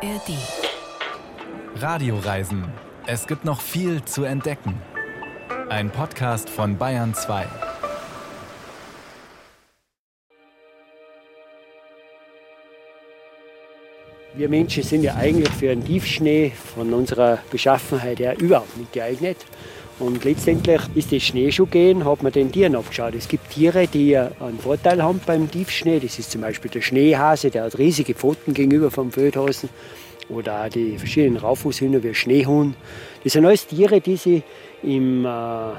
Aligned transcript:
ARD. 0.00 0.38
Radioreisen. 1.74 2.64
Es 3.08 3.26
gibt 3.26 3.44
noch 3.44 3.60
viel 3.60 4.04
zu 4.04 4.22
entdecken. 4.22 4.80
Ein 5.70 5.90
Podcast 5.90 6.48
von 6.48 6.78
Bayern 6.78 7.14
2. 7.14 7.46
Wir 14.34 14.48
Menschen 14.48 14.84
sind 14.84 15.02
ja 15.02 15.16
eigentlich 15.16 15.50
für 15.50 15.72
einen 15.72 15.84
Tiefschnee 15.84 16.52
von 16.76 16.94
unserer 16.94 17.38
Beschaffenheit 17.50 18.20
her 18.20 18.38
überhaupt 18.38 18.76
nicht 18.76 18.92
geeignet. 18.92 19.38
Und 19.98 20.24
letztendlich 20.24 20.80
ist 20.94 21.10
das 21.12 21.22
Schneeschuhgehen, 21.24 22.04
hat 22.04 22.22
man 22.22 22.30
den 22.30 22.52
Tieren 22.52 22.76
abgeschaut. 22.76 23.14
Es 23.14 23.26
gibt 23.26 23.50
Tiere, 23.50 23.88
die 23.88 24.16
einen 24.16 24.58
Vorteil 24.60 25.02
haben 25.02 25.20
beim 25.26 25.50
Tiefschnee. 25.50 25.98
Das 25.98 26.18
ist 26.20 26.30
zum 26.30 26.42
Beispiel 26.42 26.70
der 26.70 26.82
Schneehase, 26.82 27.50
der 27.50 27.64
hat 27.64 27.78
riesige 27.78 28.14
Pfoten 28.14 28.54
gegenüber 28.54 28.92
vom 28.92 29.10
Föthasen. 29.10 29.68
Oder 30.28 30.64
auch 30.64 30.68
die 30.68 30.98
verschiedenen 30.98 31.38
Raufußhühner 31.38 32.02
wie 32.04 32.14
Schneehuhn. 32.14 32.74
Das 33.24 33.32
sind 33.32 33.44
alles 33.44 33.66
Tiere, 33.66 34.00
die 34.00 34.16
sich 34.16 34.42
im 34.84 35.24
äh, 35.24 35.72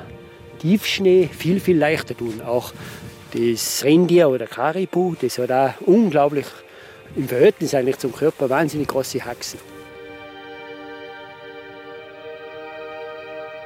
Tiefschnee 0.59 1.29
viel, 1.31 1.61
viel 1.61 1.77
leichter 1.77 2.17
tun. 2.17 2.41
Auch 2.45 2.73
das 3.33 3.83
Rentier 3.85 4.29
oder 4.29 4.47
Karibu, 4.47 5.15
das 5.21 5.37
hat 5.37 5.51
auch 5.51 5.73
unglaublich 5.85 6.45
im 7.15 7.27
Verhältnis 7.27 7.73
eigentlich 7.73 7.99
zum 7.99 8.13
Körper 8.13 8.49
wahnsinnig 8.49 8.87
große 8.87 9.23
Haxen. 9.23 9.59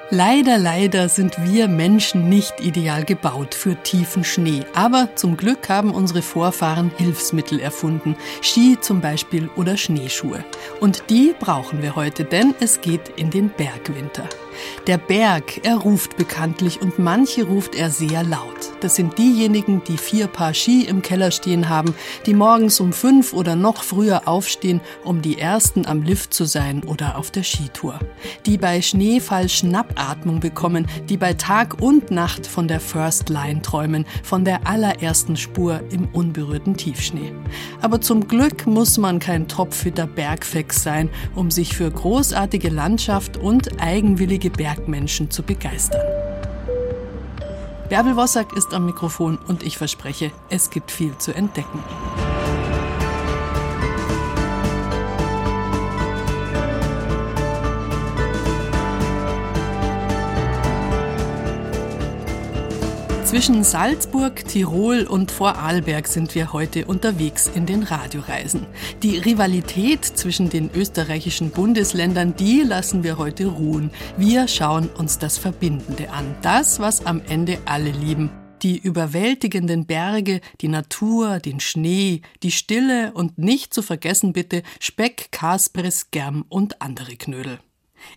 Leider, 0.09 0.57
leider 0.57 1.09
sind 1.09 1.35
wir 1.45 1.67
Menschen 1.67 2.30
nicht 2.30 2.59
ideal 2.59 3.03
gebaut 3.03 3.55
für 3.55 3.75
tiefen 3.81 4.23
Schnee. 4.23 4.63
Aber 4.75 5.09
zum 5.16 5.38
Glück 5.38 5.70
haben 5.70 5.91
unsere 5.91 6.21
Vorfahren 6.21 6.91
Hilfsmittel 6.98 7.59
erfunden. 7.59 8.16
Ski 8.41 8.77
zum 8.80 9.02
Beispiel 9.02 9.49
oder 9.55 9.77
Schneeschuhe. 9.77 10.44
Und 10.80 11.09
die 11.09 11.33
brauchen 11.39 11.81
wir 11.81 11.95
heute, 11.95 12.25
denn 12.25 12.53
es 12.59 12.81
geht 12.81 13.09
in 13.16 13.31
den 13.31 13.50
Bergwinter. 13.50 14.28
Der 14.88 14.98
Berg, 14.98 15.62
er 15.64 15.78
ruft 15.78 16.18
bekanntlich 16.18 16.82
und 16.82 17.00
manche 17.00 17.44
ruft 17.44 17.76
er 17.76 17.90
sehr 17.90 18.23
laut. 18.23 18.72
Das 18.82 18.96
sind 18.96 19.18
diejenigen, 19.18 19.82
die 19.88 19.98
vier 19.98 20.28
Paar 20.28 20.54
Ski 20.54 20.84
im 20.84 21.02
Keller 21.02 21.32
stehen 21.32 21.70
haben, 21.70 21.96
die 22.26 22.34
morgens 22.34 22.80
um 22.80 22.92
fünf 22.92 23.34
oder 23.34 23.56
noch 23.56 23.84
früher 23.84 24.28
aufstehen, 24.28 24.81
um 25.04 25.22
die 25.22 25.40
Ersten 25.40 25.86
am 25.86 26.04
Lift 26.04 26.34
zu 26.34 26.46
sein 26.46 26.84
oder 26.84 27.18
auf 27.18 27.31
der 27.31 27.44
Skitour. 27.44 28.00
Die 28.46 28.58
bei 28.58 28.81
Schneefall 28.81 29.48
Schnappatmung 29.50 30.40
bekommen, 30.40 30.88
die 31.08 31.18
bei 31.18 31.34
Tag 31.34 31.81
und 31.81 32.12
Nacht 32.12 32.46
von 32.46 32.68
der 32.68 32.80
First 32.80 33.30
Line 33.30 33.62
träumen, 33.62 34.06
von 34.24 34.44
der 34.44 34.68
allerersten 34.68 35.38
Spur 35.38 35.81
im 35.90 36.08
unberührten 36.12 36.76
Tiefschnee. 36.76 37.31
Aber 37.81 38.02
zum 38.02 38.28
Glück 38.28 38.68
muss 38.68 38.98
man 38.98 39.20
kein 39.20 39.48
topfitter 39.48 40.08
Bergfex 40.08 40.84
sein, 40.84 41.09
um 41.36 41.52
sich 41.52 41.76
für 41.76 41.90
großartige 41.90 42.70
Landschaft 42.70 43.38
und 43.38 43.81
eigenwillige 43.81 44.42
Bergmenschen 44.49 45.31
zu 45.31 45.44
begeistern. 45.44 46.02
Bärbel 47.89 48.16
Wossack 48.16 48.53
ist 48.53 48.73
am 48.73 48.85
Mikrofon 48.85 49.38
und 49.47 49.63
ich 49.63 49.77
verspreche, 49.77 50.31
es 50.50 50.69
gibt 50.69 50.89
viel 50.89 51.17
zu 51.17 51.33
entdecken. 51.33 51.80
Zwischen 63.34 63.64
Salzburg, 63.64 64.48
Tirol 64.48 65.08
und 65.08 65.31
Vorarlberg 65.31 66.08
sind 66.08 66.36
wir 66.36 66.53
heute 66.53 66.86
unterwegs 66.86 67.48
in 67.48 67.66
den 67.66 67.81
Radioreisen. 67.81 68.67
Die 69.02 69.17
Rivalität 69.17 70.06
zwischen 70.06 70.52
den 70.52 70.70
österreichischen 70.72 71.50
Bundesländern, 71.50 72.36
die 72.36 72.62
lassen 72.62 73.03
wir 73.03 73.17
heute 73.17 73.48
ruhen. 73.48 73.90
Wir 74.17 74.48
schauen 74.48 74.88
uns 74.88 75.18
das 75.18 75.40
Verbindende 75.40 76.12
an. 76.12 76.35
Das, 76.44 76.80
was 76.80 77.07
am 77.07 77.24
Ende 77.28 77.57
alle 77.66 77.90
lieben. 77.90 78.30
Die 78.62 78.78
überwältigenden 78.78 79.88
Berge, 79.88 80.40
die 80.62 80.68
Natur, 80.68 81.40
den 81.40 81.59
Schnee, 81.59 82.22
die 82.44 82.52
Stille 82.52 83.13
und 83.16 83.40
nicht 83.40 83.74
zu 83.74 83.81
vergessen 83.81 84.34
bitte 84.34 84.62
Speck, 84.80 85.31
Kaspres, 85.31 86.12
Germ 86.12 86.46
und 86.50 86.84
andere 86.84 87.16
Knödel. 87.16 87.57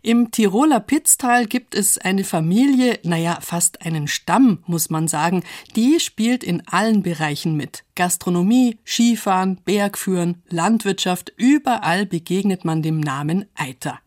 Im 0.02 0.30
Tiroler 0.30 0.80
Pitztal 0.80 1.46
gibt 1.46 1.74
es 1.74 1.98
eine 1.98 2.24
Familie, 2.24 2.98
naja, 3.02 3.38
fast 3.40 3.82
einen 3.82 4.08
Stamm, 4.08 4.58
muss 4.66 4.90
man 4.90 5.08
sagen, 5.08 5.42
die 5.74 6.00
spielt 6.00 6.44
in 6.44 6.62
allen 6.66 7.02
Bereichen 7.02 7.56
mit. 7.56 7.84
Gastronomie, 7.94 8.78
Skifahren, 8.84 9.58
Bergführen, 9.64 10.42
Landwirtschaft, 10.48 11.32
überall 11.36 12.06
begegnet 12.06 12.64
man 12.64 12.82
dem 12.82 13.00
Namen 13.00 13.46
Eiter. 13.54 14.00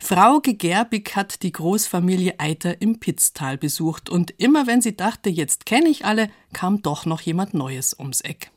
Frau 0.00 0.40
Gegerbig 0.40 1.14
hat 1.14 1.42
die 1.42 1.52
Großfamilie 1.52 2.34
Eiter 2.38 2.80
im 2.80 3.00
Pitztal 3.00 3.58
besucht 3.58 4.08
und 4.08 4.34
immer 4.38 4.66
wenn 4.66 4.80
sie 4.80 4.96
dachte, 4.96 5.30
jetzt 5.30 5.66
kenne 5.66 5.88
ich 5.88 6.04
alle, 6.04 6.30
kam 6.52 6.82
doch 6.82 7.06
noch 7.06 7.20
jemand 7.20 7.54
Neues 7.54 7.94
ums 7.98 8.20
Eck. 8.22 8.50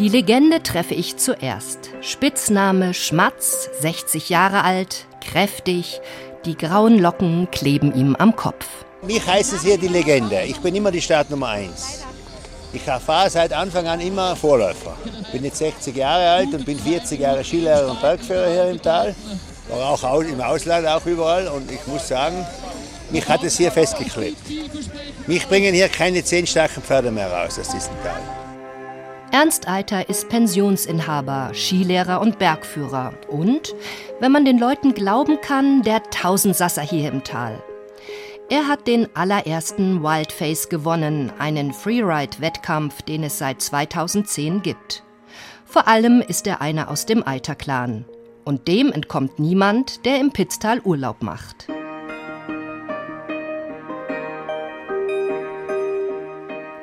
Die 0.00 0.08
Legende 0.08 0.62
treffe 0.62 0.94
ich 0.94 1.18
zuerst. 1.18 1.90
Spitzname 2.00 2.94
Schmatz, 2.94 3.68
60 3.80 4.30
Jahre 4.30 4.64
alt, 4.64 5.04
kräftig, 5.20 6.00
die 6.46 6.56
grauen 6.56 6.98
Locken 6.98 7.50
kleben 7.50 7.94
ihm 7.94 8.16
am 8.16 8.34
Kopf. 8.34 8.66
Mich 9.02 9.26
heißt 9.26 9.52
es 9.52 9.62
hier 9.62 9.76
die 9.76 9.88
Legende. 9.88 10.40
Ich 10.46 10.58
bin 10.58 10.74
immer 10.74 10.90
die 10.90 11.02
Startnummer 11.02 11.48
1. 11.48 12.06
Ich 12.72 12.80
fahre 12.80 13.28
seit 13.28 13.52
Anfang 13.52 13.88
an 13.88 14.00
immer 14.00 14.34
Vorläufer. 14.36 14.96
Ich 15.20 15.32
bin 15.32 15.44
jetzt 15.44 15.58
60 15.58 15.94
Jahre 15.94 16.30
alt 16.30 16.54
und 16.54 16.64
bin 16.64 16.78
40 16.78 17.20
Jahre 17.20 17.44
Skilehrer 17.44 17.90
und 17.90 18.00
Bergführer 18.00 18.50
hier 18.50 18.70
im 18.70 18.80
Tal. 18.80 19.14
War 19.68 19.90
auch 19.90 20.20
im 20.22 20.40
Ausland, 20.40 20.86
auch 20.86 21.04
überall. 21.04 21.46
Und 21.48 21.70
ich 21.70 21.86
muss 21.86 22.08
sagen, 22.08 22.46
mich 23.10 23.28
hat 23.28 23.44
es 23.44 23.58
hier 23.58 23.70
festgeklebt. 23.70 24.48
Mich 25.26 25.46
bringen 25.46 25.74
hier 25.74 25.90
keine 25.90 26.24
zehn 26.24 26.46
starken 26.46 26.82
Pferde 26.82 27.10
mehr 27.10 27.30
raus 27.30 27.58
aus 27.58 27.68
diesem 27.68 27.92
Tal. 28.02 28.39
Ernst 29.32 29.68
Eiter 29.68 30.08
ist 30.08 30.28
Pensionsinhaber, 30.28 31.52
Skilehrer 31.54 32.20
und 32.20 32.40
Bergführer 32.40 33.12
und, 33.28 33.76
wenn 34.18 34.32
man 34.32 34.44
den 34.44 34.58
Leuten 34.58 34.92
glauben 34.92 35.40
kann, 35.40 35.82
der 35.82 36.02
Tausendsasser 36.02 36.82
hier 36.82 37.12
im 37.12 37.22
Tal. 37.22 37.62
Er 38.48 38.66
hat 38.66 38.88
den 38.88 39.06
allerersten 39.14 40.02
Wildface 40.02 40.68
gewonnen, 40.68 41.32
einen 41.38 41.72
Freeride-Wettkampf, 41.72 43.02
den 43.02 43.22
es 43.22 43.38
seit 43.38 43.62
2010 43.62 44.62
gibt. 44.62 45.04
Vor 45.64 45.86
allem 45.86 46.20
ist 46.20 46.48
er 46.48 46.60
einer 46.60 46.90
aus 46.90 47.06
dem 47.06 47.24
Eiter-Clan. 47.24 48.06
Und 48.44 48.66
dem 48.66 48.90
entkommt 48.90 49.38
niemand, 49.38 50.04
der 50.04 50.18
im 50.18 50.32
Pitztal 50.32 50.80
Urlaub 50.80 51.22
macht. 51.22 51.68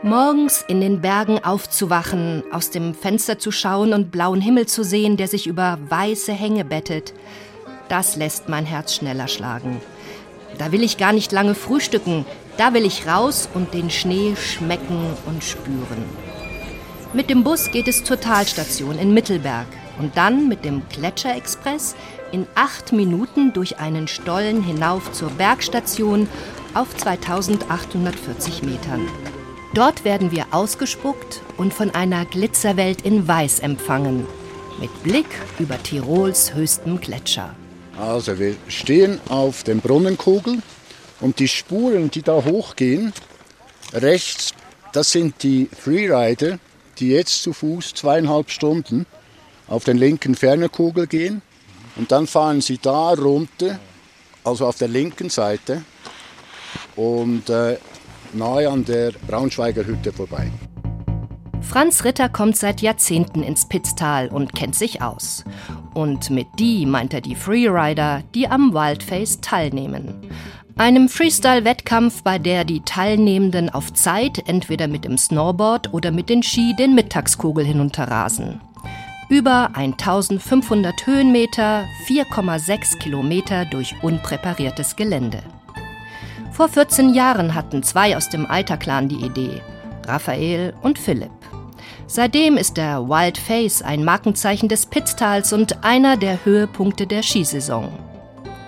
Morgens 0.04 0.64
in 0.68 0.80
den 0.80 1.02
Bergen 1.02 1.44
aufzuwachen, 1.44 2.44
aus 2.52 2.70
dem 2.70 2.94
Fenster 2.94 3.40
zu 3.40 3.52
schauen 3.52 3.94
und 3.94 4.12
blauen 4.12 4.42
Himmel 4.42 4.68
zu 4.68 4.84
sehen, 4.84 5.18
der 5.18 5.28
sich 5.28 5.48
über 5.48 5.80
weiße 5.90 6.34
Hänge 6.34 6.64
bettet, 6.64 7.16
das 7.90 8.16
lässt 8.16 8.48
mein 8.48 8.66
Herz 8.66 8.94
schneller 8.94 9.28
schlagen. 9.28 9.82
Da 10.60 10.72
will 10.72 10.84
ich 10.84 10.98
gar 10.98 11.14
nicht 11.14 11.32
lange 11.32 11.56
frühstücken, 11.56 12.26
da 12.58 12.76
will 12.76 12.86
ich 12.86 13.08
raus 13.08 13.50
und 13.56 13.74
den 13.74 13.90
Schnee 13.90 14.36
schmecken 14.36 15.14
und 15.26 15.44
spüren. 15.44 16.06
Mit 17.14 17.32
dem 17.32 17.44
Bus 17.44 17.72
geht 17.72 17.88
es 17.88 18.04
zur 18.04 18.20
Talstation 18.20 19.00
in 19.00 19.16
Mittelberg 19.16 19.68
und 19.98 20.16
dann 20.16 20.48
mit 20.48 20.64
dem 20.64 20.84
Gletscherexpress 20.90 21.96
in 22.32 22.46
acht 22.54 22.94
Minuten 22.94 23.52
durch 23.52 23.80
einen 23.80 24.08
Stollen 24.08 24.62
hinauf 24.62 25.12
zur 25.12 25.32
Bergstation 25.32 26.30
auf 26.76 26.96
2840 26.96 28.62
Metern. 28.62 29.08
Dort 29.78 30.04
werden 30.06 30.32
wir 30.32 30.48
ausgespuckt 30.50 31.44
und 31.58 31.72
von 31.72 31.92
einer 31.92 32.26
Glitzerwelt 32.26 33.04
in 33.04 33.28
Weiß 33.28 33.60
empfangen, 33.60 34.26
mit 34.80 35.04
Blick 35.04 35.28
über 35.60 35.78
Tirols 35.84 36.56
höchstem 36.56 37.00
Gletscher. 37.00 37.54
Also 37.96 38.40
wir 38.40 38.56
stehen 38.70 39.22
auf 39.30 39.62
dem 39.62 39.80
Brunnenkugel 39.80 40.64
und 41.22 41.38
die 41.38 41.48
Spuren, 41.48 42.10
die 42.10 42.24
da 42.24 42.44
hochgehen, 42.44 43.14
rechts, 43.94 44.56
das 44.94 45.12
sind 45.12 45.44
die 45.44 45.70
Freerider, 45.80 46.58
die 46.98 47.10
jetzt 47.10 47.44
zu 47.44 47.54
Fuß 47.54 47.94
zweieinhalb 47.94 48.50
Stunden 48.50 49.06
auf 49.68 49.84
den 49.84 49.98
linken 50.00 50.34
Fernerkugel 50.34 51.06
gehen 51.06 51.44
und 51.98 52.12
dann 52.12 52.26
fahren 52.26 52.62
sie 52.62 52.80
da 52.80 53.12
runter, 53.12 53.80
also 54.44 54.66
auf 54.66 54.80
der 54.80 54.88
linken 54.88 55.30
Seite 55.30 55.84
und 56.96 57.48
äh, 57.52 57.78
nahe 58.38 58.70
an 58.70 58.86
der 58.86 59.12
Braunschweiger 59.28 59.86
Hütte 59.86 60.14
vorbei. 60.14 60.52
Franz 61.62 62.06
Ritter 62.06 62.30
kommt 62.30 62.56
seit 62.56 62.82
Jahrzehnten 62.82 63.44
ins 63.44 63.68
Pitztal 63.68 64.30
und 64.30 64.56
kennt 64.56 64.76
sich 64.76 65.02
aus. 65.02 65.44
Und 65.94 66.30
mit 66.30 66.48
die 66.60 66.86
meint 66.86 67.14
er 67.14 67.22
die 67.22 67.36
Freerider, 67.36 68.24
die 68.34 68.48
am 68.48 68.74
Wildface 68.74 69.42
teilnehmen. 69.42 70.14
Einem 70.78 71.10
Freestyle-Wettkampf, 71.10 72.22
bei 72.22 72.38
der 72.38 72.64
die 72.64 72.82
Teilnehmenden 72.82 73.70
auf 73.70 73.92
Zeit 73.94 74.48
entweder 74.48 74.88
mit 74.88 75.06
dem 75.06 75.18
Snowboard 75.18 75.94
oder 75.94 76.12
mit 76.12 76.30
den 76.30 76.44
Ski 76.44 76.76
den 76.78 76.94
Mittagskugel 76.94 77.66
hinunterrasen. 77.66 78.62
Über 79.28 79.76
1500 79.76 81.06
Höhenmeter, 81.06 81.84
4,6 82.08 83.00
Kilometer 83.00 83.66
durch 83.66 83.96
unpräpariertes 84.02 84.96
Gelände. 84.96 85.42
Vor 86.58 86.70
14 86.70 87.14
Jahren 87.14 87.54
hatten 87.54 87.84
zwei 87.84 88.18
aus 88.18 88.30
dem 88.30 88.50
Eiter-Clan 88.50 89.08
die 89.08 89.24
Idee, 89.24 89.62
Raphael 90.08 90.74
und 90.82 90.98
Philipp. 90.98 91.30
Seitdem 92.08 92.58
ist 92.58 92.78
der 92.78 93.08
Wild 93.08 93.38
Face 93.38 93.84
ein 93.84 94.04
Markenzeichen 94.04 94.68
des 94.68 94.88
Pitztals 94.88 95.54
und 95.54 95.84
einer 95.84 96.18
der 96.18 96.44
Höhepunkte 96.46 97.06
der 97.06 97.22
Skisaison. 97.22 97.92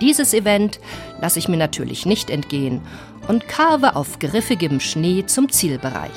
Dieses 0.01 0.35
Event 0.35 0.79
lasse 1.19 1.39
ich 1.39 1.47
mir 1.47 1.57
natürlich 1.57 2.05
nicht 2.05 2.29
entgehen 2.29 2.81
und 3.27 3.47
karve 3.47 3.95
auf 3.95 4.19
griffigem 4.19 4.79
Schnee 4.79 5.25
zum 5.25 5.49
Zielbereich. 5.49 6.11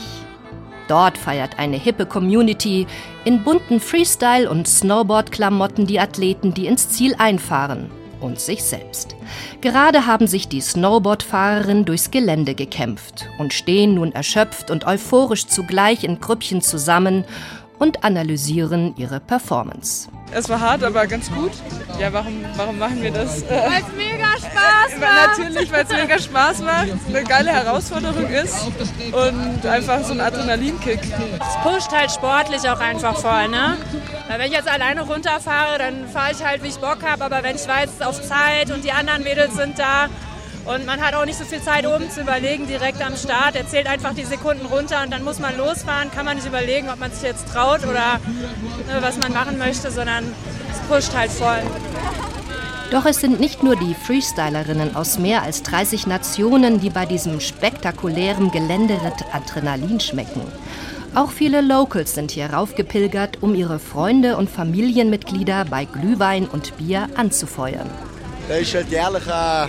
Dort 0.89 1.17
feiert 1.17 1.59
eine 1.59 1.79
hippe 1.79 2.05
Community 2.05 2.87
in 3.25 3.45
bunten 3.45 3.81
Freestyle- 3.81 4.51
und 4.51 4.69
Snowboard-Klamotten 4.69 5.87
die 5.87 6.01
Athleten, 6.01 6.53
die 6.53 6.67
ins 6.67 6.91
Ziel 6.91 7.15
einfahren 7.17 7.91
und 8.23 8.41
sich 8.41 8.63
selbst. 8.63 9.17
Gerade 9.61 10.07
haben 10.07 10.27
sich 10.27 10.49
die 10.49 10.61
Snowboardfahrerinnen 10.61 11.85
durchs 11.85 12.11
Gelände 12.11 12.55
gekämpft 12.55 13.29
und 13.39 13.53
stehen 13.53 13.95
nun 13.95 14.13
erschöpft 14.13 14.71
und 14.71 14.87
euphorisch 14.87 15.47
zugleich 15.47 16.05
in 16.05 16.21
Grüppchen 16.21 16.63
zusammen 16.63 17.25
und 17.83 18.05
analysieren 18.05 18.95
ihre 18.97 19.19
Performance. 19.19 20.09
Es 20.33 20.49
war 20.49 20.61
hart, 20.61 20.85
aber 20.85 21.05
ganz 21.09 21.29
gut. 21.33 21.51
Ja, 21.99 22.13
warum, 22.13 22.45
warum 22.57 22.79
machen 22.79 23.03
wir 23.03 23.11
das? 23.11 23.43
Weil 23.51 23.83
es 23.83 23.97
mega 23.97 24.29
Spaß 24.37 25.01
macht. 25.01 25.39
Natürlich, 25.39 25.73
weil 25.73 25.83
es 25.83 25.89
mega 25.91 26.19
Spaß 26.21 26.61
macht, 26.61 26.89
eine 27.09 27.25
geile 27.25 27.51
Herausforderung 27.51 28.29
ist 28.29 28.69
und 29.13 29.67
einfach 29.67 30.05
so 30.05 30.13
ein 30.13 30.21
Adrenalinkick. 30.21 31.01
Es 31.03 31.63
pusht 31.65 31.91
halt 31.91 32.13
sportlich 32.13 32.61
auch 32.71 32.79
einfach 32.79 33.19
voll, 33.19 33.49
ne? 33.49 33.77
Weil 34.29 34.39
wenn 34.39 34.47
ich 34.47 34.57
jetzt 34.57 34.69
alleine 34.69 35.03
runterfahre, 35.03 35.79
dann 35.79 36.07
fahre 36.07 36.31
ich 36.31 36.47
halt, 36.47 36.63
wie 36.63 36.69
ich 36.69 36.79
Bock 36.79 36.99
habe, 37.05 37.25
aber 37.25 37.43
wenn 37.43 37.57
ich 37.57 37.67
weiß, 37.67 37.87
es 37.87 37.95
ist 37.95 38.07
auf 38.07 38.23
Zeit 38.23 38.71
und 38.71 38.85
die 38.85 38.93
anderen 38.93 39.25
Mädels 39.25 39.57
sind 39.57 39.77
da, 39.77 40.07
und 40.65 40.87
man 40.87 41.01
hat 41.01 41.15
auch 41.15 41.25
nicht 41.25 41.39
so 41.39 41.45
viel 41.45 41.61
Zeit, 41.61 41.87
oben 41.87 42.11
zu 42.11 42.21
überlegen, 42.21 42.67
direkt 42.67 43.05
am 43.05 43.17
Start. 43.17 43.57
Er 43.57 43.67
zählt 43.67 43.87
einfach 43.87 44.15
die 44.15 44.25
Sekunden 44.25 44.67
runter 44.67 45.03
und 45.03 45.13
dann 45.13 45.25
muss 45.25 45.39
man 45.39 45.57
losfahren. 45.57 46.11
Kann 46.11 46.25
man 46.25 46.37
nicht 46.37 46.47
überlegen, 46.47 46.89
ob 46.89 47.01
man 47.01 47.11
sich 47.11 47.23
jetzt 47.23 47.49
traut 47.49 47.83
oder 47.83 48.21
ne, 48.87 49.01
was 49.01 49.19
man 49.19 49.33
machen 49.33 49.59
möchte, 49.59 49.91
sondern 49.91 50.25
es 50.71 50.79
pusht 50.89 51.17
halt 51.17 51.31
voll. 51.31 51.63
Doch 52.93 53.07
es 53.07 53.21
sind 53.21 53.41
nicht 53.41 53.63
nur 53.63 53.75
die 53.75 53.95
Freestylerinnen 53.95 54.95
aus 54.95 55.19
mehr 55.19 55.43
als 55.43 55.63
30 55.63 56.07
Nationen, 56.07 56.79
die 56.79 56.91
bei 56.91 57.07
diesem 57.07 57.41
spektakulären 57.41 58.51
Geländeritt 58.51 59.25
Adrenalin 59.33 59.99
schmecken. 59.99 60.43
Auch 61.15 61.31
viele 61.31 61.61
Locals 61.61 62.15
sind 62.15 62.31
hier 62.31 62.53
raufgepilgert, 62.53 63.43
um 63.43 63.55
ihre 63.55 63.79
Freunde 63.79 64.37
und 64.37 64.49
Familienmitglieder 64.49 65.65
bei 65.65 65.87
Glühwein 65.87 66.47
und 66.47 66.77
Bier 66.77 67.09
anzufeuern. 67.17 67.91
Das 68.53 68.61
ist 68.61 68.75
halt 68.75 68.91
jährlich 68.91 69.27
ein, 69.33 69.69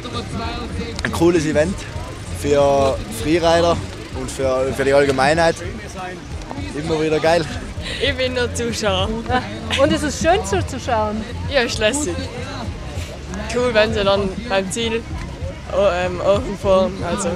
ein 1.06 1.12
cooles 1.14 1.46
Event 1.46 1.74
für 2.42 2.98
Freerider 3.22 3.78
und 4.20 4.30
für, 4.30 4.74
für 4.76 4.84
die 4.84 4.94
Allgemeinheit. 4.94 5.56
Immer 6.76 7.02
wieder 7.02 7.18
geil. 7.22 7.46
Ich 8.06 8.14
bin 8.14 8.34
nur 8.34 8.54
Zuschauer. 8.54 9.08
Und 9.82 9.94
es 9.94 10.04
ist 10.04 10.22
schön 10.22 10.46
zuzuschauen. 10.46 11.24
Ja, 11.50 11.62
ist 11.62 11.80
lässig. 11.80 12.14
Cool, 13.56 13.74
wenn 13.74 13.94
sie 13.94 14.04
dann 14.04 14.28
beim 14.50 14.70
Ziel 14.70 15.02
oh, 15.72 15.88
ähm, 15.94 16.20
fahren. 16.62 16.92
Also 17.10 17.30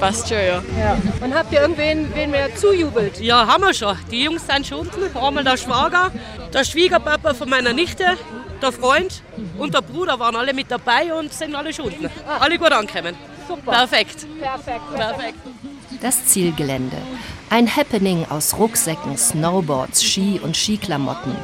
passt 0.00 0.26
schon, 0.26 0.38
ja. 0.38 0.62
ja. 0.78 0.96
Und 1.20 1.34
habt 1.34 1.52
ihr 1.52 1.60
irgendwen 1.60 2.14
wen 2.14 2.30
mehr 2.30 2.56
zujubelt? 2.56 3.20
Ja, 3.20 3.46
haben 3.46 3.62
wir 3.62 3.74
schon. 3.74 3.94
Die 4.10 4.24
Jungs 4.24 4.46
sind 4.46 4.66
schon 4.66 4.78
unten. 4.78 5.14
Einmal 5.14 5.44
der 5.44 5.58
Schwager, 5.58 6.10
der 6.54 6.64
Schwiegerpapa 6.64 7.34
von 7.34 7.50
meiner 7.50 7.74
Nichte, 7.74 8.16
der 8.62 8.72
Freund 8.72 9.22
und 9.58 9.74
der 9.74 9.82
Bruder 9.82 10.18
waren 10.18 10.36
alle 10.36 10.52
mit 10.52 10.70
dabei 10.70 11.12
und 11.12 11.32
sind 11.32 11.54
alle 11.54 11.72
schon 11.72 11.86
unten. 11.86 12.10
Alle 12.26 12.58
gut 12.58 12.72
angekommen. 12.72 13.14
Super. 13.46 13.72
Perfekt. 13.72 14.26
Perfekt. 14.40 14.94
Perfekt. 14.94 15.38
Das 16.00 16.26
Zielgelände. 16.26 16.96
Ein 17.50 17.74
Happening 17.74 18.26
aus 18.28 18.56
Rucksäcken, 18.58 19.16
Snowboards, 19.16 20.04
Ski 20.04 20.40
und 20.42 20.56
Skiklamotten. 20.56 21.34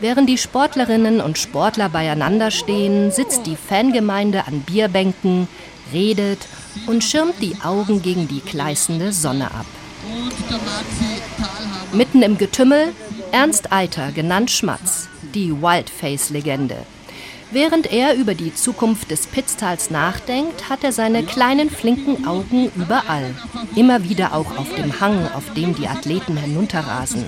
Während 0.00 0.28
die 0.28 0.38
Sportlerinnen 0.38 1.20
und 1.20 1.38
Sportler 1.38 1.88
beieinander 1.88 2.50
stehen, 2.50 3.10
sitzt 3.10 3.46
die 3.46 3.56
Fangemeinde 3.56 4.46
an 4.46 4.60
Bierbänken, 4.62 5.48
redet 5.92 6.40
und 6.86 7.04
schirmt 7.04 7.40
die 7.40 7.56
Augen 7.62 8.02
gegen 8.02 8.26
die 8.26 8.40
gleißende 8.40 9.12
Sonne 9.12 9.46
ab. 9.46 9.66
Mitten 11.92 12.22
im 12.22 12.38
Getümmel 12.38 12.92
Ernst 13.30 13.72
Eiter, 13.72 14.12
genannt 14.12 14.50
Schmatz, 14.50 15.08
die 15.34 15.50
Wildface-Legende. 15.50 16.76
Während 17.50 17.92
er 17.92 18.14
über 18.14 18.34
die 18.34 18.54
Zukunft 18.54 19.10
des 19.10 19.26
Pitztals 19.26 19.90
nachdenkt, 19.90 20.68
hat 20.68 20.82
er 20.82 20.92
seine 20.92 21.22
kleinen 21.22 21.70
flinken 21.70 22.26
Augen 22.26 22.70
überall. 22.74 23.34
Immer 23.76 24.02
wieder 24.08 24.34
auch 24.34 24.56
auf 24.58 24.74
dem 24.74 25.00
Hang, 25.00 25.28
auf 25.34 25.52
dem 25.54 25.74
die 25.74 25.86
Athleten 25.86 26.36
hinunterrasen. 26.36 27.24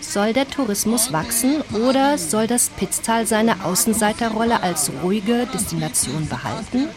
Soll 0.00 0.32
der 0.32 0.48
Tourismus 0.48 1.12
wachsen 1.12 1.62
oder 1.86 2.18
soll 2.18 2.46
das 2.46 2.68
Pitztal 2.68 3.26
seine 3.26 3.64
Außenseiterrolle 3.64 4.62
als 4.62 4.90
ruhige 5.02 5.46
Destination 5.52 6.28
behalten? 6.28 6.88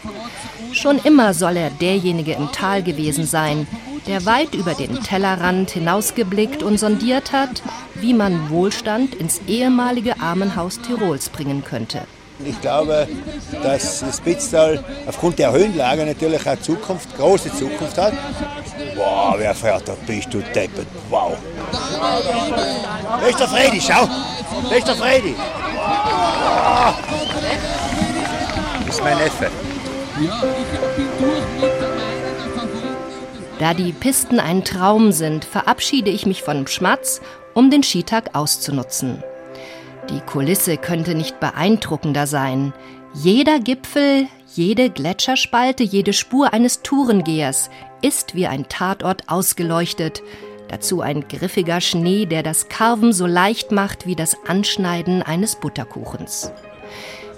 Schon 0.72 0.98
immer 0.98 1.32
soll 1.34 1.56
er 1.56 1.70
derjenige 1.70 2.32
im 2.32 2.50
Tal 2.50 2.82
gewesen 2.82 3.26
sein, 3.26 3.66
der 4.06 4.26
weit 4.26 4.54
über 4.54 4.74
den 4.74 5.02
Tellerrand 5.02 5.70
hinausgeblickt 5.70 6.62
und 6.62 6.78
sondiert 6.78 7.32
hat, 7.32 7.62
wie 7.94 8.14
man 8.14 8.50
Wohlstand 8.50 9.14
ins 9.14 9.40
ehemalige 9.46 10.20
Armenhaus 10.20 10.80
Tirols 10.80 11.28
bringen 11.28 11.64
könnte. 11.64 12.02
Ich 12.44 12.60
glaube, 12.60 13.06
dass 13.62 14.00
das 14.00 14.16
Spitztal 14.16 14.82
aufgrund 15.06 15.38
der 15.38 15.52
Höhenlage 15.52 16.04
natürlich 16.04 16.44
eine 16.46 16.60
Zukunft, 16.60 17.16
große 17.16 17.52
Zukunft 17.54 17.96
hat. 17.96 18.12
Wow, 18.96 19.36
wer 19.38 19.54
fährt 19.54 19.88
da? 19.88 19.94
Bist 20.06 20.34
du 20.34 20.40
deppert. 20.40 20.86
Wow. 21.08 21.36
Da 23.20 23.26
ist 23.26 23.38
der 23.38 23.48
Freddy, 23.48 23.80
schau. 23.80 24.08
Da 24.68 24.76
ist 24.76 24.88
der 24.88 24.96
Freddy. 24.96 25.34
Wow. 25.76 26.94
Das 28.84 28.96
ist 28.96 29.02
mein 29.02 29.18
Neffe. 29.18 29.50
Da 33.58 33.72
die 33.72 33.92
Pisten 33.92 34.40
ein 34.40 34.64
Traum 34.64 35.12
sind, 35.12 35.44
verabschiede 35.44 36.10
ich 36.10 36.26
mich 36.26 36.42
von 36.42 36.66
Schmatz, 36.66 37.20
um 37.54 37.70
den 37.70 37.82
Skitag 37.82 38.34
auszunutzen. 38.34 39.22
Die 40.10 40.20
Kulisse 40.20 40.76
könnte 40.76 41.14
nicht 41.14 41.38
beeindruckender 41.40 42.26
sein. 42.26 42.72
Jeder 43.14 43.60
Gipfel, 43.60 44.26
jede 44.54 44.90
Gletscherspalte, 44.90 45.84
jede 45.84 46.12
Spur 46.12 46.52
eines 46.52 46.82
Tourengehers 46.82 47.70
ist 48.02 48.34
wie 48.34 48.46
ein 48.46 48.68
Tatort 48.68 49.28
ausgeleuchtet. 49.28 50.22
Dazu 50.68 51.00
ein 51.00 51.28
griffiger 51.28 51.80
Schnee, 51.80 52.26
der 52.26 52.42
das 52.42 52.68
Karven 52.68 53.12
so 53.12 53.26
leicht 53.26 53.70
macht 53.70 54.06
wie 54.06 54.16
das 54.16 54.36
Anschneiden 54.46 55.22
eines 55.22 55.56
Butterkuchens. 55.56 56.52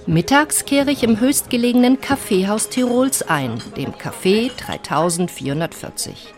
Mittags 0.08 0.64
kehre 0.64 0.92
ich 0.92 1.02
im 1.02 1.18
höchstgelegenen 1.18 2.00
Kaffeehaus 2.00 2.68
Tirols 2.68 3.22
ein, 3.22 3.60
dem 3.76 3.90
Café 3.90 4.52
3440. 4.56 6.32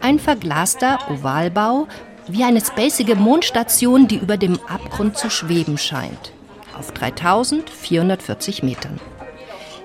Ein 0.00 0.20
verglaster 0.20 1.00
Ovalbau 1.10 1.88
wie 2.28 2.44
eine 2.44 2.60
spacige 2.60 3.16
Mondstation, 3.16 4.06
die 4.06 4.18
über 4.18 4.36
dem 4.36 4.60
Abgrund 4.68 5.18
zu 5.18 5.30
schweben 5.30 5.78
scheint. 5.78 6.32
Auf 6.78 6.92
3440 6.92 8.62
Metern. 8.62 9.00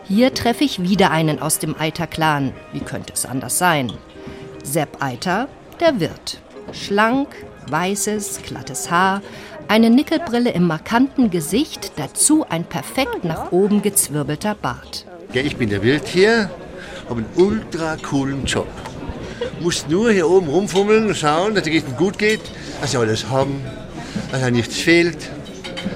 Hier 0.03 0.31
treffe 0.36 0.63
ich 0.63 0.83
wieder 0.83 1.09
einen 1.09 1.41
aus 1.41 1.57
dem 1.57 1.75
Eiter-Clan. 1.77 2.53
Wie 2.71 2.81
könnte 2.81 3.13
es 3.13 3.25
anders 3.25 3.57
sein? 3.57 3.91
Sepp 4.63 5.01
Eiter, 5.01 5.47
der 5.79 6.00
Wirt. 6.00 6.39
Schlank, 6.71 7.29
weißes, 7.67 8.43
glattes 8.43 8.91
Haar, 8.91 9.24
eine 9.67 9.89
Nickelbrille 9.89 10.51
im 10.51 10.67
markanten 10.67 11.29
Gesicht, 11.29 11.91
dazu 11.97 12.45
ein 12.50 12.63
perfekt 12.63 13.24
nach 13.24 13.51
oben 13.51 13.81
gezwirbelter 13.81 14.55
Bart. 14.55 15.05
Ja, 15.33 15.41
ich 15.41 15.57
bin 15.57 15.69
der 15.69 15.83
Wirt 15.83 16.07
hier, 16.07 16.50
habe 17.09 17.21
einen 17.21 17.29
ultra 17.36 17.97
coolen 17.97 18.45
Job 18.45 18.67
musst 19.62 19.89
nur 19.89 20.12
hier 20.12 20.29
oben 20.29 20.47
rumfummeln, 20.47 21.13
schauen, 21.15 21.55
dass 21.55 21.67
es 21.67 21.83
gut 21.97 22.17
geht, 22.17 22.41
dass 22.81 22.91
sie 22.91 22.97
alles 22.97 23.29
haben, 23.29 23.62
dass 24.31 24.41
ja 24.41 24.51
nichts 24.51 24.77
fehlt. 24.77 25.17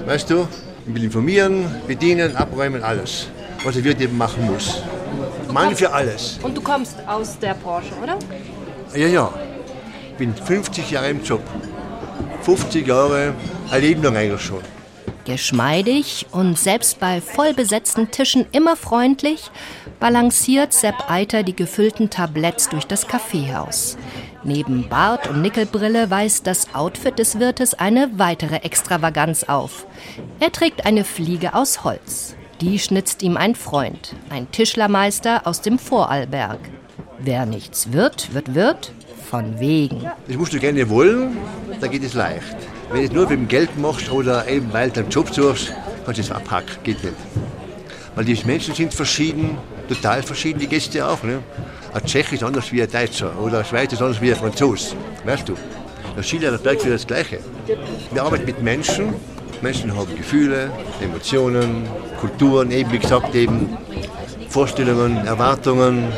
Weißt 0.06 0.30
du, 0.30 0.46
ich 0.86 0.94
will 0.94 1.04
informieren, 1.04 1.66
bedienen, 1.86 2.36
abräumen, 2.36 2.82
alles. 2.82 3.28
Was 3.64 3.74
der 3.74 3.84
Wirt 3.84 4.00
eben 4.00 4.18
machen 4.18 4.46
muss. 4.46 4.82
Mann 5.52 5.76
für 5.76 5.92
alles. 5.92 6.38
Und 6.42 6.56
du 6.56 6.60
kommst 6.60 6.96
aus 7.06 7.38
der 7.38 7.54
Porsche, 7.54 7.92
oder? 8.02 8.18
Ja, 8.94 9.06
ja. 9.06 9.32
Ich 10.10 10.16
bin 10.18 10.34
50 10.34 10.90
Jahre 10.90 11.10
im 11.10 11.22
Job. 11.22 11.42
50 12.42 12.86
Jahre, 12.86 13.34
lang 13.70 14.16
eigentlich 14.16 14.40
schon. 14.40 14.60
Geschmeidig 15.24 16.26
und 16.32 16.58
selbst 16.58 16.98
bei 16.98 17.20
vollbesetzten 17.20 18.10
Tischen 18.10 18.46
immer 18.50 18.76
freundlich, 18.76 19.50
balanciert 20.00 20.72
Sepp 20.72 21.08
Eiter 21.08 21.44
die 21.44 21.54
gefüllten 21.54 22.10
Tabletts 22.10 22.68
durch 22.68 22.86
das 22.86 23.06
Kaffeehaus. 23.06 23.96
Neben 24.42 24.88
Bart 24.88 25.28
und 25.28 25.40
Nickelbrille 25.40 26.10
weist 26.10 26.48
das 26.48 26.74
Outfit 26.74 27.20
des 27.20 27.38
Wirtes 27.38 27.74
eine 27.74 28.10
weitere 28.18 28.56
Extravaganz 28.56 29.44
auf. 29.44 29.86
Er 30.40 30.50
trägt 30.50 30.84
eine 30.84 31.04
Fliege 31.04 31.54
aus 31.54 31.84
Holz. 31.84 32.34
Die 32.60 32.80
schnitzt 32.80 33.22
ihm 33.22 33.36
ein 33.36 33.54
Freund, 33.54 34.16
ein 34.30 34.50
Tischlermeister 34.50 35.46
aus 35.46 35.60
dem 35.60 35.78
Vorarlberg. 35.78 36.58
Wer 37.18 37.46
nichts 37.46 37.92
wird, 37.92 38.34
wird 38.34 38.56
Wirt, 38.56 38.92
von 39.32 39.58
wegen. 39.58 40.02
Das 40.28 40.36
musst 40.36 40.52
du 40.52 40.58
gerne 40.58 40.86
wollen, 40.90 41.38
da 41.80 41.86
geht 41.86 42.04
es 42.04 42.12
leicht. 42.12 42.54
Wenn 42.90 43.00
du 43.00 43.06
es 43.06 43.12
nur 43.12 43.30
wegen 43.30 43.48
Geld 43.48 43.78
machst 43.78 44.12
oder 44.12 44.46
eben 44.46 44.70
weil 44.74 44.90
du 44.90 45.00
einen 45.00 45.08
Job 45.08 45.32
suchst, 45.32 45.72
kannst 46.04 46.18
du 46.18 46.22
es 46.22 46.30
abhaken, 46.30 46.76
geht 46.82 47.02
nicht. 47.02 47.16
Weil 48.14 48.26
die 48.26 48.38
Menschen 48.44 48.74
sind 48.74 48.92
verschieden, 48.92 49.56
total 49.88 50.22
verschieden, 50.22 50.58
die 50.58 50.66
Gäste 50.66 51.06
auch. 51.08 51.22
Ne? 51.22 51.38
Ein 51.94 52.04
Tschech 52.04 52.30
ist 52.30 52.42
anders 52.42 52.70
wie 52.72 52.82
ein 52.82 52.90
Deutscher 52.90 53.32
oder 53.40 53.60
ein 53.60 53.64
Schweizer 53.64 53.94
ist 53.94 54.02
anders 54.02 54.20
wie 54.20 54.34
ein 54.34 54.38
Franzos. 54.38 54.94
Weißt 55.24 55.48
du? 55.48 55.54
Der 56.14 56.22
Skilehrer 56.22 56.58
Berg 56.58 56.82
für 56.82 56.90
das 56.90 57.06
Gleiche. 57.06 57.38
Wir 58.12 58.22
arbeiten 58.22 58.44
mit 58.44 58.62
Menschen. 58.62 59.14
Menschen 59.62 59.96
haben 59.96 60.14
Gefühle, 60.14 60.70
Emotionen, 61.00 61.86
Kulturen, 62.20 62.70
eben 62.70 62.92
wie 62.92 62.98
gesagt, 62.98 63.34
eben 63.34 63.78
Vorstellungen, 64.50 65.26
Erwartungen. 65.26 66.12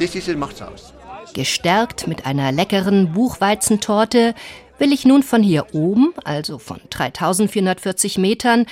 Das 0.00 0.12
ist 0.12 0.26
es, 0.26 0.36
macht's 0.36 0.60
aus. 0.60 0.94
Gestärkt 1.34 2.06
mit 2.06 2.26
einer 2.26 2.52
leckeren 2.52 3.12
Buchweizentorte 3.12 4.34
will 4.78 4.92
ich 4.92 5.04
nun 5.04 5.24
von 5.24 5.42
hier 5.42 5.74
oben, 5.74 6.14
also 6.24 6.58
von 6.58 6.80
3440 6.90 8.18
Metern, 8.18 8.66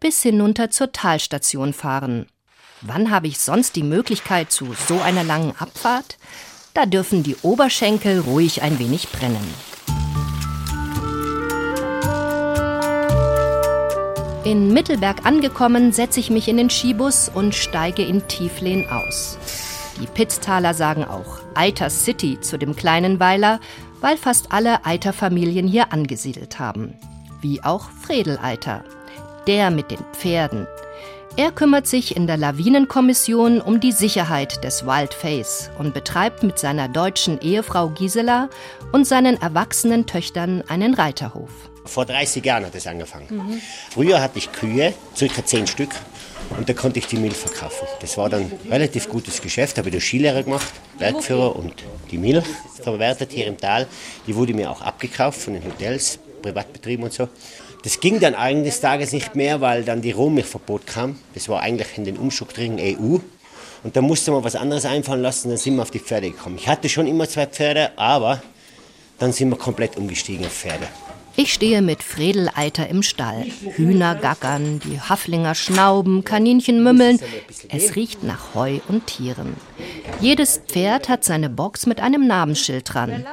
bis 0.00 0.22
hinunter 0.22 0.70
zur 0.70 0.90
Talstation 0.90 1.72
fahren. 1.72 2.26
Wann 2.82 3.12
habe 3.12 3.28
ich 3.28 3.38
sonst 3.38 3.76
die 3.76 3.84
Möglichkeit 3.84 4.50
zu 4.50 4.74
so 4.88 5.00
einer 5.00 5.22
langen 5.22 5.54
Abfahrt? 5.58 6.18
Da 6.74 6.86
dürfen 6.86 7.22
die 7.22 7.36
Oberschenkel 7.42 8.20
ruhig 8.20 8.62
ein 8.62 8.80
wenig 8.80 9.08
brennen. 9.10 9.54
In 14.44 14.72
Mittelberg 14.72 15.24
angekommen, 15.24 15.92
setze 15.92 16.18
ich 16.18 16.30
mich 16.30 16.48
in 16.48 16.56
den 16.56 16.70
Skibus 16.70 17.30
und 17.32 17.54
steige 17.54 18.02
in 18.02 18.26
Tieflehn 18.26 18.88
aus. 18.88 19.38
Die 20.00 20.06
Pitztaler 20.06 20.74
sagen 20.74 21.04
auch 21.04 21.40
Eiter 21.54 21.90
City 21.90 22.40
zu 22.40 22.56
dem 22.56 22.76
kleinen 22.76 23.18
Weiler, 23.18 23.60
weil 24.00 24.16
fast 24.16 24.52
alle 24.52 24.84
Eiter-Familien 24.84 25.66
hier 25.66 25.92
angesiedelt 25.92 26.58
haben. 26.58 26.94
Wie 27.40 27.62
auch 27.64 27.90
Fredel 27.90 28.38
Eiter, 28.40 28.84
der 29.46 29.70
mit 29.70 29.90
den 29.90 30.04
Pferden, 30.12 30.66
er 31.36 31.52
kümmert 31.52 31.86
sich 31.86 32.16
in 32.16 32.26
der 32.26 32.36
Lawinenkommission 32.36 33.60
um 33.60 33.78
die 33.78 33.92
Sicherheit 33.92 34.64
des 34.64 34.84
Wildface 34.84 35.70
und 35.78 35.94
betreibt 35.94 36.42
mit 36.42 36.58
seiner 36.58 36.88
deutschen 36.88 37.40
Ehefrau 37.40 37.90
Gisela 37.90 38.48
und 38.90 39.06
seinen 39.06 39.40
erwachsenen 39.40 40.06
Töchtern 40.06 40.64
einen 40.66 40.94
Reiterhof. 40.94 41.50
Vor 41.84 42.06
30 42.06 42.44
Jahren 42.44 42.66
hat 42.66 42.74
es 42.74 42.88
angefangen. 42.88 43.28
Mhm. 43.30 43.60
Früher 43.90 44.20
hatte 44.20 44.38
ich 44.38 44.50
Kühe, 44.50 44.92
circa 45.14 45.44
10 45.44 45.68
Stück, 45.68 45.90
und 46.56 46.68
da 46.68 46.72
konnte 46.72 46.98
ich 46.98 47.06
die 47.06 47.16
Milch 47.16 47.36
verkaufen. 47.36 47.86
Das 48.00 48.16
war 48.16 48.28
dann 48.28 48.42
ein 48.42 48.52
relativ 48.70 49.08
gutes 49.08 49.40
Geschäft, 49.40 49.78
habe 49.78 49.90
ich 49.90 50.04
Skilehrer 50.04 50.42
gemacht, 50.42 50.72
Bergführer 50.98 51.54
und 51.54 51.74
die 52.10 52.18
Milch 52.18 52.44
verwertet 52.82 53.32
hier 53.32 53.46
im 53.46 53.58
Tal. 53.58 53.86
Die 54.26 54.34
wurde 54.34 54.54
mir 54.54 54.70
auch 54.70 54.82
abgekauft 54.82 55.40
von 55.40 55.54
den 55.54 55.64
Hotels, 55.64 56.18
Privatbetrieben 56.42 57.04
und 57.04 57.12
so. 57.12 57.28
Das 57.84 58.00
ging 58.00 58.18
dann 58.18 58.34
eines 58.34 58.80
Tages 58.80 59.12
nicht 59.12 59.36
mehr, 59.36 59.60
weil 59.60 59.84
dann 59.84 60.02
die 60.02 60.10
Rohmilchverbot 60.10 60.86
kam. 60.86 61.18
Das 61.34 61.48
war 61.48 61.60
eigentlich 61.60 61.96
in 61.96 62.04
den 62.04 62.16
umstrukturigen 62.16 62.78
EU. 62.80 63.18
Und 63.84 63.96
da 63.96 64.00
musste 64.00 64.32
man 64.32 64.42
was 64.42 64.56
anderes 64.56 64.84
einfallen 64.84 65.22
lassen, 65.22 65.50
dann 65.50 65.58
sind 65.58 65.76
wir 65.76 65.82
auf 65.82 65.90
die 65.90 66.00
Pferde 66.00 66.30
gekommen. 66.30 66.56
Ich 66.58 66.66
hatte 66.66 66.88
schon 66.88 67.06
immer 67.06 67.28
zwei 67.28 67.46
Pferde, 67.46 67.96
aber 67.96 68.42
dann 69.18 69.32
sind 69.32 69.50
wir 69.50 69.56
komplett 69.56 69.96
umgestiegen 69.96 70.44
auf 70.46 70.52
Pferde. 70.52 70.88
Ich 71.40 71.52
stehe 71.52 71.82
mit 71.82 72.02
Fredeleiter 72.02 72.88
im 72.88 73.04
Stall. 73.04 73.44
Hühner 73.76 74.16
gackern, 74.16 74.80
die 74.80 75.00
Haflinger 75.00 75.54
schnauben, 75.54 76.24
Kaninchen 76.24 76.82
mümmeln. 76.82 77.20
Es 77.68 77.94
riecht 77.94 78.24
nach 78.24 78.56
Heu 78.56 78.80
und 78.88 79.06
Tieren. 79.06 79.54
Jedes 80.20 80.60
Pferd 80.66 81.08
hat 81.08 81.22
seine 81.22 81.48
Box 81.48 81.86
mit 81.86 82.00
einem 82.00 82.26
Namensschild 82.26 82.92
dran. 82.92 83.24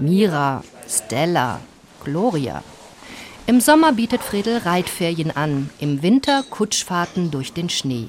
Mira, 0.00 0.64
Stella, 0.88 1.60
Gloria. 2.02 2.64
Im 3.46 3.60
Sommer 3.60 3.92
bietet 3.92 4.22
Fredel 4.22 4.58
Reitferien 4.58 5.30
an, 5.30 5.70
im 5.78 6.02
Winter 6.02 6.42
Kutschfahrten 6.50 7.30
durch 7.30 7.52
den 7.52 7.68
Schnee. 7.68 8.08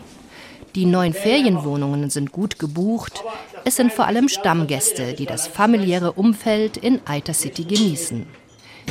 Die 0.74 0.88
neuen 0.88 1.14
Ferienwohnungen 1.14 2.10
sind 2.10 2.32
gut 2.32 2.58
gebucht. 2.58 3.24
Es 3.66 3.76
sind 3.76 3.94
vor 3.94 4.08
allem 4.08 4.30
Stammgäste, 4.30 5.14
die 5.14 5.28
das 5.28 5.46
familiäre 5.46 6.14
Umfeld 6.14 6.78
in 6.78 7.02
Eiter 7.06 7.36
City 7.36 7.66
genießen. 7.66 8.26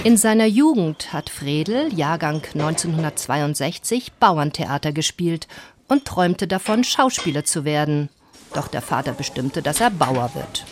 In 0.04 0.16
seiner 0.16 0.46
Jugend 0.46 1.12
hat 1.12 1.30
Fredel, 1.30 1.92
Jahrgang 1.94 2.42
1962, 2.54 4.12
Bauerntheater 4.14 4.92
gespielt 4.92 5.46
und 5.87 6.04
träumte 6.04 6.49
davon, 6.49 6.82
Schauspieler 6.82 7.44
zu 7.44 7.64
werden. 7.64 8.08
Doch 8.52 8.68
der 8.68 8.82
Vater 8.82 9.12
bestimmte, 9.12 9.62
dass 9.62 9.80
er 9.80 9.90
Bauer 9.90 10.32
wird. 10.34 10.64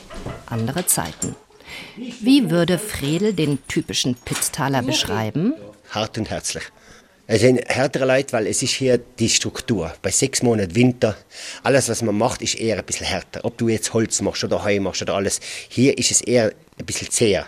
Andere 0.47 0.85
Zeiten. 0.87 1.37
Wie 1.97 2.51
würde 2.51 2.79
Fredel 2.79 3.33
den 3.33 3.65
typischen 3.69 4.17
Pitztaler 4.17 4.83
beschreiben? 4.83 5.55
Hart 5.91 6.19
und 6.19 6.29
herzlich. 6.29 6.65
Es 7.33 7.43
sind 7.43 7.61
härtere 7.69 8.07
Leute, 8.07 8.33
weil 8.33 8.49
es 8.49 8.61
ist 8.61 8.73
hier 8.73 8.99
die 8.99 9.29
Struktur. 9.29 9.95
Bei 10.03 10.11
sechs 10.11 10.43
Monaten 10.43 10.75
Winter, 10.75 11.17
alles 11.63 11.89
was 11.89 12.03
man 12.03 12.19
macht, 12.19 12.43
ist 12.43 12.57
eher 12.57 12.77
ein 12.77 12.85
bisschen 12.85 13.07
härter. 13.07 13.45
Ob 13.45 13.57
du 13.57 13.69
jetzt 13.69 13.95
Holz 13.95 14.21
machst 14.21 14.43
oder 14.43 14.65
Heu 14.65 14.81
machst 14.81 15.03
oder 15.03 15.15
alles, 15.15 15.39
hier 15.69 15.97
ist 15.97 16.11
es 16.11 16.23
eher 16.23 16.53
ein 16.77 16.87
bisschen 16.87 17.09
zäher. 17.09 17.47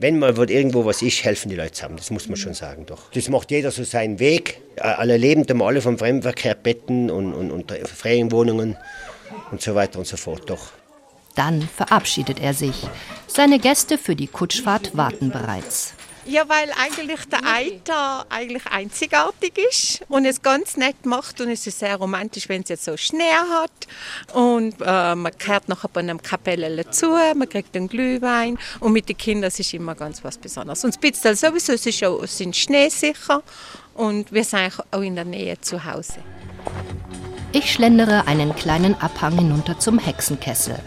Wenn 0.00 0.18
mal 0.18 0.36
irgendwo 0.50 0.84
was 0.84 1.02
ist, 1.02 1.24
helfen 1.24 1.48
die 1.48 1.56
Leute 1.56 1.72
zusammen. 1.72 1.96
Das 1.96 2.10
muss 2.10 2.28
man 2.28 2.36
schon 2.36 2.54
sagen, 2.54 2.86
doch. 2.86 3.10
Das 3.10 3.28
macht 3.28 3.50
jeder 3.50 3.70
so 3.70 3.82
seinen 3.82 4.20
Weg. 4.20 4.60
Alle 4.76 5.16
leben 5.16 5.44
da 5.44 5.58
alle 5.58 5.80
vom 5.80 5.98
Fremdenverkehr, 5.98 6.54
Betten 6.54 7.10
und, 7.10 7.34
und, 7.34 7.50
und 7.50 7.72
Ferienwohnungen 7.72 8.76
und 9.50 9.60
so 9.60 9.74
weiter 9.74 9.98
und 9.98 10.06
so 10.06 10.16
fort, 10.16 10.48
doch. 10.48 10.70
Dann 11.34 11.62
verabschiedet 11.62 12.40
er 12.40 12.54
sich. 12.54 12.86
Seine 13.26 13.58
Gäste 13.58 13.98
für 13.98 14.16
die 14.16 14.26
Kutschfahrt 14.26 14.96
warten 14.96 15.30
bereits. 15.30 15.94
Ja, 16.28 16.46
weil 16.46 16.70
eigentlich 16.78 17.24
der 17.24 17.40
Eiter 17.42 18.26
eigentlich 18.28 18.66
einzigartig 18.66 19.58
ist 19.70 20.02
und 20.10 20.26
es 20.26 20.42
ganz 20.42 20.76
nett 20.76 21.06
macht 21.06 21.40
und 21.40 21.48
es 21.48 21.66
ist 21.66 21.78
sehr 21.78 21.96
romantisch, 21.96 22.50
wenn 22.50 22.60
es 22.60 22.68
jetzt 22.68 22.84
so 22.84 22.98
Schnee 22.98 23.22
hat 23.50 23.70
und 24.34 24.74
äh, 24.84 25.14
man 25.14 25.38
kehrt 25.38 25.70
nachher 25.70 25.88
bei 25.88 26.00
einem 26.00 26.20
Kapelle 26.20 26.90
zu, 26.90 27.16
man 27.34 27.48
kriegt 27.48 27.74
einen 27.74 27.88
Glühwein 27.88 28.58
und 28.80 28.92
mit 28.92 29.08
den 29.08 29.16
Kindern 29.16 29.48
ist 29.48 29.58
es 29.58 29.72
immer 29.72 29.94
ganz 29.94 30.22
was 30.22 30.36
Besonderes. 30.36 30.84
Und 30.84 30.94
Spitztal 30.94 31.34
sowieso, 31.34 31.72
es 31.72 31.86
ist 31.86 32.04
auch, 32.04 32.22
sind 32.26 32.54
schneesicher 32.54 33.42
und 33.94 34.30
wir 34.30 34.44
sind 34.44 34.72
auch 34.90 35.00
in 35.00 35.14
der 35.14 35.24
Nähe 35.24 35.58
zu 35.62 35.82
Hause. 35.82 36.18
Ich 37.52 37.72
schlendere 37.72 38.26
einen 38.26 38.54
kleinen 38.54 39.00
Abhang 39.00 39.38
hinunter 39.38 39.78
zum 39.78 39.98
Hexenkessel. 39.98 40.78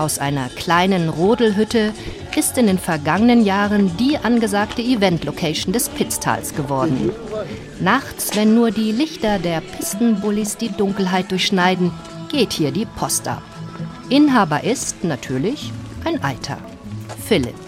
Aus 0.00 0.18
einer 0.18 0.48
kleinen 0.48 1.10
Rodelhütte 1.10 1.92
ist 2.34 2.56
in 2.56 2.68
den 2.68 2.78
vergangenen 2.78 3.44
Jahren 3.44 3.98
die 3.98 4.16
angesagte 4.16 4.80
Event-Location 4.80 5.74
des 5.74 5.90
Pitztals 5.90 6.54
geworden. 6.54 7.12
Nachts, 7.80 8.34
wenn 8.34 8.54
nur 8.54 8.70
die 8.70 8.92
Lichter 8.92 9.38
der 9.38 9.60
Pistenbullis 9.60 10.56
die 10.56 10.70
Dunkelheit 10.70 11.30
durchschneiden, 11.30 11.92
geht 12.30 12.54
hier 12.54 12.70
die 12.70 12.86
Post 12.86 13.28
ab. 13.28 13.42
Inhaber 14.08 14.64
ist 14.64 15.04
natürlich 15.04 15.70
ein 16.06 16.24
Eiter, 16.24 16.56
Philipp. 17.22 17.60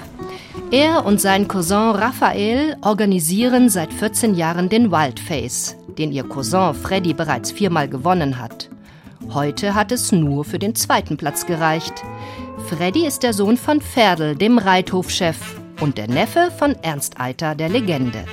Er 0.70 1.04
und 1.04 1.20
sein 1.20 1.48
Cousin 1.48 1.90
Raphael 1.90 2.78
organisieren 2.80 3.68
seit 3.68 3.92
14 3.92 4.34
Jahren 4.34 4.70
den 4.70 4.90
Wildface, 4.90 5.76
den 5.98 6.12
ihr 6.12 6.24
Cousin 6.24 6.72
Freddy 6.72 7.12
bereits 7.12 7.52
viermal 7.52 7.90
gewonnen 7.90 8.38
hat. 8.38 8.70
Heute 9.30 9.74
hat 9.74 9.92
es 9.92 10.12
nur 10.12 10.44
für 10.44 10.58
den 10.58 10.74
zweiten 10.74 11.16
Platz 11.16 11.46
gereicht. 11.46 12.02
Freddy 12.68 13.06
ist 13.06 13.22
der 13.22 13.32
Sohn 13.32 13.56
von 13.56 13.80
Ferdl, 13.80 14.36
dem 14.36 14.58
Reithofchef, 14.58 15.36
und 15.80 15.98
der 15.98 16.08
Neffe 16.08 16.50
von 16.56 16.76
Ernst 16.82 17.20
Eiter, 17.20 17.54
der 17.54 17.68
Legende. 17.68 18.24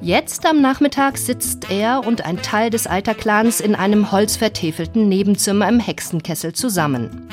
Jetzt 0.00 0.44
am 0.46 0.60
Nachmittag 0.60 1.16
sitzt 1.16 1.70
er 1.70 2.04
und 2.04 2.24
ein 2.24 2.42
Teil 2.42 2.70
des 2.70 2.88
Eiter-Clans 2.88 3.60
in 3.60 3.76
einem 3.76 4.10
holzvertäfelten 4.10 5.08
Nebenzimmer 5.08 5.68
im 5.68 5.78
Hexenkessel 5.78 6.52
zusammen. 6.52 7.28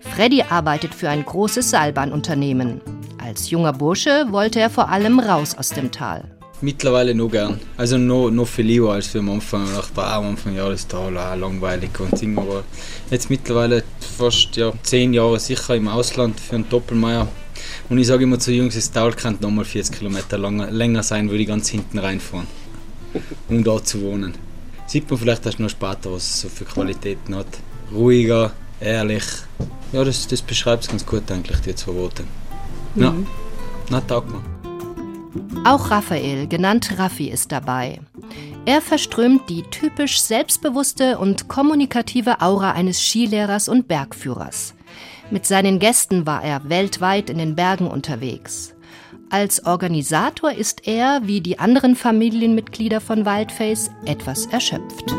Freddy 0.00 0.42
arbeitet 0.48 0.94
für 0.94 1.08
ein 1.08 1.24
großes 1.24 1.70
Seilbahnunternehmen. 1.70 2.80
Als 3.18 3.50
junger 3.50 3.72
Bursche 3.72 4.26
wollte 4.30 4.60
er 4.60 4.70
vor 4.70 4.88
allem 4.88 5.18
raus 5.18 5.56
aus 5.58 5.70
dem 5.70 5.90
Tal. 5.90 6.35
Mittlerweile 6.62 7.14
noch 7.14 7.28
gern. 7.30 7.60
Also 7.76 7.98
noch, 7.98 8.30
noch 8.30 8.48
viel 8.48 8.64
lieber 8.64 8.92
als 8.94 9.08
für 9.08 9.18
am 9.18 9.30
Anfang. 9.30 9.64
Ich 9.66 9.72
dachte, 9.72 10.02
am 10.02 10.28
Anfang, 10.28 10.56
ja, 10.56 10.68
das 10.68 10.80
ist 10.80 10.90
toll, 10.90 11.16
auch 11.18 11.36
langweilig 11.36 11.90
und 12.00 12.18
Ding. 12.18 12.38
Aber 12.38 12.64
jetzt 13.10 13.28
mittlerweile 13.28 13.84
fast 14.00 14.56
ja, 14.56 14.72
zehn 14.82 15.12
Jahre 15.12 15.38
sicher 15.38 15.76
im 15.76 15.88
Ausland 15.88 16.40
für 16.40 16.54
einen 16.54 16.68
Doppelmeier. 16.68 17.28
Und 17.90 17.98
ich 17.98 18.06
sage 18.06 18.24
immer 18.24 18.38
zu 18.38 18.52
Jungs, 18.52 18.74
das 18.74 18.90
Tal 18.90 19.12
kann 19.12 19.36
nochmal 19.40 19.64
40 19.64 19.98
Kilometer 19.98 20.38
lang, 20.38 20.70
länger 20.70 21.02
sein, 21.02 21.28
würde 21.28 21.42
ich 21.42 21.48
ganz 21.48 21.68
hinten 21.68 21.98
reinfahren, 21.98 22.46
um 23.48 23.62
da 23.62 23.82
zu 23.82 24.00
wohnen. 24.00 24.34
Sieht 24.86 25.10
man 25.10 25.18
vielleicht 25.18 25.44
erst 25.44 25.60
noch 25.60 25.70
später, 25.70 26.12
was 26.12 26.22
es 26.22 26.40
so 26.40 26.48
für 26.48 26.64
Qualitäten 26.64 27.34
hat. 27.34 27.46
Ruhiger, 27.92 28.52
ehrlich. 28.80 29.24
Ja, 29.92 30.04
das, 30.04 30.26
das 30.26 30.42
beschreibt 30.42 30.84
es 30.84 30.88
ganz 30.88 31.04
gut 31.04 31.30
eigentlich, 31.30 31.58
die 31.60 31.74
zwei 31.74 31.94
Worte. 31.94 32.24
Ja, 32.94 33.10
mhm. 33.10 33.26
na, 33.90 34.00
taugt 34.00 34.30
mir. 34.30 34.55
Auch 35.64 35.90
Raphael, 35.90 36.46
genannt 36.46 36.94
Raffi, 36.98 37.28
ist 37.28 37.52
dabei. 37.52 38.00
Er 38.64 38.80
verströmt 38.80 39.48
die 39.48 39.62
typisch 39.70 40.20
selbstbewusste 40.20 41.18
und 41.18 41.48
kommunikative 41.48 42.40
Aura 42.40 42.72
eines 42.72 43.00
Skilehrers 43.00 43.68
und 43.68 43.88
Bergführers. 43.88 44.74
Mit 45.30 45.46
seinen 45.46 45.78
Gästen 45.78 46.26
war 46.26 46.42
er 46.42 46.68
weltweit 46.68 47.30
in 47.30 47.38
den 47.38 47.56
Bergen 47.56 47.88
unterwegs. 47.88 48.74
Als 49.28 49.66
Organisator 49.66 50.52
ist 50.52 50.86
er, 50.86 51.20
wie 51.24 51.40
die 51.40 51.58
anderen 51.58 51.96
Familienmitglieder 51.96 53.00
von 53.00 53.26
Wildface, 53.26 53.90
etwas 54.04 54.46
erschöpft. 54.46 55.14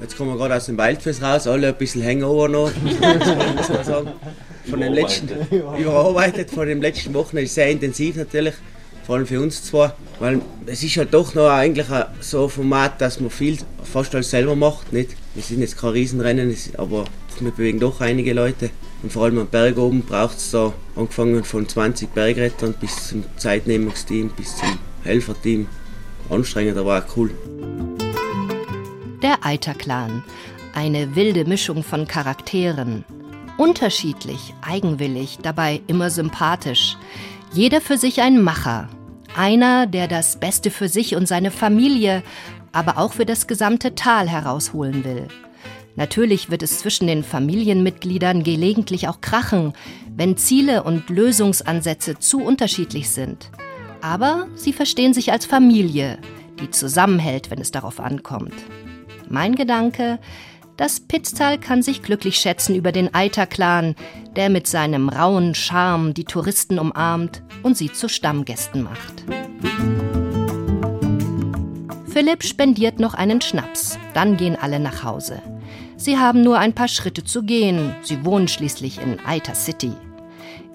Jetzt 0.00 0.16
kommen 0.16 0.30
wir 0.30 0.38
gerade 0.38 0.56
aus 0.56 0.66
dem 0.66 0.78
Wildface 0.78 1.20
raus, 1.20 1.46
alle 1.46 1.68
ein 1.68 1.74
bisschen 1.76 2.02
Hangover 2.02 2.48
noch, 2.48 2.70
muss 3.56 3.68
man 3.68 3.84
sagen. 3.84 4.08
Von 4.68 4.80
den 4.80 4.92
letzten, 4.94 5.28
überarbeitet, 5.78 6.50
von 6.50 6.66
den 6.66 6.80
letzten 6.80 7.12
Wochen 7.12 7.36
ist 7.36 7.54
sehr 7.54 7.70
intensiv 7.70 8.16
natürlich, 8.16 8.54
vor 9.10 9.16
allem 9.16 9.26
für 9.26 9.40
uns 9.40 9.64
zwei, 9.64 9.92
weil 10.20 10.40
es 10.66 10.84
ist 10.84 10.96
halt 10.96 11.12
doch 11.12 11.34
noch 11.34 11.50
eigentlich 11.50 11.88
so 12.20 12.44
ein 12.44 12.48
Format, 12.48 13.00
dass 13.00 13.18
man 13.18 13.28
viel 13.28 13.58
fast 13.82 14.14
alles 14.14 14.30
selber 14.30 14.54
macht, 14.54 14.92
nicht? 14.92 15.16
Wir 15.34 15.42
sind 15.42 15.62
jetzt 15.62 15.76
kein 15.78 15.90
Riesenrennen, 15.90 16.56
aber 16.78 17.06
wir 17.40 17.50
bewegen 17.50 17.80
doch 17.80 18.00
einige 18.00 18.32
Leute. 18.34 18.70
Und 19.02 19.12
vor 19.12 19.24
allem 19.24 19.38
am 19.38 19.48
Berg 19.48 19.78
oben 19.78 20.02
braucht 20.02 20.36
es 20.36 20.52
da 20.52 20.72
angefangen 20.94 21.42
von 21.42 21.68
20 21.68 22.10
Bergrettern 22.10 22.72
bis 22.80 23.08
zum 23.08 23.24
Zeitnehmungsteam, 23.36 24.30
bis 24.36 24.58
zum 24.58 24.78
Helferteam. 25.02 25.66
Anstrengend, 26.28 26.78
aber 26.78 26.98
auch 26.98 27.16
cool. 27.16 27.32
Der 29.24 29.44
Eiter-Clan. 29.44 30.22
Eine 30.72 31.16
wilde 31.16 31.46
Mischung 31.46 31.82
von 31.82 32.06
Charakteren. 32.06 33.04
Unterschiedlich, 33.58 34.54
eigenwillig, 34.62 35.38
dabei 35.42 35.80
immer 35.88 36.10
sympathisch. 36.10 36.96
Jeder 37.52 37.80
für 37.80 37.98
sich 37.98 38.20
ein 38.20 38.40
Macher. 38.40 38.88
Einer, 39.36 39.86
der 39.86 40.08
das 40.08 40.40
Beste 40.40 40.70
für 40.70 40.88
sich 40.88 41.14
und 41.14 41.26
seine 41.26 41.50
Familie, 41.50 42.22
aber 42.72 42.98
auch 42.98 43.12
für 43.12 43.26
das 43.26 43.46
gesamte 43.46 43.94
Tal 43.94 44.28
herausholen 44.28 45.04
will. 45.04 45.28
Natürlich 45.96 46.50
wird 46.50 46.62
es 46.62 46.78
zwischen 46.78 47.06
den 47.06 47.24
Familienmitgliedern 47.24 48.42
gelegentlich 48.42 49.08
auch 49.08 49.20
krachen, 49.20 49.72
wenn 50.14 50.36
Ziele 50.36 50.82
und 50.82 51.10
Lösungsansätze 51.10 52.18
zu 52.18 52.42
unterschiedlich 52.42 53.10
sind. 53.10 53.50
Aber 54.00 54.46
sie 54.54 54.72
verstehen 54.72 55.14
sich 55.14 55.32
als 55.32 55.46
Familie, 55.46 56.18
die 56.60 56.70
zusammenhält, 56.70 57.50
wenn 57.50 57.60
es 57.60 57.70
darauf 57.70 58.00
ankommt. 58.00 58.54
Mein 59.28 59.54
Gedanke, 59.54 60.18
das 60.76 61.00
Pitztal 61.00 61.58
kann 61.58 61.82
sich 61.82 62.02
glücklich 62.02 62.36
schätzen 62.36 62.74
über 62.74 62.92
den 62.92 63.14
Eiter-Clan, 63.14 63.94
der 64.36 64.48
mit 64.48 64.66
seinem 64.66 65.08
rauen 65.08 65.54
Charme 65.54 66.14
die 66.14 66.24
Touristen 66.24 66.78
umarmt 66.78 67.42
und 67.62 67.76
sie 67.76 67.92
zu 67.92 68.08
Stammgästen 68.08 68.82
macht. 68.82 69.24
Philipp 72.06 72.42
spendiert 72.42 72.98
noch 72.98 73.14
einen 73.14 73.40
Schnaps, 73.40 73.98
dann 74.14 74.36
gehen 74.36 74.56
alle 74.60 74.80
nach 74.80 75.04
Hause. 75.04 75.40
Sie 75.96 76.18
haben 76.18 76.42
nur 76.42 76.58
ein 76.58 76.72
paar 76.72 76.88
Schritte 76.88 77.24
zu 77.24 77.42
gehen. 77.42 77.94
Sie 78.02 78.24
wohnen 78.24 78.48
schließlich 78.48 79.00
in 79.02 79.20
Eiter 79.26 79.54
City. 79.54 79.92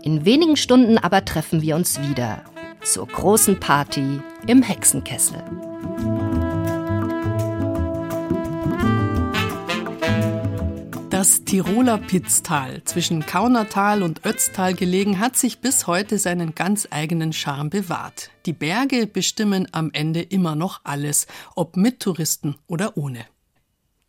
In 0.03 0.23
wenigen 0.23 0.55
Stunden 0.55 0.99
aber 0.99 1.25
treffen 1.25 1.63
wir 1.63 1.75
uns 1.75 1.99
wieder 1.99 2.43
zur 2.83 3.07
großen 3.07 3.59
Party 3.59 4.21
im 4.45 4.61
Hexenkessel. 4.61 5.43
Das 11.25 11.43
Tiroler 11.43 11.97
Pitztal, 11.97 12.83
zwischen 12.83 13.25
Kaunertal 13.25 14.03
und 14.03 14.27
Ötztal 14.27 14.75
gelegen, 14.75 15.17
hat 15.17 15.35
sich 15.35 15.57
bis 15.57 15.87
heute 15.87 16.19
seinen 16.19 16.53
ganz 16.53 16.87
eigenen 16.91 17.33
Charme 17.33 17.71
bewahrt. 17.71 18.29
Die 18.45 18.53
Berge 18.53 19.07
bestimmen 19.07 19.67
am 19.71 19.89
Ende 19.91 20.21
immer 20.21 20.53
noch 20.53 20.81
alles, 20.83 21.25
ob 21.55 21.77
mit 21.77 21.99
Touristen 21.99 22.57
oder 22.67 22.95
ohne. 22.95 23.25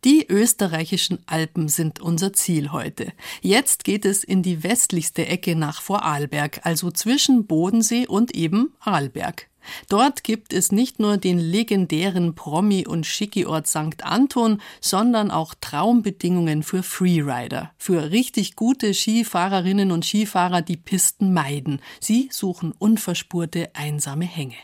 Die 0.03 0.27
österreichischen 0.29 1.17
Alpen 1.25 1.69
sind 1.69 1.99
unser 1.99 2.33
Ziel 2.33 2.71
heute. 2.71 3.11
Jetzt 3.41 3.83
geht 3.83 4.05
es 4.05 4.23
in 4.23 4.43
die 4.43 4.63
westlichste 4.63 5.25
Ecke 5.25 5.55
nach 5.55 5.81
Vorarlberg, 5.81 6.59
also 6.65 6.91
zwischen 6.91 7.47
Bodensee 7.47 8.05
und 8.05 8.35
eben 8.35 8.75
Arlberg. 8.79 9.49
Dort 9.89 10.23
gibt 10.23 10.53
es 10.53 10.71
nicht 10.71 10.99
nur 10.99 11.17
den 11.17 11.39
legendären 11.39 12.35
Promi- 12.35 12.87
und 12.87 13.05
Schickiort 13.05 13.67
St. 13.67 14.03
Anton, 14.03 14.61
sondern 14.81 15.31
auch 15.31 15.53
Traumbedingungen 15.59 16.63
für 16.63 16.83
Freerider, 16.83 17.71
für 17.77 18.11
richtig 18.11 18.55
gute 18.55 18.93
Skifahrerinnen 18.93 19.91
und 19.91 20.05
Skifahrer, 20.05 20.61
die 20.61 20.77
Pisten 20.77 21.33
meiden. 21.33 21.81
Sie 21.99 22.29
suchen 22.31 22.73
unverspurte, 22.77 23.69
einsame 23.73 24.25
Hänge. 24.25 24.55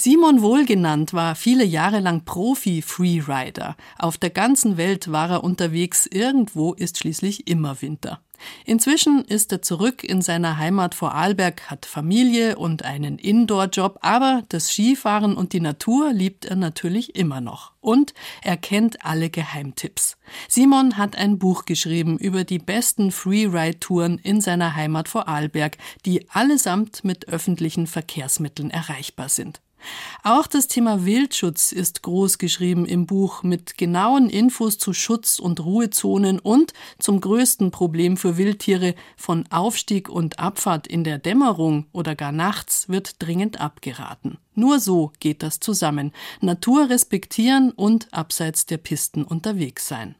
Simon 0.00 0.42
Wohlgenannt 0.42 1.12
war 1.12 1.34
viele 1.34 1.64
Jahre 1.64 1.98
lang 1.98 2.24
Profi-Freerider. 2.24 3.76
Auf 3.98 4.16
der 4.16 4.30
ganzen 4.30 4.76
Welt 4.76 5.10
war 5.10 5.28
er 5.28 5.42
unterwegs, 5.42 6.06
irgendwo 6.06 6.72
ist 6.72 6.98
schließlich 6.98 7.48
immer 7.48 7.82
Winter. 7.82 8.20
Inzwischen 8.64 9.24
ist 9.24 9.50
er 9.50 9.60
zurück 9.60 10.04
in 10.04 10.22
seiner 10.22 10.56
Heimat 10.56 10.94
Vorarlberg, 10.94 11.68
hat 11.68 11.84
Familie 11.84 12.56
und 12.58 12.84
einen 12.84 13.18
Indoor-Job, 13.18 13.98
aber 14.00 14.44
das 14.50 14.68
Skifahren 14.68 15.34
und 15.34 15.52
die 15.52 15.58
Natur 15.58 16.12
liebt 16.12 16.44
er 16.44 16.54
natürlich 16.54 17.16
immer 17.16 17.40
noch. 17.40 17.72
Und 17.80 18.14
er 18.42 18.56
kennt 18.56 19.04
alle 19.04 19.30
Geheimtipps. 19.30 20.16
Simon 20.46 20.96
hat 20.96 21.16
ein 21.16 21.40
Buch 21.40 21.64
geschrieben 21.64 22.18
über 22.18 22.44
die 22.44 22.60
besten 22.60 23.10
Freeride-Touren 23.10 24.18
in 24.18 24.40
seiner 24.40 24.76
Heimat 24.76 25.08
Vorarlberg, 25.08 25.76
die 26.06 26.30
allesamt 26.30 27.02
mit 27.02 27.26
öffentlichen 27.26 27.88
Verkehrsmitteln 27.88 28.70
erreichbar 28.70 29.28
sind. 29.28 29.60
Auch 30.22 30.46
das 30.46 30.66
Thema 30.66 31.04
Wildschutz 31.04 31.72
ist 31.72 32.02
groß 32.02 32.38
geschrieben 32.38 32.86
im 32.86 33.06
Buch 33.06 33.42
mit 33.42 33.78
genauen 33.78 34.28
Infos 34.30 34.78
zu 34.78 34.92
Schutz- 34.92 35.38
und 35.38 35.64
Ruhezonen 35.64 36.38
und 36.38 36.72
zum 36.98 37.20
größten 37.20 37.70
Problem 37.70 38.16
für 38.16 38.36
Wildtiere 38.36 38.94
von 39.16 39.44
Aufstieg 39.50 40.08
und 40.08 40.38
Abfahrt 40.38 40.86
in 40.86 41.04
der 41.04 41.18
Dämmerung 41.18 41.86
oder 41.92 42.14
gar 42.14 42.32
nachts 42.32 42.88
wird 42.88 43.22
dringend 43.22 43.60
abgeraten. 43.60 44.38
Nur 44.54 44.80
so 44.80 45.12
geht 45.20 45.42
das 45.42 45.60
zusammen. 45.60 46.12
Natur 46.40 46.90
respektieren 46.90 47.70
und 47.70 48.12
abseits 48.12 48.66
der 48.66 48.78
Pisten 48.78 49.22
unterwegs 49.22 49.86
sein. 49.86 50.16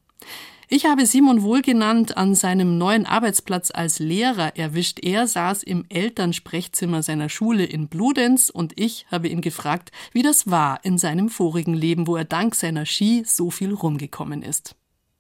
Ich 0.70 0.84
habe 0.84 1.06
Simon 1.06 1.42
Wohlgenannt 1.42 2.18
an 2.18 2.34
seinem 2.34 2.76
neuen 2.76 3.06
Arbeitsplatz 3.06 3.70
als 3.72 4.00
Lehrer 4.00 4.52
erwischt. 4.54 4.98
Er 5.02 5.26
saß 5.26 5.62
im 5.62 5.86
Elternsprechzimmer 5.88 7.02
seiner 7.02 7.30
Schule 7.30 7.64
in 7.64 7.88
Bludenz 7.88 8.50
und 8.50 8.78
ich 8.78 9.06
habe 9.10 9.28
ihn 9.28 9.40
gefragt, 9.40 9.92
wie 10.12 10.22
das 10.22 10.50
war 10.50 10.80
in 10.82 10.98
seinem 10.98 11.30
vorigen 11.30 11.72
Leben, 11.72 12.06
wo 12.06 12.16
er 12.16 12.26
dank 12.26 12.54
seiner 12.54 12.84
Ski 12.84 13.22
so 13.24 13.50
viel 13.50 13.72
rumgekommen 13.72 14.42
ist. 14.42 14.74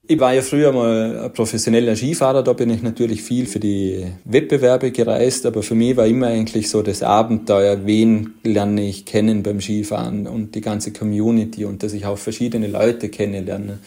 Ich 0.06 0.20
war 0.20 0.34
ja 0.34 0.42
früher 0.42 0.70
mal 0.72 1.24
ein 1.24 1.32
professioneller 1.32 1.96
Skifahrer, 1.96 2.42
da 2.42 2.52
bin 2.52 2.68
ich 2.68 2.82
natürlich 2.82 3.22
viel 3.22 3.46
für 3.46 3.60
die 3.60 4.06
Wettbewerbe 4.24 4.90
gereist, 4.90 5.46
aber 5.46 5.62
für 5.62 5.74
mich 5.74 5.96
war 5.96 6.06
immer 6.06 6.26
eigentlich 6.26 6.68
so 6.68 6.82
das 6.82 7.02
Abenteuer, 7.02 7.86
wen 7.86 8.34
lerne 8.42 8.86
ich 8.86 9.06
kennen 9.06 9.42
beim 9.42 9.62
Skifahren 9.62 10.26
und 10.26 10.54
die 10.54 10.60
ganze 10.60 10.92
Community 10.92 11.64
und 11.64 11.82
dass 11.82 11.94
ich 11.94 12.04
auch 12.04 12.18
verschiedene 12.18 12.66
Leute 12.66 13.08
kennenlerne. 13.08 13.78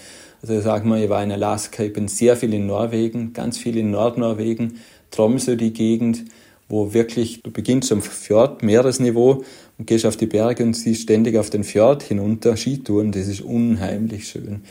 Also 0.41 0.57
ich 0.57 0.63
sage 0.63 0.87
mal, 0.87 1.03
ich 1.03 1.09
war 1.09 1.23
in 1.23 1.31
Alaska, 1.31 1.83
ich 1.83 1.93
bin 1.93 2.07
sehr 2.07 2.35
viel 2.35 2.53
in 2.53 2.65
Norwegen, 2.65 3.33
ganz 3.33 3.59
viel 3.59 3.77
in 3.77 3.91
Nordnorwegen, 3.91 4.79
Tromsø 5.11 5.55
die 5.55 5.71
Gegend, 5.71 6.25
wo 6.67 6.93
wirklich, 6.93 7.43
du 7.43 7.51
beginnst 7.51 7.91
am 7.91 8.01
Fjord, 8.01 8.63
Meeresniveau 8.63 9.43
und 9.77 9.85
gehst 9.85 10.05
auf 10.05 10.17
die 10.17 10.25
Berge 10.25 10.63
und 10.63 10.73
siehst 10.73 11.03
ständig 11.03 11.37
auf 11.37 11.49
den 11.49 11.63
Fjord 11.63 12.01
hinunter 12.01 12.57
Skitouren, 12.57 13.11
das 13.11 13.27
ist 13.27 13.41
unheimlich 13.41 14.27
schön. 14.27 14.61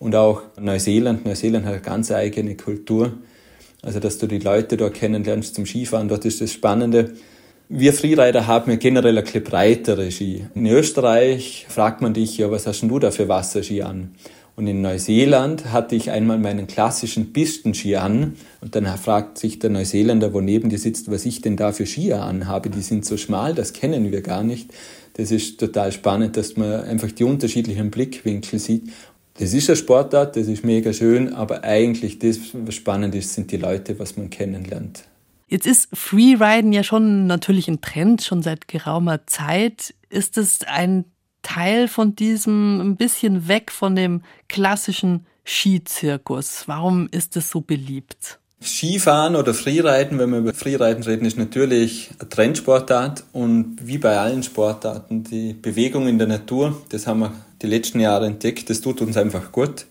Und 0.00 0.16
auch 0.16 0.42
Neuseeland, 0.58 1.24
Neuseeland 1.24 1.64
hat 1.64 1.74
eine 1.74 1.82
ganz 1.82 2.10
eigene 2.10 2.56
Kultur. 2.56 3.12
Also, 3.82 4.00
dass 4.00 4.18
du 4.18 4.26
die 4.26 4.38
Leute 4.38 4.76
dort 4.76 4.94
kennenlernst 4.94 5.54
zum 5.54 5.66
Skifahren, 5.66 6.08
dort 6.08 6.24
ist 6.24 6.40
das 6.40 6.52
Spannende. 6.52 7.12
Wir 7.68 7.92
Freerider 7.92 8.46
haben 8.46 8.70
ja 8.70 8.76
generell 8.76 9.16
ein 9.16 9.24
bisschen 9.24 9.44
breitere 9.44 10.10
Ski. 10.10 10.46
In 10.54 10.66
Österreich 10.66 11.66
fragt 11.68 12.00
man 12.00 12.14
dich, 12.14 12.36
ja, 12.38 12.50
was 12.50 12.66
hast 12.66 12.80
denn 12.80 12.88
du 12.88 12.98
da 12.98 13.10
für 13.10 13.28
Wasserski 13.28 13.82
an? 13.82 14.14
Und 14.56 14.68
in 14.68 14.82
Neuseeland 14.82 15.72
hatte 15.72 15.96
ich 15.96 16.12
einmal 16.12 16.38
meinen 16.38 16.68
klassischen 16.68 17.32
Pistenski 17.32 17.96
an 17.96 18.36
und 18.60 18.76
dann 18.76 18.86
fragt 18.98 19.38
sich 19.38 19.58
der 19.58 19.70
Neuseeländer, 19.70 20.32
wo 20.32 20.40
neben 20.40 20.68
dir 20.68 20.78
sitzt, 20.78 21.10
was 21.10 21.26
ich 21.26 21.40
denn 21.40 21.56
da 21.56 21.72
für 21.72 21.86
Skier 21.86 22.22
anhabe. 22.22 22.70
Die 22.70 22.80
sind 22.80 23.04
so 23.04 23.16
schmal, 23.16 23.54
das 23.54 23.72
kennen 23.72 24.12
wir 24.12 24.22
gar 24.22 24.44
nicht. 24.44 24.72
Das 25.14 25.32
ist 25.32 25.58
total 25.58 25.90
spannend, 25.90 26.36
dass 26.36 26.56
man 26.56 26.82
einfach 26.82 27.10
die 27.10 27.24
unterschiedlichen 27.24 27.90
Blickwinkel 27.90 28.60
sieht. 28.60 28.92
Das 29.38 29.52
ist 29.52 29.68
eine 29.68 29.76
Sportart, 29.76 30.36
das 30.36 30.46
ist 30.46 30.64
mega 30.64 30.92
schön, 30.92 31.32
aber 31.32 31.64
eigentlich 31.64 32.20
das, 32.20 32.38
was 32.52 32.76
spannend 32.76 33.16
ist, 33.16 33.34
sind 33.34 33.50
die 33.50 33.56
Leute, 33.56 33.98
was 33.98 34.16
man 34.16 34.30
kennenlernt. 34.30 35.04
Jetzt 35.48 35.66
ist 35.66 35.88
Freeriden 35.92 36.72
ja 36.72 36.84
schon 36.84 37.26
natürlich 37.26 37.66
ein 37.68 37.80
Trend, 37.80 38.22
schon 38.22 38.42
seit 38.42 38.68
geraumer 38.68 39.26
Zeit. 39.26 39.94
Ist 40.08 40.38
es 40.38 40.60
ein 40.66 41.04
Teil 41.54 41.86
von 41.86 42.16
diesem 42.16 42.80
ein 42.80 42.96
bisschen 42.96 43.46
weg 43.46 43.70
von 43.70 43.94
dem 43.94 44.22
klassischen 44.48 45.24
Skizirkus? 45.46 46.64
Warum 46.66 47.08
ist 47.12 47.36
es 47.36 47.48
so 47.48 47.60
beliebt? 47.60 48.40
Skifahren 48.60 49.36
oder 49.36 49.54
Freeriden, 49.54 50.18
wenn 50.18 50.30
wir 50.30 50.38
über 50.38 50.52
Freeriden 50.52 51.04
reden, 51.04 51.26
ist 51.26 51.38
natürlich 51.38 52.10
eine 52.18 52.28
Trendsportart 52.28 53.22
und 53.32 53.76
wie 53.82 53.98
bei 53.98 54.18
allen 54.18 54.42
Sportarten, 54.42 55.22
die 55.22 55.52
Bewegung 55.52 56.08
in 56.08 56.18
der 56.18 56.26
Natur, 56.26 56.82
das 56.88 57.06
haben 57.06 57.20
wir 57.20 57.32
die 57.62 57.68
letzten 57.68 58.00
Jahre 58.00 58.26
entdeckt, 58.26 58.68
das 58.68 58.80
tut 58.80 59.00
uns 59.00 59.16
einfach 59.16 59.52
gut. 59.52 59.86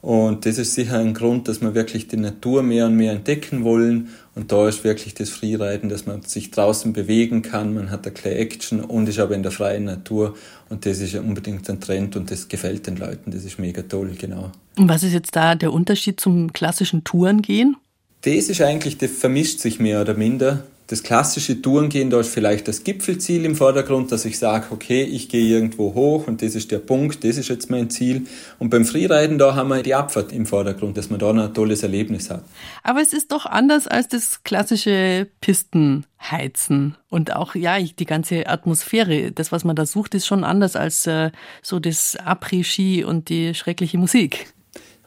Und 0.00 0.46
das 0.46 0.56
ist 0.56 0.74
sicher 0.74 0.98
ein 0.98 1.14
Grund, 1.14 1.48
dass 1.48 1.60
wir 1.60 1.74
wirklich 1.74 2.06
die 2.06 2.16
Natur 2.16 2.62
mehr 2.62 2.86
und 2.86 2.94
mehr 2.94 3.12
entdecken 3.12 3.64
wollen. 3.64 4.10
Und 4.36 4.52
da 4.52 4.68
ist 4.68 4.84
wirklich 4.84 5.14
das 5.14 5.30
Freeriden, 5.30 5.88
dass 5.88 6.04
man 6.04 6.20
sich 6.20 6.50
draußen 6.50 6.92
bewegen 6.92 7.40
kann, 7.40 7.72
man 7.72 7.90
hat 7.90 8.06
eine 8.06 8.14
kleine 8.14 8.36
Action 8.36 8.80
und 8.82 9.08
ist 9.08 9.18
aber 9.18 9.34
in 9.34 9.42
der 9.42 9.50
freien 9.50 9.84
Natur. 9.84 10.36
Und 10.68 10.84
das 10.84 10.98
ist 10.98 11.14
unbedingt 11.14 11.68
ein 11.70 11.80
Trend 11.80 12.16
und 12.16 12.30
das 12.30 12.46
gefällt 12.46 12.86
den 12.86 12.96
Leuten. 12.96 13.30
Das 13.30 13.44
ist 13.44 13.58
mega 13.58 13.80
toll, 13.80 14.12
genau. 14.18 14.52
Und 14.76 14.90
was 14.90 15.02
ist 15.02 15.14
jetzt 15.14 15.34
da 15.34 15.54
der 15.54 15.72
Unterschied 15.72 16.20
zum 16.20 16.52
klassischen 16.52 17.02
Tourengehen? 17.02 17.76
Das 18.22 18.50
ist 18.50 18.60
eigentlich, 18.60 18.98
das 18.98 19.10
vermischt 19.10 19.60
sich 19.60 19.80
mehr 19.80 20.02
oder 20.02 20.12
minder. 20.12 20.64
Das 20.88 21.02
klassische 21.02 21.60
Tourengehen, 21.60 22.10
da 22.10 22.20
ist 22.20 22.32
vielleicht 22.32 22.68
das 22.68 22.84
Gipfelziel 22.84 23.44
im 23.44 23.56
Vordergrund, 23.56 24.12
dass 24.12 24.24
ich 24.24 24.38
sage, 24.38 24.66
okay, 24.70 25.02
ich 25.02 25.28
gehe 25.28 25.44
irgendwo 25.44 25.94
hoch 25.94 26.28
und 26.28 26.42
das 26.42 26.54
ist 26.54 26.70
der 26.70 26.78
Punkt, 26.78 27.24
das 27.24 27.38
ist 27.38 27.48
jetzt 27.48 27.70
mein 27.70 27.90
Ziel. 27.90 28.26
Und 28.60 28.70
beim 28.70 28.84
Freeriden, 28.84 29.36
da 29.36 29.56
haben 29.56 29.68
wir 29.68 29.82
die 29.82 29.96
Abfahrt 29.96 30.32
im 30.32 30.46
Vordergrund, 30.46 30.96
dass 30.96 31.10
man 31.10 31.18
da 31.18 31.30
ein 31.30 31.52
tolles 31.54 31.82
Erlebnis 31.82 32.30
hat. 32.30 32.44
Aber 32.84 33.00
es 33.00 33.12
ist 33.12 33.32
doch 33.32 33.46
anders 33.46 33.88
als 33.88 34.06
das 34.06 34.44
klassische 34.44 35.26
Pistenheizen 35.40 36.96
und 37.10 37.34
auch, 37.34 37.56
ja, 37.56 37.80
die 37.80 38.06
ganze 38.06 38.46
Atmosphäre. 38.46 39.32
Das, 39.32 39.50
was 39.50 39.64
man 39.64 39.74
da 39.74 39.86
sucht, 39.86 40.14
ist 40.14 40.26
schon 40.26 40.44
anders 40.44 40.76
als 40.76 41.04
äh, 41.08 41.32
so 41.62 41.80
das 41.80 42.16
Après-Ski 42.16 43.02
und 43.02 43.28
die 43.28 43.54
schreckliche 43.54 43.98
Musik. 43.98 44.52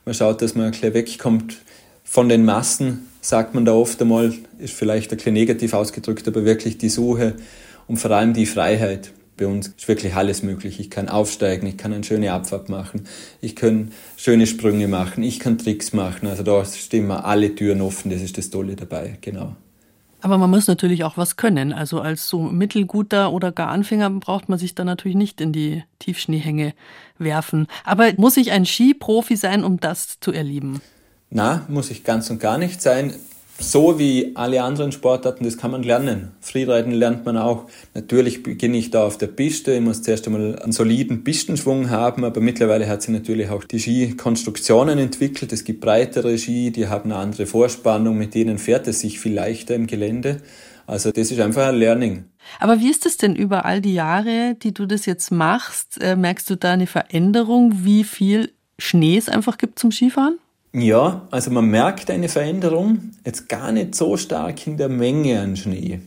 Man 0.04 0.14
schaut, 0.14 0.42
dass 0.42 0.56
man 0.56 0.66
ein 0.66 0.72
bisschen 0.72 0.94
wegkommt 0.94 1.56
von 2.04 2.28
den 2.28 2.44
Massen, 2.44 3.09
sagt 3.22 3.56
man 3.56 3.66
da 3.66 3.74
oft 3.74 4.02
einmal, 4.02 4.34
ist 4.58 4.74
vielleicht 4.74 5.12
ein 5.12 5.18
bisschen 5.18 5.34
negativ 5.34 5.74
ausgedrückt, 5.74 6.28
aber 6.28 6.46
wirklich 6.46 6.78
die 6.78 6.90
Suche 6.90 7.36
und 7.88 7.98
vor 7.98 8.12
allem 8.12 8.34
die 8.34 8.46
Freiheit. 8.46 9.12
Bei 9.38 9.48
uns 9.48 9.70
ist 9.70 9.88
wirklich 9.88 10.16
alles 10.16 10.44
möglich. 10.44 10.82
Ich 10.82 10.90
kann 10.90 11.08
aufsteigen, 11.08 11.66
ich 11.66 11.78
kann 11.78 11.94
eine 11.94 12.04
schöne 12.04 12.34
Abfahrt 12.34 12.68
machen, 12.68 13.08
ich 13.40 13.56
kann 13.56 13.92
schöne 14.18 14.46
Sprünge 14.46 14.90
machen, 14.90 15.24
ich 15.24 15.40
kann 15.40 15.58
Tricks 15.58 15.94
machen. 15.94 16.28
Also 16.28 16.44
da 16.44 16.66
stehen 16.66 17.08
mir 17.08 17.24
alle 17.24 17.56
Türen 17.56 17.80
offen, 17.80 18.12
das 18.12 18.22
ist 18.22 18.38
das 18.38 18.50
Tolle 18.50 18.76
dabei, 18.76 19.18
genau. 19.22 19.56
Aber 20.22 20.38
man 20.38 20.50
muss 20.50 20.68
natürlich 20.68 21.06
auch 21.06 21.16
was 21.18 21.38
können. 21.38 21.72
Also 21.72 22.02
als 22.02 22.28
so 22.28 22.42
mittelguter 22.42 23.32
oder 23.32 23.52
gar 23.54 23.70
Anfänger 23.70 24.10
braucht 24.10 24.50
man 24.50 24.60
sich 24.60 24.76
dann 24.76 24.88
natürlich 24.88 25.16
nicht 25.16 25.40
in 25.40 25.54
die 25.54 25.84
Tiefschneehänge 26.00 26.74
werfen. 27.18 27.68
Aber 27.86 28.12
muss 28.18 28.36
ich 28.36 28.52
ein 28.52 28.66
Skiprofi 28.66 29.38
sein, 29.38 29.64
um 29.64 29.80
das 29.80 30.20
zu 30.20 30.34
erleben? 30.34 30.82
Na, 31.32 31.66
muss 31.70 31.92
ich 31.92 32.04
ganz 32.04 32.30
und 32.30 32.40
gar 32.40 32.58
nicht 32.58 32.82
sein. 32.82 33.14
So 33.62 34.00
wie 34.00 34.32
alle 34.36 34.64
anderen 34.64 34.94
Sportarten, 34.94 35.44
das 35.44 35.58
kann 35.58 35.72
man 35.72 35.84
lernen. 35.84 36.32
Freeriden 36.40 36.94
lernt 36.94 37.26
man 37.26 37.36
auch. 37.36 37.66
Natürlich 37.94 38.42
beginne 38.42 38.78
ich 38.78 38.90
da 38.90 39.06
auf 39.06 39.18
der 39.18 39.28
Piste. 39.28 39.74
Ich 39.74 39.82
muss 39.82 40.02
zuerst 40.02 40.26
einmal 40.28 40.58
einen 40.60 40.72
soliden 40.72 41.26
Pistenschwung 41.26 41.90
haben, 41.90 42.24
aber 42.24 42.40
mittlerweile 42.40 42.88
hat 42.88 43.02
sich 43.02 43.14
natürlich 43.14 43.50
auch 43.50 43.66
die 43.66 43.80
Skikonstruktionen 43.80 44.98
entwickelt. 44.98 45.52
Es 45.52 45.66
gibt 45.66 45.82
breitere 45.82 46.38
Ski, 46.38 46.72
die 46.72 46.88
haben 46.88 47.12
eine 47.12 47.20
andere 47.20 47.46
Vorspannung, 47.46 48.18
mit 48.18 48.34
denen 48.34 48.58
fährt 48.58 48.88
es 48.88 49.02
sich 49.02 49.20
viel 49.20 49.34
leichter 49.34 49.76
im 49.76 49.88
Gelände. 49.88 50.38
Also 50.88 51.12
das 51.12 51.30
ist 51.30 51.40
einfach 51.42 51.68
ein 51.68 51.76
Learning. 51.76 52.24
Aber 52.60 52.80
wie 52.80 52.90
ist 52.90 53.06
es 53.06 53.18
denn 53.18 53.36
über 53.36 53.66
all 53.66 53.82
die 53.82 53.94
Jahre, 53.94 54.56
die 54.64 54.74
du 54.74 54.86
das 54.86 55.06
jetzt 55.06 55.32
machst? 55.32 56.02
Äh, 56.02 56.16
merkst 56.16 56.50
du 56.50 56.56
da 56.56 56.72
eine 56.72 56.88
Veränderung, 56.88 57.84
wie 57.84 58.06
viel 58.06 58.54
Schnee 58.78 59.18
es 59.18 59.28
einfach 59.28 59.58
gibt 59.58 59.78
zum 59.78 59.92
Skifahren? 59.92 60.40
Ja, 60.72 61.28
also 61.32 61.50
man 61.50 61.66
merkt 61.66 62.12
eine 62.12 62.30
Veränderung, 62.30 63.12
jetzt 63.26 63.50
gar 63.50 63.72
nicht 63.72 63.96
so 63.96 64.18
stark 64.18 64.68
in 64.68 64.78
der 64.78 64.90
Menge 64.90 65.40
an 65.40 65.56
Schnee. 65.56 66.02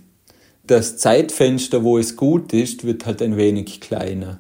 Das 0.64 0.98
Zeitfenster, 0.98 1.82
wo 1.82 1.98
es 1.98 2.16
gut 2.16 2.52
ist, 2.52 2.84
wird 2.84 3.04
halt 3.04 3.20
ein 3.22 3.36
wenig 3.36 3.80
kleiner. 3.80 4.38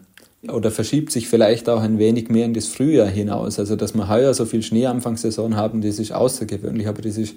Oder 0.48 0.70
verschiebt 0.70 1.10
sich 1.10 1.28
vielleicht 1.28 1.68
auch 1.68 1.82
ein 1.82 1.98
wenig 1.98 2.28
mehr 2.28 2.44
in 2.44 2.54
das 2.54 2.68
Frühjahr 2.68 3.08
hinaus. 3.08 3.58
Also, 3.58 3.74
dass 3.74 3.94
wir 3.94 4.08
heuer 4.08 4.32
so 4.32 4.44
viel 4.44 4.62
Schnee 4.62 4.86
Anfangssaison 4.86 5.56
haben, 5.56 5.82
das 5.82 5.98
ist 5.98 6.12
außergewöhnlich, 6.12 6.86
aber 6.86 7.02
das 7.02 7.16
ist 7.16 7.34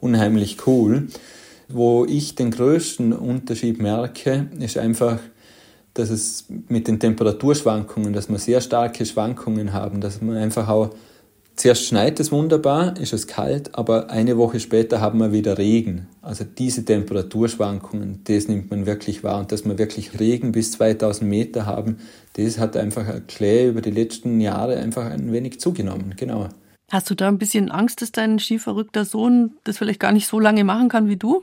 unheimlich 0.00 0.66
cool. 0.66 1.08
Wo 1.68 2.04
ich 2.04 2.34
den 2.34 2.50
größten 2.50 3.14
Unterschied 3.14 3.80
merke, 3.80 4.48
ist 4.58 4.76
einfach, 4.76 5.18
dass 5.94 6.10
es 6.10 6.46
mit 6.68 6.86
den 6.86 7.00
Temperaturschwankungen, 7.00 8.12
dass 8.12 8.28
wir 8.28 8.38
sehr 8.38 8.60
starke 8.60 9.06
Schwankungen 9.06 9.72
haben, 9.72 10.02
dass 10.02 10.20
man 10.20 10.36
einfach 10.36 10.68
auch 10.68 10.90
Zuerst 11.56 11.86
schneit 11.86 12.20
es 12.20 12.30
wunderbar, 12.30 13.00
ist 13.00 13.14
es 13.14 13.26
kalt, 13.26 13.74
aber 13.76 14.10
eine 14.10 14.36
Woche 14.36 14.60
später 14.60 15.00
haben 15.00 15.18
wir 15.20 15.32
wieder 15.32 15.56
Regen. 15.56 16.06
Also 16.20 16.44
diese 16.44 16.84
Temperaturschwankungen, 16.84 18.20
das 18.24 18.46
nimmt 18.46 18.70
man 18.70 18.84
wirklich 18.84 19.24
wahr. 19.24 19.38
Und 19.38 19.52
dass 19.52 19.64
wir 19.64 19.78
wirklich 19.78 20.20
Regen 20.20 20.52
bis 20.52 20.72
2000 20.72 21.28
Meter 21.28 21.64
haben, 21.64 21.96
das 22.34 22.58
hat 22.58 22.76
einfach 22.76 23.06
Klee 23.26 23.68
über 23.68 23.80
die 23.80 23.90
letzten 23.90 24.38
Jahre 24.38 24.76
einfach 24.76 25.06
ein 25.06 25.32
wenig 25.32 25.58
zugenommen. 25.58 26.12
Genau. 26.18 26.50
Hast 26.90 27.08
du 27.08 27.14
da 27.14 27.26
ein 27.26 27.38
bisschen 27.38 27.70
Angst, 27.70 28.02
dass 28.02 28.12
dein 28.12 28.38
skiverrückter 28.38 29.06
Sohn 29.06 29.54
das 29.64 29.78
vielleicht 29.78 29.98
gar 29.98 30.12
nicht 30.12 30.28
so 30.28 30.38
lange 30.38 30.62
machen 30.62 30.90
kann 30.90 31.08
wie 31.08 31.16
du? 31.16 31.42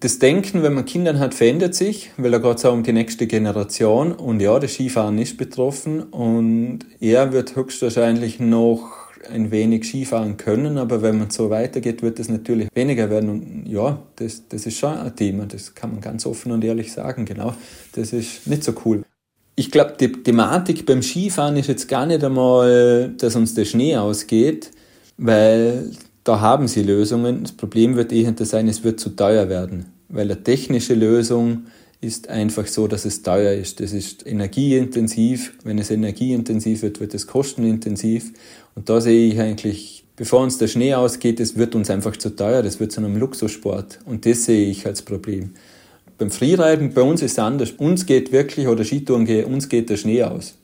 Das 0.00 0.18
Denken, 0.18 0.64
wenn 0.64 0.74
man 0.74 0.84
Kinder 0.84 1.16
hat, 1.20 1.34
verändert 1.34 1.76
sich, 1.76 2.10
weil 2.16 2.32
da 2.32 2.38
geht 2.38 2.56
es 2.56 2.64
auch 2.64 2.72
um 2.72 2.82
die 2.82 2.92
nächste 2.92 3.28
Generation. 3.28 4.10
Und 4.10 4.40
ja, 4.40 4.58
das 4.58 4.72
Skifahren 4.72 5.18
ist 5.18 5.36
betroffen 5.36 6.02
und 6.02 6.80
er 6.98 7.32
wird 7.32 7.54
höchstwahrscheinlich 7.54 8.40
noch 8.40 9.01
ein 9.30 9.50
wenig 9.50 9.84
Skifahren 9.84 10.36
können, 10.36 10.78
aber 10.78 11.02
wenn 11.02 11.18
man 11.18 11.30
so 11.30 11.50
weitergeht, 11.50 12.02
wird 12.02 12.18
es 12.18 12.28
natürlich 12.28 12.68
weniger 12.74 13.10
werden. 13.10 13.28
Und 13.28 13.66
ja, 13.66 14.02
das, 14.16 14.48
das 14.48 14.66
ist 14.66 14.78
schon 14.78 14.96
ein 14.96 15.14
Thema, 15.16 15.46
das 15.46 15.74
kann 15.74 15.92
man 15.92 16.00
ganz 16.00 16.26
offen 16.26 16.52
und 16.52 16.64
ehrlich 16.64 16.92
sagen, 16.92 17.24
genau. 17.24 17.54
Das 17.92 18.12
ist 18.12 18.46
nicht 18.46 18.64
so 18.64 18.72
cool. 18.84 19.02
Ich 19.54 19.70
glaube, 19.70 19.94
die 20.00 20.10
Thematik 20.10 20.86
beim 20.86 21.02
Skifahren 21.02 21.56
ist 21.56 21.68
jetzt 21.68 21.88
gar 21.88 22.06
nicht 22.06 22.24
einmal, 22.24 23.12
dass 23.18 23.36
uns 23.36 23.54
der 23.54 23.66
Schnee 23.66 23.96
ausgeht, 23.96 24.70
weil 25.18 25.90
da 26.24 26.40
haben 26.40 26.68
sie 26.68 26.82
Lösungen. 26.82 27.42
Das 27.42 27.52
Problem 27.52 27.96
wird 27.96 28.12
eher 28.12 28.34
sein, 28.38 28.68
es 28.68 28.82
wird 28.82 28.98
zu 28.98 29.10
teuer 29.10 29.48
werden, 29.48 29.86
weil 30.08 30.30
eine 30.30 30.42
technische 30.42 30.94
Lösung 30.94 31.64
ist 32.02 32.28
einfach 32.28 32.66
so, 32.66 32.88
dass 32.88 33.04
es 33.04 33.22
teuer 33.22 33.52
ist. 33.52 33.78
Das 33.78 33.92
ist 33.92 34.26
energieintensiv. 34.26 35.56
Wenn 35.62 35.78
es 35.78 35.90
energieintensiv 35.90 36.82
wird, 36.82 36.98
wird 36.98 37.14
es 37.14 37.28
kostenintensiv. 37.28 38.32
Und 38.74 38.88
da 38.88 39.00
sehe 39.00 39.32
ich 39.32 39.38
eigentlich, 39.38 40.04
bevor 40.16 40.40
uns 40.40 40.58
der 40.58 40.68
Schnee 40.68 40.94
ausgeht, 40.94 41.40
es 41.40 41.56
wird 41.56 41.74
uns 41.74 41.90
einfach 41.90 42.16
zu 42.16 42.34
teuer. 42.34 42.62
Das 42.62 42.80
wird 42.80 42.92
zu 42.92 43.00
einem 43.00 43.16
Luxussport. 43.16 43.98
Und 44.06 44.26
das 44.26 44.44
sehe 44.44 44.70
ich 44.70 44.86
als 44.86 45.02
Problem. 45.02 45.50
Beim 46.18 46.30
Freeriden, 46.30 46.94
bei 46.94 47.02
uns 47.02 47.22
ist 47.22 47.32
es 47.32 47.38
anders. 47.38 47.72
Uns 47.72 48.06
geht 48.06 48.32
wirklich, 48.32 48.68
oder 48.68 48.84
Skitouren, 48.84 49.26
uns 49.44 49.68
geht 49.68 49.90
der 49.90 49.96
Schnee 49.96 50.22
aus 50.22 50.54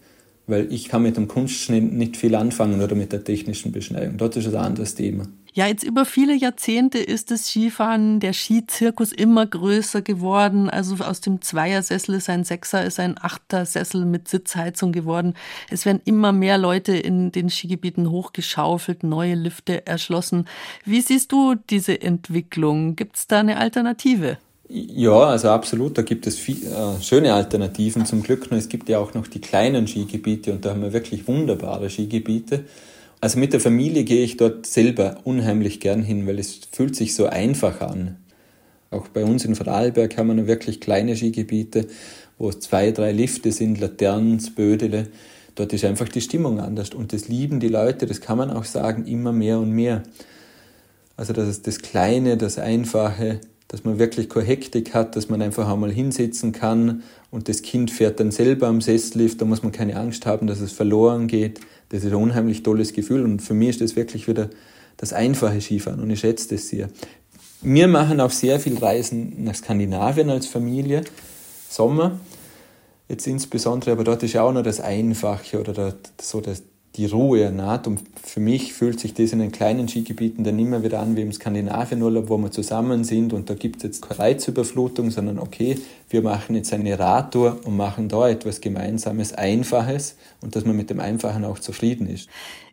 weil 0.48 0.72
ich 0.72 0.88
kann 0.88 1.02
mit 1.02 1.16
dem 1.16 1.28
Kunstschnee 1.28 1.80
nicht 1.80 2.16
viel 2.16 2.34
anfangen 2.34 2.82
oder 2.82 2.94
mit 2.94 3.12
der 3.12 3.24
technischen 3.24 3.72
Beschneidung. 3.72 4.16
Dort 4.16 4.36
ist 4.36 4.46
es 4.46 4.54
ein 4.54 4.64
anderes 4.64 4.94
Thema. 4.94 5.26
Ja, 5.54 5.66
jetzt 5.66 5.82
über 5.82 6.04
viele 6.04 6.34
Jahrzehnte 6.34 6.98
ist 6.98 7.30
das 7.30 7.48
Skifahren, 7.48 8.20
der 8.20 8.32
Skizirkus 8.32 9.12
immer 9.12 9.44
größer 9.44 10.02
geworden. 10.02 10.70
Also 10.70 11.02
aus 11.04 11.20
dem 11.20 11.40
Zweiersessel 11.42 12.14
ist 12.14 12.30
ein 12.30 12.44
Sechser, 12.44 12.84
ist 12.84 13.00
ein 13.00 13.16
Achtersessel 13.18 14.04
mit 14.04 14.28
Sitzheizung 14.28 14.92
geworden. 14.92 15.34
Es 15.68 15.84
werden 15.84 16.00
immer 16.04 16.32
mehr 16.32 16.58
Leute 16.58 16.96
in 16.96 17.32
den 17.32 17.50
Skigebieten 17.50 18.10
hochgeschaufelt, 18.10 19.02
neue 19.02 19.34
Lifte 19.34 19.86
erschlossen. 19.86 20.44
Wie 20.84 21.00
siehst 21.00 21.32
du 21.32 21.56
diese 21.56 22.00
Entwicklung? 22.00 22.94
Gibt 22.94 23.16
es 23.16 23.26
da 23.26 23.40
eine 23.40 23.56
Alternative? 23.56 24.38
Ja, 24.70 25.20
also 25.28 25.48
absolut. 25.48 25.96
Da 25.96 26.02
gibt 26.02 26.26
es 26.26 26.38
viel, 26.38 26.66
äh, 26.66 27.02
schöne 27.02 27.32
Alternativen 27.32 28.04
zum 28.04 28.22
Glück. 28.22 28.50
Nur 28.50 28.58
es 28.58 28.68
gibt 28.68 28.88
ja 28.90 28.98
auch 28.98 29.14
noch 29.14 29.26
die 29.26 29.40
kleinen 29.40 29.86
Skigebiete 29.86 30.52
und 30.52 30.64
da 30.64 30.70
haben 30.70 30.82
wir 30.82 30.92
wirklich 30.92 31.26
wunderbare 31.26 31.88
Skigebiete. 31.88 32.64
Also 33.20 33.38
mit 33.38 33.52
der 33.52 33.60
Familie 33.60 34.04
gehe 34.04 34.22
ich 34.22 34.36
dort 34.36 34.66
selber 34.66 35.18
unheimlich 35.24 35.80
gern 35.80 36.02
hin, 36.02 36.26
weil 36.26 36.38
es 36.38 36.60
fühlt 36.70 36.94
sich 36.96 37.14
so 37.14 37.26
einfach 37.26 37.80
an. 37.80 38.16
Auch 38.90 39.08
bei 39.08 39.24
uns 39.24 39.44
in 39.44 39.54
Vorarlberg 39.54 40.16
haben 40.18 40.36
wir 40.36 40.46
wirklich 40.46 40.80
kleine 40.80 41.16
Skigebiete, 41.16 41.86
wo 42.38 42.50
es 42.50 42.60
zwei, 42.60 42.92
drei 42.92 43.12
Lifte 43.12 43.52
sind, 43.52 43.80
Laternen, 43.80 44.38
Bödele. 44.54 45.08
Dort 45.54 45.72
ist 45.72 45.84
einfach 45.84 46.08
die 46.08 46.20
Stimmung 46.20 46.60
anders 46.60 46.90
und 46.90 47.12
das 47.12 47.28
lieben 47.28 47.58
die 47.58 47.68
Leute, 47.68 48.06
das 48.06 48.20
kann 48.20 48.38
man 48.38 48.50
auch 48.50 48.64
sagen, 48.64 49.06
immer 49.06 49.32
mehr 49.32 49.58
und 49.58 49.72
mehr. 49.72 50.02
Also 51.16 51.32
das 51.32 51.48
ist 51.48 51.66
das 51.66 51.80
Kleine, 51.80 52.36
das 52.36 52.58
Einfache, 52.58 53.40
dass 53.68 53.84
man 53.84 53.98
wirklich 53.98 54.28
keine 54.28 54.46
Hektik 54.46 54.94
hat, 54.94 55.14
dass 55.14 55.28
man 55.28 55.42
einfach 55.42 55.70
einmal 55.70 55.92
hinsitzen 55.92 56.52
kann 56.52 57.02
und 57.30 57.48
das 57.48 57.62
Kind 57.62 57.90
fährt 57.90 58.18
dann 58.18 58.30
selber 58.30 58.66
am 58.66 58.80
Sesslift, 58.80 59.40
da 59.40 59.44
muss 59.44 59.62
man 59.62 59.72
keine 59.72 59.96
Angst 59.96 60.26
haben, 60.26 60.46
dass 60.46 60.60
es 60.60 60.72
verloren 60.72 61.26
geht. 61.26 61.60
Das 61.90 62.02
ist 62.02 62.12
ein 62.12 62.16
unheimlich 62.16 62.62
tolles 62.62 62.92
Gefühl 62.92 63.24
und 63.24 63.40
für 63.40 63.54
mich 63.54 63.70
ist 63.70 63.80
das 63.80 63.96
wirklich 63.96 64.26
wieder 64.26 64.50
das 64.96 65.12
einfache 65.12 65.60
Skifahren 65.60 66.00
und 66.00 66.10
ich 66.10 66.20
schätze 66.20 66.54
das 66.54 66.68
sehr. 66.68 66.88
Wir 67.60 67.88
machen 67.88 68.20
auch 68.20 68.30
sehr 68.30 68.58
viel 68.58 68.78
Reisen 68.78 69.44
nach 69.44 69.54
Skandinavien 69.54 70.30
als 70.30 70.46
Familie, 70.46 71.04
Sommer 71.68 72.18
jetzt 73.08 73.26
insbesondere, 73.26 73.92
aber 73.92 74.04
dort 74.04 74.22
ist 74.22 74.34
ja 74.34 74.42
auch 74.42 74.52
noch 74.52 74.62
das 74.62 74.80
Einfache 74.80 75.58
oder 75.58 75.94
so 76.20 76.40
das, 76.40 76.62
die 76.98 77.06
Ruhe 77.06 77.50
naht. 77.52 77.86
Und 77.86 78.02
für 78.22 78.40
mich 78.40 78.74
fühlt 78.74 79.00
sich 79.00 79.14
das 79.14 79.32
in 79.32 79.38
den 79.38 79.52
kleinen 79.52 79.88
Skigebieten 79.88 80.44
dann 80.44 80.58
immer 80.58 80.82
wieder 80.82 80.98
an 80.98 81.16
wie 81.16 81.22
im 81.22 81.32
Skandinavienurlaub, 81.32 82.28
wo 82.28 82.36
wir 82.36 82.50
zusammen 82.50 83.04
sind 83.04 83.32
und 83.32 83.48
da 83.48 83.54
gibt 83.54 83.78
es 83.78 83.82
jetzt 83.84 84.02
keine 84.02 84.18
Reizüberflutung, 84.18 85.10
sondern 85.10 85.38
okay, 85.38 85.78
wir 86.10 86.22
machen 86.22 86.56
jetzt 86.56 86.72
eine 86.72 86.98
Radtour 86.98 87.60
und 87.64 87.76
machen 87.76 88.08
da 88.08 88.28
etwas 88.28 88.60
Gemeinsames, 88.60 89.32
Einfaches 89.32 90.16
und 90.40 90.56
dass 90.56 90.64
man 90.64 90.76
mit 90.76 90.90
dem 90.90 91.00
Einfachen 91.00 91.44
auch 91.44 91.58
zufrieden 91.58 92.08
ist. 92.08 92.28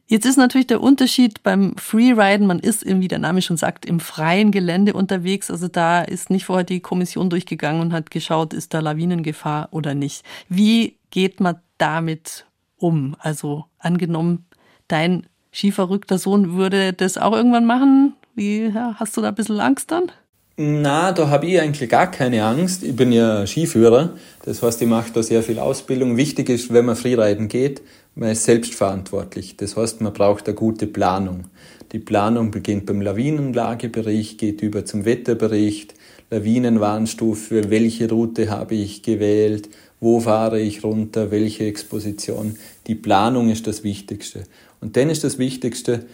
Jetzt 0.07 0.25
ist 0.25 0.37
natürlich 0.37 0.67
der 0.67 0.81
Unterschied 0.81 1.41
beim 1.41 1.75
Freeriden, 1.77 2.45
man 2.45 2.59
ist, 2.59 2.85
wie 2.85 3.07
der 3.07 3.17
Name 3.17 3.41
schon 3.41 3.57
sagt, 3.57 3.85
im 3.87 3.99
freien 3.99 4.51
Gelände 4.51 4.93
unterwegs. 4.93 5.49
Also 5.49 5.67
da 5.67 6.01
ist 6.03 6.29
nicht 6.29 6.45
vorher 6.45 6.63
die 6.63 6.79
Kommission 6.79 7.31
durchgegangen 7.31 7.81
und 7.81 7.93
hat 7.93 8.11
geschaut, 8.11 8.53
ist 8.53 8.75
da 8.75 8.81
Lawinengefahr 8.81 9.69
oder 9.71 9.95
nicht. 9.95 10.23
Wie 10.47 10.97
geht 11.09 11.39
man 11.39 11.55
damit 11.79 12.45
um? 12.77 13.15
Also 13.19 13.65
angenommen, 13.79 14.45
dein 14.87 15.27
skiverrückter 15.53 16.17
Sohn 16.17 16.55
würde 16.55 16.93
das 16.93 17.17
auch 17.17 17.33
irgendwann 17.33 17.65
machen. 17.65 18.13
Wie 18.35 18.73
hast 18.73 19.15
du 19.15 19.21
da 19.21 19.29
ein 19.29 19.35
bisschen 19.35 19.59
Angst 19.59 19.91
dann? 19.91 20.11
Na, 20.57 21.11
da 21.11 21.29
habe 21.29 21.47
ich 21.47 21.59
eigentlich 21.59 21.89
gar 21.89 22.09
keine 22.09 22.45
Angst. 22.45 22.83
Ich 22.83 22.95
bin 22.95 23.11
ja 23.11 23.45
Skiführer, 23.45 24.11
das 24.45 24.63
heißt, 24.63 24.81
ich 24.81 24.87
mache 24.87 25.11
da 25.11 25.21
sehr 25.21 25.43
viel 25.43 25.59
Ausbildung. 25.59 26.15
Wichtig 26.15 26.49
ist, 26.49 26.73
wenn 26.73 26.85
man 26.85 26.95
Freeriden 26.95 27.49
geht, 27.49 27.81
man 28.15 28.29
ist 28.29 28.45
selbstverantwortlich. 28.45 29.57
Das 29.57 29.75
heißt, 29.75 29.99
man 29.99 30.13
braucht 30.13 30.47
eine 30.47 30.55
gute 30.55 30.87
Planung. 30.87 31.45
Die 31.91 31.99
Planung 31.99 32.51
beginnt 32.51 32.85
beim 32.85 33.01
Lawinenlagebericht, 33.01 34.37
geht 34.37 34.61
über 34.61 34.85
zum 34.85 35.03
Wetterbericht, 35.03 35.93
Lawinenwarnstufe, 36.31 37.69
welche 37.69 38.09
Route 38.09 38.49
habe 38.49 38.75
ich 38.75 39.03
gewählt, 39.03 39.69
wo 40.05 40.19
fahre 40.19 40.61
ich 40.61 40.83
runter, 40.83 41.31
welche 41.31 41.65
Exposition. 41.65 42.57
Die 42.85 42.93
Planung 42.93 43.49
ist 43.49 43.65
das 43.65 43.83
Wichtigste. 43.83 44.43
Und 44.79 44.97
dann 44.97 45.09
ist 45.09 45.23
das 45.23 45.39
Wichtigste, 45.39 46.05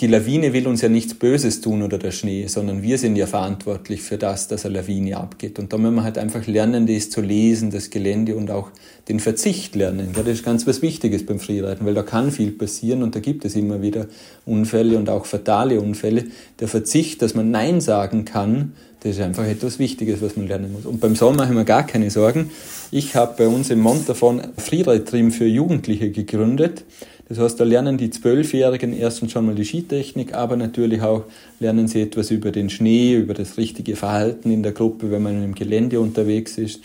die 0.00 0.08
Lawine 0.08 0.52
will 0.52 0.66
uns 0.66 0.82
ja 0.82 0.90
nichts 0.90 1.14
Böses 1.14 1.62
tun 1.62 1.80
oder 1.80 1.96
der 1.96 2.10
Schnee, 2.10 2.48
sondern 2.48 2.82
wir 2.82 2.98
sind 2.98 3.16
ja 3.16 3.26
verantwortlich 3.26 4.02
für 4.02 4.18
das, 4.18 4.46
dass 4.48 4.66
eine 4.66 4.74
Lawine 4.74 5.16
abgeht. 5.16 5.58
Und 5.58 5.72
da 5.72 5.78
müssen 5.78 5.94
wir 5.94 6.02
halt 6.02 6.18
einfach 6.18 6.46
lernen, 6.46 6.86
das 6.86 7.08
zu 7.08 7.22
lesen, 7.22 7.70
das 7.70 7.88
Gelände 7.88 8.36
und 8.36 8.50
auch 8.50 8.68
den 9.08 9.20
Verzicht 9.20 9.74
lernen. 9.74 10.10
Das 10.12 10.26
ist 10.26 10.44
ganz 10.44 10.66
was 10.66 10.82
Wichtiges 10.82 11.24
beim 11.24 11.38
Freeriden, 11.38 11.86
weil 11.86 11.94
da 11.94 12.02
kann 12.02 12.30
viel 12.30 12.50
passieren 12.50 13.02
und 13.02 13.14
da 13.14 13.20
gibt 13.20 13.46
es 13.46 13.56
immer 13.56 13.80
wieder 13.80 14.06
Unfälle 14.44 14.98
und 14.98 15.08
auch 15.08 15.24
fatale 15.24 15.80
Unfälle. 15.80 16.26
Der 16.60 16.68
Verzicht, 16.68 17.22
dass 17.22 17.34
man 17.34 17.50
Nein 17.50 17.80
sagen 17.80 18.26
kann, 18.26 18.74
das 19.04 19.16
ist 19.16 19.20
einfach 19.20 19.44
etwas 19.44 19.78
Wichtiges, 19.78 20.22
was 20.22 20.34
man 20.34 20.48
lernen 20.48 20.72
muss. 20.72 20.86
Und 20.86 20.98
beim 20.98 21.14
Sommer 21.14 21.44
ich 21.44 21.50
mir 21.50 21.66
gar 21.66 21.86
keine 21.86 22.10
Sorgen. 22.10 22.50
Ich 22.90 23.14
habe 23.14 23.34
bei 23.36 23.46
uns 23.46 23.68
im 23.68 23.80
Montafon 23.80 24.40
Freeride-Trim 24.56 25.30
für 25.30 25.44
Jugendliche 25.44 26.10
gegründet. 26.10 26.84
Das 27.28 27.38
heißt, 27.38 27.60
da 27.60 27.64
lernen 27.64 27.98
die 27.98 28.08
Zwölfjährigen 28.08 28.94
erstens 28.94 29.32
schon 29.32 29.44
mal 29.44 29.54
die 29.54 29.66
Skitechnik, 29.66 30.32
aber 30.32 30.56
natürlich 30.56 31.02
auch 31.02 31.24
lernen 31.60 31.86
sie 31.86 32.00
etwas 32.00 32.30
über 32.30 32.50
den 32.50 32.70
Schnee, 32.70 33.14
über 33.14 33.34
das 33.34 33.58
richtige 33.58 33.94
Verhalten 33.94 34.50
in 34.50 34.62
der 34.62 34.72
Gruppe, 34.72 35.10
wenn 35.10 35.22
man 35.22 35.44
im 35.44 35.54
Gelände 35.54 36.00
unterwegs 36.00 36.56
ist. 36.56 36.80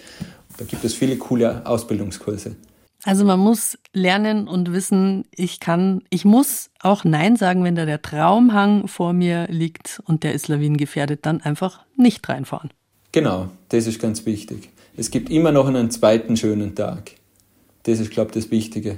Da 0.58 0.66
gibt 0.66 0.84
es 0.84 0.94
viele 0.94 1.16
coole 1.16 1.66
Ausbildungskurse. 1.66 2.58
Also 3.04 3.24
man 3.24 3.40
muss 3.40 3.78
lernen 3.94 4.48
und 4.48 4.74
wissen, 4.74 5.24
ich 5.34 5.60
kann, 5.60 6.04
ich 6.10 6.26
muss 6.26 6.70
auch 6.82 7.06
Nein 7.06 7.38
sagen, 7.38 7.64
wenn 7.64 7.76
da 7.76 7.86
der 7.86 8.02
Traumhang 8.02 8.88
vor 8.88 9.14
mir 9.14 9.48
liegt 9.50 10.02
und 10.06 10.24
der 10.24 10.34
ist 10.34 10.50
lawinengefährdet, 10.50 11.26
dann 11.26 11.42
einfach 11.42 11.86
nicht 11.96 12.28
reinfahren. 12.28 12.72
Genau, 13.12 13.48
das 13.70 13.88
ist 13.88 14.02
ganz 14.02 14.26
wichtig. 14.26 14.70
Es 14.98 15.12
gibt 15.12 15.30
immer 15.30 15.52
noch 15.52 15.68
einen 15.68 15.92
zweiten 15.92 16.36
schönen 16.36 16.76
Tag. 16.76 17.12
Das 17.84 18.00
ist, 18.00 18.12
glaube 18.12 18.32
ich, 18.32 18.44
das 18.44 18.52
Wichtige. 18.52 18.98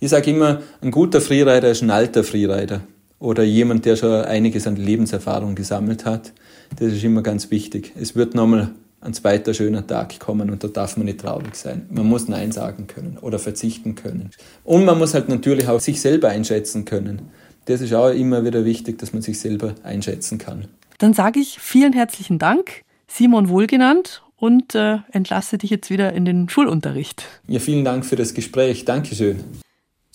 Ich 0.00 0.10
sage 0.10 0.30
immer, 0.30 0.60
ein 0.80 0.90
guter 0.90 1.20
Freerider 1.20 1.70
ist 1.70 1.82
ein 1.82 1.90
alter 1.90 2.24
Freerider 2.24 2.80
oder 3.18 3.44
jemand, 3.44 3.84
der 3.84 3.96
schon 3.96 4.24
einiges 4.24 4.66
an 4.66 4.76
Lebenserfahrung 4.76 5.54
gesammelt 5.54 6.04
hat. 6.04 6.32
Das 6.78 6.92
ist 6.92 7.04
immer 7.04 7.22
ganz 7.22 7.50
wichtig. 7.50 7.92
Es 7.94 8.16
wird 8.16 8.34
nochmal 8.34 8.72
ein 9.06 9.14
zweiter 9.14 9.54
schöner 9.54 9.86
Tag 9.86 10.18
kommen 10.18 10.50
und 10.50 10.62
da 10.62 10.68
darf 10.68 10.96
man 10.96 11.06
nicht 11.06 11.20
traurig 11.20 11.54
sein. 11.54 11.86
Man 11.90 12.06
muss 12.06 12.28
Nein 12.28 12.52
sagen 12.52 12.86
können 12.86 13.18
oder 13.20 13.38
verzichten 13.38 13.94
können. 13.94 14.30
Und 14.64 14.84
man 14.84 14.98
muss 14.98 15.14
halt 15.14 15.28
natürlich 15.28 15.68
auch 15.68 15.80
sich 15.80 16.00
selber 16.00 16.28
einschätzen 16.28 16.84
können. 16.84 17.22
Das 17.66 17.80
ist 17.80 17.94
auch 17.94 18.10
immer 18.10 18.44
wieder 18.44 18.64
wichtig, 18.64 18.98
dass 18.98 19.12
man 19.12 19.22
sich 19.22 19.40
selber 19.40 19.74
einschätzen 19.82 20.38
kann. 20.38 20.68
Dann 20.98 21.14
sage 21.14 21.40
ich 21.40 21.58
vielen 21.60 21.92
herzlichen 21.92 22.38
Dank, 22.38 22.82
Simon 23.08 23.48
Wohlgenannt, 23.48 24.22
und 24.38 24.74
äh, 24.74 24.98
entlasse 25.12 25.58
dich 25.58 25.70
jetzt 25.70 25.90
wieder 25.90 26.12
in 26.12 26.24
den 26.24 26.48
Schulunterricht. 26.48 27.24
Ja, 27.48 27.58
vielen 27.58 27.84
Dank 27.84 28.04
für 28.04 28.16
das 28.16 28.34
Gespräch. 28.34 28.84
Dankeschön. 28.84 29.42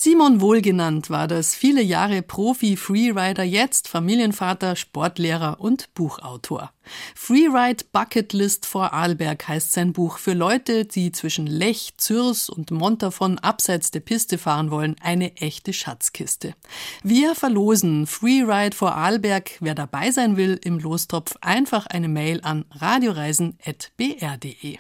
Simon 0.03 0.41
Wohlgenannt 0.41 1.11
war 1.11 1.27
das 1.27 1.53
viele 1.53 1.83
Jahre 1.83 2.23
Profi-Freerider, 2.23 3.43
jetzt 3.43 3.87
Familienvater, 3.87 4.75
Sportlehrer 4.75 5.59
und 5.59 5.93
Buchautor. 5.93 6.71
Freeride 7.13 7.85
Bucket 7.91 8.33
List 8.33 8.65
vor 8.65 8.93
Arlberg 8.93 9.47
heißt 9.47 9.73
sein 9.73 9.93
Buch 9.93 10.17
für 10.17 10.33
Leute, 10.33 10.85
die 10.85 11.11
zwischen 11.11 11.45
Lech, 11.45 11.93
Zürs 11.97 12.49
und 12.49 12.71
Montafon 12.71 13.37
abseits 13.37 13.91
der 13.91 13.99
Piste 13.99 14.39
fahren 14.39 14.71
wollen, 14.71 14.95
eine 15.03 15.35
echte 15.35 15.71
Schatzkiste. 15.71 16.55
Wir 17.03 17.35
verlosen 17.35 18.07
Freeride 18.07 18.75
vor 18.75 18.95
Arlberg. 18.95 19.51
Wer 19.59 19.75
dabei 19.75 20.09
sein 20.09 20.35
will 20.35 20.59
im 20.63 20.79
Lostopf, 20.79 21.35
einfach 21.41 21.85
eine 21.85 22.07
Mail 22.07 22.41
an 22.41 22.65
radioreisen.br.de. 22.71 24.79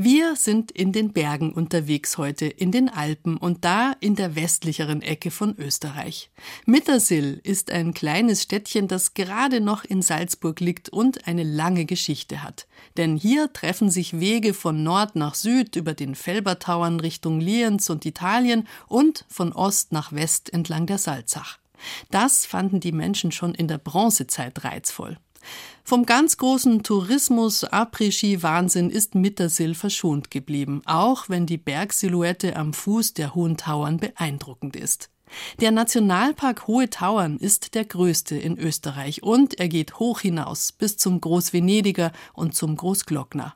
Wir 0.00 0.36
sind 0.36 0.70
in 0.70 0.92
den 0.92 1.12
Bergen 1.12 1.52
unterwegs 1.52 2.18
heute, 2.18 2.46
in 2.46 2.70
den 2.70 2.88
Alpen 2.88 3.36
und 3.36 3.64
da 3.64 3.96
in 3.98 4.14
der 4.14 4.36
westlicheren 4.36 5.02
Ecke 5.02 5.32
von 5.32 5.56
Österreich. 5.58 6.30
Mittersill 6.66 7.40
ist 7.42 7.72
ein 7.72 7.94
kleines 7.94 8.44
Städtchen, 8.44 8.86
das 8.86 9.14
gerade 9.14 9.60
noch 9.60 9.82
in 9.82 10.00
Salzburg 10.00 10.60
liegt 10.60 10.88
und 10.88 11.26
eine 11.26 11.42
lange 11.42 11.84
Geschichte 11.84 12.44
hat. 12.44 12.68
Denn 12.96 13.16
hier 13.16 13.52
treffen 13.52 13.90
sich 13.90 14.20
Wege 14.20 14.54
von 14.54 14.84
Nord 14.84 15.16
nach 15.16 15.34
Süd 15.34 15.74
über 15.74 15.94
den 15.94 16.14
Felbertauern 16.14 17.00
Richtung 17.00 17.40
Lienz 17.40 17.90
und 17.90 18.06
Italien 18.06 18.68
und 18.86 19.24
von 19.28 19.52
Ost 19.52 19.90
nach 19.90 20.12
West 20.12 20.52
entlang 20.52 20.86
der 20.86 20.98
Salzach. 20.98 21.58
Das 22.12 22.46
fanden 22.46 22.78
die 22.78 22.92
Menschen 22.92 23.32
schon 23.32 23.52
in 23.52 23.66
der 23.66 23.78
Bronzezeit 23.78 24.62
reizvoll. 24.62 25.18
Vom 25.88 26.04
ganz 26.04 26.36
großen 26.36 26.82
Tourismus, 26.82 27.64
Après-Ski-Wahnsinn 27.64 28.90
ist 28.90 29.14
Mittersill 29.14 29.74
verschont 29.74 30.30
geblieben, 30.30 30.82
auch 30.84 31.30
wenn 31.30 31.46
die 31.46 31.56
Bergsilhouette 31.56 32.56
am 32.56 32.74
Fuß 32.74 33.14
der 33.14 33.34
Hohen 33.34 33.56
Tauern 33.56 33.96
beeindruckend 33.96 34.76
ist. 34.76 35.08
Der 35.62 35.70
Nationalpark 35.70 36.66
Hohe 36.66 36.90
Tauern 36.90 37.38
ist 37.38 37.74
der 37.74 37.86
größte 37.86 38.36
in 38.36 38.58
Österreich 38.58 39.22
und 39.22 39.58
er 39.58 39.68
geht 39.68 39.98
hoch 39.98 40.20
hinaus 40.20 40.72
bis 40.72 40.98
zum 40.98 41.22
Großvenediger 41.22 42.12
und 42.34 42.54
zum 42.54 42.76
Großglockner. 42.76 43.54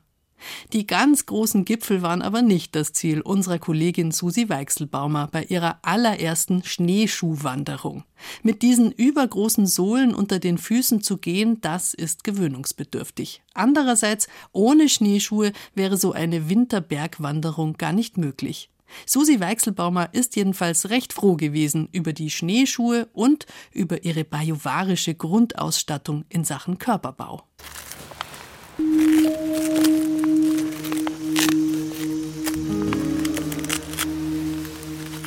Die 0.71 0.87
ganz 0.87 1.25
großen 1.25 1.65
Gipfel 1.65 2.01
waren 2.01 2.21
aber 2.21 2.41
nicht 2.41 2.75
das 2.75 2.93
Ziel 2.93 3.21
unserer 3.21 3.59
Kollegin 3.59 4.11
Susi 4.11 4.49
Weichselbaumer 4.49 5.27
bei 5.31 5.43
ihrer 5.43 5.79
allerersten 5.81 6.63
Schneeschuhwanderung. 6.63 8.03
Mit 8.41 8.61
diesen 8.61 8.91
übergroßen 8.91 9.67
Sohlen 9.67 10.13
unter 10.13 10.39
den 10.39 10.57
Füßen 10.57 11.01
zu 11.01 11.17
gehen, 11.17 11.59
das 11.61 11.93
ist 11.93 12.23
gewöhnungsbedürftig. 12.23 13.43
Andererseits, 13.53 14.27
ohne 14.51 14.89
Schneeschuhe 14.89 15.51
wäre 15.75 15.97
so 15.97 16.11
eine 16.13 16.49
Winterbergwanderung 16.49 17.73
gar 17.73 17.93
nicht 17.93 18.17
möglich. 18.17 18.69
Susi 19.05 19.39
Weichselbaumer 19.39 20.13
ist 20.13 20.35
jedenfalls 20.35 20.89
recht 20.89 21.13
froh 21.13 21.35
gewesen 21.35 21.89
über 21.91 22.13
die 22.13 22.29
Schneeschuhe 22.29 23.07
und 23.13 23.45
über 23.71 24.03
ihre 24.03 24.23
bajuwarische 24.23 25.15
Grundausstattung 25.15 26.25
in 26.29 26.43
Sachen 26.43 26.77
Körperbau. 26.77 27.43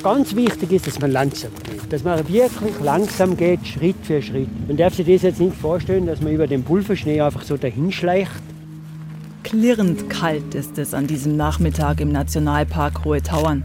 Ganz 0.06 0.36
wichtig 0.36 0.70
ist, 0.70 0.86
dass 0.86 1.00
man 1.00 1.10
langsam 1.10 1.50
geht. 1.64 1.92
Dass 1.92 2.04
man 2.04 2.16
wirklich 2.28 2.80
langsam 2.80 3.36
geht, 3.36 3.66
Schritt 3.66 3.96
für 4.04 4.22
Schritt. 4.22 4.46
Man 4.68 4.76
darf 4.76 4.94
sich 4.94 5.04
das 5.04 5.22
jetzt 5.22 5.40
nicht 5.40 5.56
vorstellen, 5.56 6.06
dass 6.06 6.20
man 6.20 6.32
über 6.32 6.46
den 6.46 6.62
Pulverschnee 6.62 7.20
einfach 7.20 7.42
so 7.42 7.56
dahinschleicht. 7.56 8.30
Klirrend 9.42 10.08
kalt 10.08 10.54
ist 10.54 10.78
es 10.78 10.94
an 10.94 11.08
diesem 11.08 11.36
Nachmittag 11.36 12.00
im 12.00 12.12
Nationalpark 12.12 13.04
Hohe 13.04 13.20
Tauern. 13.20 13.64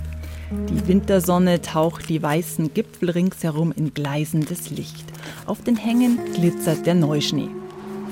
Die 0.67 0.87
Wintersonne 0.87 1.61
taucht 1.61 2.09
die 2.09 2.23
weißen 2.23 2.73
Gipfel 2.73 3.11
ringsherum 3.11 3.71
in 3.71 3.93
gleißendes 3.93 4.71
Licht. 4.71 5.05
Auf 5.45 5.61
den 5.61 5.75
Hängen 5.75 6.17
glitzert 6.33 6.87
der 6.87 6.95
Neuschnee. 6.95 7.49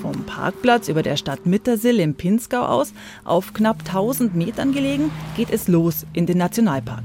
Vom 0.00 0.22
Parkplatz 0.22 0.88
über 0.88 1.02
der 1.02 1.16
Stadt 1.16 1.46
Mittersill 1.46 1.98
im 1.98 2.14
Pinzgau 2.14 2.62
aus, 2.62 2.92
auf 3.24 3.52
knapp 3.54 3.80
1000 3.80 4.36
Metern 4.36 4.70
gelegen, 4.70 5.10
geht 5.36 5.50
es 5.50 5.66
los 5.66 6.06
in 6.12 6.26
den 6.26 6.38
Nationalpark. 6.38 7.02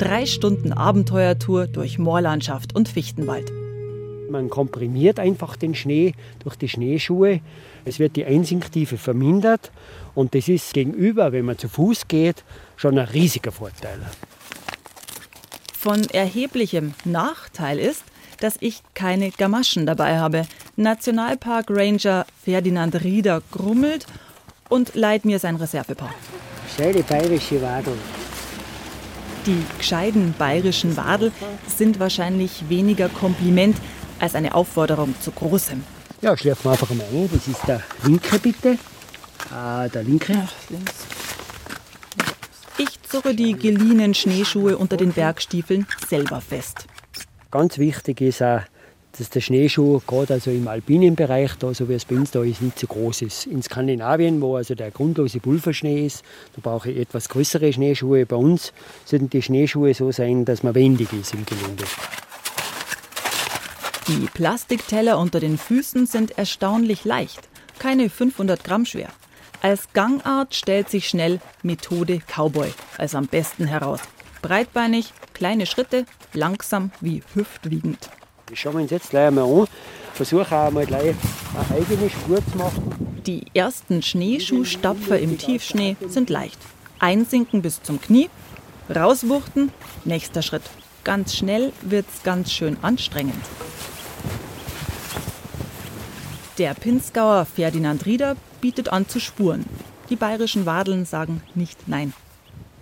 Drei 0.00 0.24
Stunden 0.24 0.72
Abenteuertour 0.72 1.66
durch 1.66 1.98
Moorlandschaft 1.98 2.74
und 2.74 2.88
Fichtenwald. 2.88 3.52
Man 4.30 4.48
komprimiert 4.48 5.20
einfach 5.20 5.56
den 5.56 5.74
Schnee 5.74 6.14
durch 6.42 6.56
die 6.56 6.70
Schneeschuhe. 6.70 7.40
Es 7.84 7.98
wird 7.98 8.16
die 8.16 8.24
Einsinktive 8.24 8.96
vermindert 8.96 9.70
und 10.14 10.34
das 10.34 10.48
ist 10.48 10.72
gegenüber, 10.72 11.32
wenn 11.32 11.44
man 11.44 11.58
zu 11.58 11.68
Fuß 11.68 12.08
geht, 12.08 12.44
schon 12.76 12.98
ein 12.98 13.08
riesiger 13.08 13.52
Vorteil. 13.52 13.98
Von 15.78 16.04
erheblichem 16.04 16.94
Nachteil 17.04 17.78
ist, 17.78 18.02
dass 18.40 18.56
ich 18.60 18.82
keine 18.94 19.30
Gamaschen 19.30 19.84
dabei 19.84 20.18
habe. 20.18 20.46
Nationalpark 20.76 21.66
Ranger 21.68 22.24
Ferdinand 22.42 23.04
Rieder 23.04 23.42
grummelt 23.50 24.06
und 24.70 24.94
leiht 24.94 25.26
mir 25.26 25.38
sein 25.38 25.56
Reservepaar. 25.56 26.14
Schöne 26.74 27.02
bayerische 27.02 27.60
Wadel. 27.60 27.92
Die 29.46 29.64
gescheiden 29.78 30.34
bayerischen 30.38 30.96
Wadel 30.96 31.32
sind 31.66 31.98
wahrscheinlich 31.98 32.68
weniger 32.68 33.08
Kompliment 33.08 33.76
als 34.18 34.34
eine 34.34 34.54
Aufforderung 34.54 35.14
zu 35.20 35.30
Großem. 35.30 35.82
Ja, 36.20 36.36
schläft 36.36 36.64
wir 36.64 36.72
einfach 36.72 36.90
mal 36.90 37.04
ein. 37.10 37.30
Das 37.32 37.48
ist 37.48 37.66
der 37.66 37.82
linke, 38.04 38.38
bitte. 38.38 38.78
Ah, 39.50 39.88
der 39.88 40.02
linke. 40.02 40.34
Ja, 40.34 40.48
links. 40.68 40.94
Ich 42.76 43.02
zurre 43.02 43.34
die 43.34 43.54
geliehenen 43.54 44.12
Schneeschuhe 44.14 44.76
unter 44.76 44.96
den 44.96 45.12
Bergstiefeln 45.12 45.86
selber 46.08 46.40
fest. 46.40 46.86
Ganz 47.50 47.78
wichtig 47.78 48.20
ist 48.20 48.42
auch, 48.42 48.60
dass 49.18 49.30
der 49.30 49.40
Schneeschuh 49.40 50.00
gerade 50.06 50.34
also 50.34 50.50
im 50.50 50.68
alpinen 50.68 51.16
Bereich, 51.16 51.54
da, 51.58 51.74
so 51.74 51.88
wie 51.88 51.94
es 51.94 52.04
bei 52.04 52.16
uns 52.16 52.30
da 52.30 52.42
ist, 52.42 52.62
nicht 52.62 52.78
so 52.78 52.86
groß 52.86 53.22
ist. 53.22 53.46
In 53.46 53.62
Skandinavien, 53.62 54.40
wo 54.40 54.56
also 54.56 54.74
der 54.74 54.90
grundlose 54.90 55.40
Pulverschnee 55.40 56.06
ist, 56.06 56.22
da 56.54 56.60
brauche 56.62 56.90
ich 56.90 56.98
etwas 56.98 57.28
größere 57.28 57.72
Schneeschuhe. 57.72 58.26
Bei 58.26 58.36
uns 58.36 58.72
sollten 59.04 59.30
die 59.30 59.42
Schneeschuhe 59.42 59.94
so 59.94 60.12
sein, 60.12 60.44
dass 60.44 60.62
man 60.62 60.74
wendig 60.74 61.12
ist 61.12 61.34
im 61.34 61.44
Gelände. 61.44 61.84
Die 64.08 64.26
Plastikteller 64.32 65.18
unter 65.18 65.38
den 65.38 65.58
Füßen 65.58 66.06
sind 66.06 66.36
erstaunlich 66.36 67.04
leicht, 67.04 67.48
keine 67.78 68.10
500 68.10 68.64
Gramm 68.64 68.84
schwer. 68.84 69.10
Als 69.62 69.92
Gangart 69.92 70.54
stellt 70.54 70.88
sich 70.88 71.06
schnell 71.06 71.38
Methode 71.62 72.20
Cowboy 72.26 72.72
als 72.96 73.14
am 73.14 73.26
besten 73.26 73.66
heraus. 73.66 74.00
Breitbeinig, 74.40 75.12
kleine 75.34 75.66
Schritte, 75.66 76.06
langsam 76.32 76.90
wie 77.00 77.22
hüftwiegend. 77.34 78.10
Das 78.50 78.58
schauen 78.58 78.74
wir 78.74 78.82
uns 78.82 78.90
jetzt 78.90 79.10
gleich 79.10 79.28
einmal 79.28 79.44
an. 79.44 79.66
Versuche 80.12 80.56
auch 80.56 80.70
mal 80.72 80.84
gleich 80.84 81.14
eine 81.54 81.80
eigene 81.80 82.10
Spur 82.10 82.38
zu 82.50 82.58
machen. 82.58 83.22
Die 83.24 83.44
ersten 83.54 84.02
Schneeschuhstapfer 84.02 85.18
im 85.20 85.38
Tiefschnee 85.38 85.96
sind 86.08 86.30
leicht. 86.30 86.58
Einsinken 86.98 87.62
bis 87.62 87.80
zum 87.82 88.00
Knie, 88.00 88.28
rauswuchten, 88.94 89.70
nächster 90.04 90.42
Schritt. 90.42 90.64
Ganz 91.04 91.36
schnell 91.36 91.72
wird's 91.82 92.24
ganz 92.24 92.50
schön 92.52 92.76
anstrengend. 92.82 93.34
Der 96.58 96.74
Pinzgauer 96.74 97.46
Ferdinand 97.46 98.04
Rieder 98.04 98.36
bietet 98.60 98.92
an 98.92 99.08
zu 99.08 99.20
spuren. 99.20 99.64
Die 100.10 100.16
bayerischen 100.16 100.66
Wadeln 100.66 101.04
sagen 101.06 101.40
nicht 101.54 101.86
nein. 101.86 102.12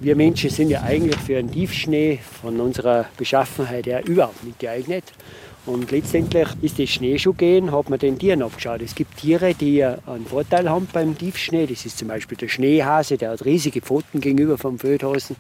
Wir 0.01 0.15
Menschen 0.15 0.51
sind 0.51 0.71
ja 0.71 0.83
eigentlich 0.83 1.17
für 1.17 1.39
einen 1.39 1.51
Tiefschnee 1.51 2.21
von 2.41 2.61
unserer 2.61 3.07
Beschaffenheit 3.17 3.87
her 3.87 4.07
überhaupt 4.07 4.45
nicht 4.45 4.61
geeignet. 4.61 5.05
Und 5.69 5.91
letztendlich 5.91 6.49
ist 6.63 6.79
das 6.79 6.89
Schneeschuhgehen, 6.89 7.73
hat 7.73 7.91
man 7.91 7.99
den 7.99 8.19
Tieren 8.19 8.43
abgeschaut. 8.43 8.81
Es 8.81 8.95
gibt 8.95 9.19
Tiere, 9.19 9.53
die 9.53 9.85
einen 9.85 10.25
Vorteil 10.27 10.71
haben 10.71 10.89
beim 10.91 11.17
Tiefschnee. 11.17 11.67
Das 11.67 11.85
ist 11.85 11.99
zum 11.99 12.09
Beispiel 12.09 12.39
der 12.39 12.49
Schneehase, 12.49 13.19
der 13.19 13.33
hat 13.33 13.45
riesige 13.45 13.83
Pfoten 13.83 14.23
gegenüber 14.23 14.57
vom 14.57 14.79
Feldhasen. 14.79 15.37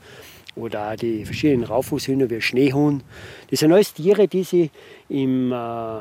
Oder 0.54 0.90
auch 0.90 0.96
die 0.96 1.24
verschiedenen 1.24 1.64
Raufußhühner 1.64 2.28
wie 2.28 2.42
Schneehuhn. 2.42 3.02
Das 3.50 3.60
sind 3.60 3.72
alles 3.72 3.94
Tiere, 3.94 4.28
die 4.28 4.42
sich 4.42 4.70
im 5.08 5.50
äh, 5.50 6.00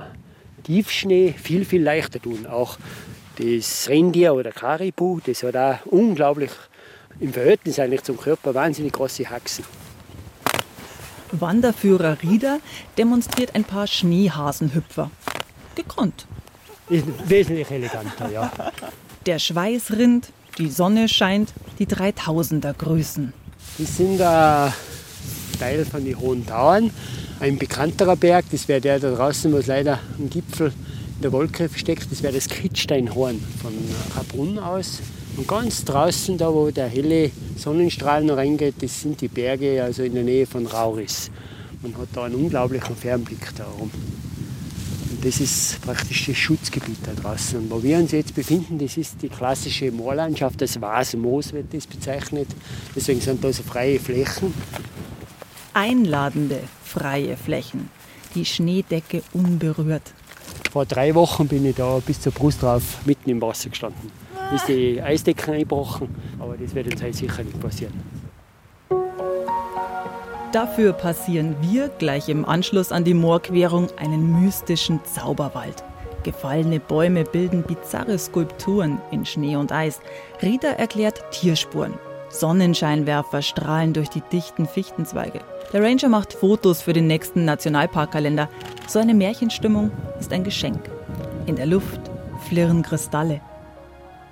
Tiefschnee 0.63 1.33
viel, 1.41 1.63
viel 1.63 1.83
leichter 1.83 2.21
tun. 2.21 2.45
Auch 2.47 2.77
das 3.37 3.87
Rentier 3.87 4.33
oder 4.33 4.51
Karibu, 4.51 5.21
das 5.25 5.43
hat 5.43 5.55
auch 5.55 5.85
unglaublich 5.85 6.51
im 7.21 7.31
Verhältnis 7.31 7.79
eigentlich 7.79 8.03
zum 8.03 8.17
Körper 8.17 8.53
wahnsinnig 8.53 8.91
große 8.91 9.29
Haxen. 9.29 9.63
Wanderführer 11.31 12.17
Rieder 12.21 12.59
demonstriert 12.97 13.55
ein 13.55 13.63
paar 13.63 13.87
Schneehasenhüpfer. 13.87 15.11
Gekonnt. 15.75 16.25
Wesentlich 16.89 17.69
eleganter, 17.69 18.29
ja. 18.31 18.51
Der 19.25 19.39
Schweiß 19.39 19.91
rinnt, 19.91 20.31
die 20.57 20.69
Sonne 20.69 21.09
scheint, 21.09 21.53
die 21.79 21.85
3000er 21.85 22.73
grüßen. 22.73 23.33
Das 23.77 23.97
sind 23.97 24.21
ein 24.21 24.73
Teil 25.59 25.85
von 25.85 26.03
den 26.03 26.19
Hohen 26.19 26.45
Tauern. 26.45 26.91
Ein 27.39 27.57
bekannterer 27.57 28.15
Berg, 28.15 28.45
das 28.51 28.67
wäre 28.67 28.81
der 28.81 28.99
da 28.99 29.13
draußen, 29.13 29.51
wo 29.51 29.57
es 29.57 29.67
leider 29.67 29.99
am 30.17 30.29
Gipfel 30.29 30.73
in 31.17 31.21
der 31.21 31.31
Wolke 31.31 31.69
steckt, 31.75 32.11
das 32.11 32.23
wäre 32.23 32.33
das 32.33 32.47
Kitzsteinhorn 32.47 33.43
von 33.61 33.73
Kabrunn 34.13 34.59
aus. 34.59 35.01
Und 35.37 35.47
ganz 35.47 35.85
draußen, 35.85 36.35
da 36.35 36.51
wo 36.51 36.71
der 36.71 36.87
helle 36.87 37.29
Sonnenstrahl 37.57 38.23
noch 38.23 38.37
reingeht, 38.37 38.75
das 38.81 39.01
sind 39.01 39.21
die 39.21 39.27
Berge, 39.27 39.83
also 39.83 40.01
in 40.01 40.15
der 40.15 40.23
Nähe 40.23 40.47
von 40.47 40.65
Rauris. 40.65 41.29
Man 41.83 41.95
hat 41.95 42.07
da 42.13 42.23
einen 42.23 42.33
unglaublichen 42.33 42.95
Fernblick 42.95 43.55
da 43.55 43.67
oben. 43.79 43.91
Und 45.11 45.23
das 45.23 45.39
ist 45.39 45.79
praktisch 45.83 46.25
das 46.25 46.37
Schutzgebiet 46.37 46.97
da 47.03 47.13
draußen. 47.13 47.59
Und 47.59 47.69
wo 47.69 47.83
wir 47.83 47.97
uns 47.97 48.13
jetzt 48.13 48.33
befinden, 48.33 48.79
das 48.79 48.97
ist 48.97 49.21
die 49.21 49.29
klassische 49.29 49.91
Moorlandschaft, 49.91 50.59
das 50.59 50.81
Wasmoos 50.81 51.53
wird 51.53 51.71
das 51.71 51.85
bezeichnet. 51.85 52.47
Deswegen 52.95 53.21
sind 53.21 53.43
da 53.43 53.53
so 53.53 53.61
freie 53.61 53.99
Flächen. 53.99 54.51
Einladende 55.75 56.61
freie 56.83 57.37
Flächen, 57.37 57.91
die 58.33 58.43
Schneedecke 58.43 59.21
unberührt. 59.33 60.13
Vor 60.71 60.87
drei 60.87 61.13
Wochen 61.13 61.47
bin 61.47 61.63
ich 61.63 61.75
da 61.75 61.99
bis 62.03 62.21
zur 62.21 62.31
Brust 62.31 62.63
drauf 62.63 63.05
mitten 63.05 63.29
im 63.29 63.39
Wasser 63.39 63.69
gestanden 63.69 64.11
ist 64.53 64.67
die 64.67 65.01
Eisdecken 65.01 65.53
eingebrochen. 65.53 66.09
Aber 66.39 66.55
das 66.57 66.73
wird 66.73 66.91
uns 66.91 67.01
heute 67.01 67.13
sicher 67.13 67.43
nicht 67.43 67.59
passieren. 67.59 67.93
Dafür 70.51 70.93
passieren 70.93 71.55
wir 71.61 71.89
gleich 71.89 72.29
im 72.29 72.45
Anschluss 72.45 72.91
an 72.91 73.03
die 73.03 73.13
Moorquerung 73.13 73.89
einen 73.97 74.41
mystischen 74.41 75.01
Zauberwald. 75.03 75.83
Gefallene 76.23 76.79
Bäume 76.79 77.25
bilden 77.25 77.63
bizarre 77.63 78.17
Skulpturen 78.17 78.99
in 79.11 79.25
Schnee 79.25 79.55
und 79.55 79.71
Eis. 79.71 79.99
Rieder 80.41 80.79
erklärt 80.79 81.23
Tierspuren. 81.31 81.93
Sonnenscheinwerfer 82.29 83.41
strahlen 83.41 83.93
durch 83.93 84.09
die 84.09 84.21
dichten 84.21 84.67
Fichtenzweige. 84.67 85.41
Der 85.73 85.83
Ranger 85.83 86.09
macht 86.09 86.33
Fotos 86.33 86.81
für 86.81 86.93
den 86.93 87.07
nächsten 87.07 87.45
Nationalparkkalender. 87.45 88.49
So 88.87 88.99
eine 88.99 89.13
Märchenstimmung 89.13 89.91
ist 90.19 90.31
ein 90.33 90.43
Geschenk. 90.43 90.79
In 91.45 91.55
der 91.55 91.65
Luft 91.65 91.99
flirren 92.47 92.83
Kristalle. 92.83 93.41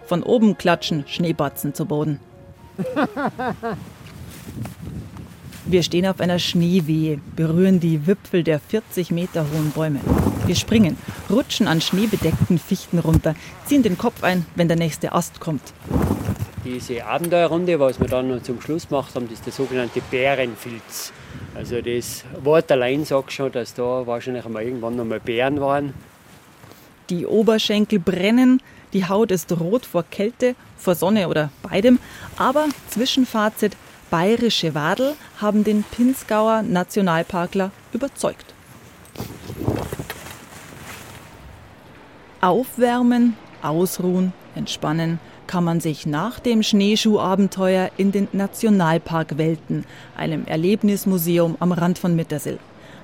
Von 0.05 0.23
oben 0.23 0.57
klatschen 0.57 1.03
Schneebatzen 1.07 1.73
zu 1.73 1.85
Boden. 1.85 2.19
Wir 5.67 5.81
stehen 5.81 6.05
auf 6.05 6.19
einer 6.19 6.37
Schneewehe, 6.37 7.19
berühren 7.35 7.79
die 7.79 8.05
Wipfel 8.05 8.43
der 8.43 8.59
40 8.59 9.09
Meter 9.09 9.47
hohen 9.51 9.71
Bäume. 9.71 9.99
Wir 10.45 10.55
springen, 10.55 10.95
rutschen 11.27 11.67
an 11.67 11.81
schneebedeckten 11.81 12.59
Fichten 12.59 12.99
runter, 12.99 13.33
ziehen 13.65 13.81
den 13.81 13.97
Kopf 13.97 14.23
ein, 14.23 14.45
wenn 14.53 14.67
der 14.67 14.77
nächste 14.77 15.13
Ast 15.13 15.39
kommt. 15.39 15.73
Diese 16.63 17.03
Abenteuerrunde, 17.03 17.79
was 17.79 17.99
wir 17.99 18.07
dann 18.07 18.43
zum 18.43 18.61
Schluss 18.61 18.87
gemacht 18.87 19.15
haben, 19.15 19.25
das 19.25 19.39
ist 19.39 19.45
der 19.47 19.53
sogenannte 19.53 20.01
Bärenfilz. 20.11 21.11
Also 21.55 21.81
das 21.81 22.23
Wort 22.43 22.71
allein 22.71 23.03
sagt 23.05 23.31
schon, 23.31 23.51
dass 23.51 23.73
da 23.73 24.05
wahrscheinlich 24.05 24.45
einmal 24.45 24.63
irgendwann 24.63 24.95
noch 24.95 25.05
mal 25.05 25.19
Bären 25.19 25.59
waren. 25.61 25.95
Die 27.09 27.25
Oberschenkel 27.25 27.99
brennen, 27.99 28.61
die 28.95 29.09
Haut 29.09 29.29
ist 29.29 29.51
rot 29.51 29.85
vor 29.85 30.03
Kälte, 30.09 30.55
vor 30.77 30.95
Sonne 30.95 31.27
oder 31.27 31.49
beidem. 31.61 31.99
Aber 32.37 32.67
Zwischenfazit, 32.89 33.75
bayerische 34.09 34.73
Wadel 34.73 35.15
haben 35.41 35.65
den 35.65 35.83
Pinzgauer 35.83 36.61
Nationalparkler 36.61 37.71
überzeugt. 37.91 38.53
Aufwärmen, 42.39 43.35
ausruhen, 43.61 44.31
entspannen 44.55 45.19
kann 45.45 45.65
man 45.65 45.81
sich 45.81 46.05
nach 46.05 46.39
dem 46.39 46.63
Schneeschuhabenteuer 46.63 47.91
in 47.97 48.13
den 48.13 48.29
Nationalpark 48.31 49.37
Welten, 49.37 49.83
einem 50.15 50.45
Erlebnismuseum 50.45 51.57
am 51.59 51.73
Rand 51.73 51.99
von 51.99 52.15
Mittersill. 52.15 52.59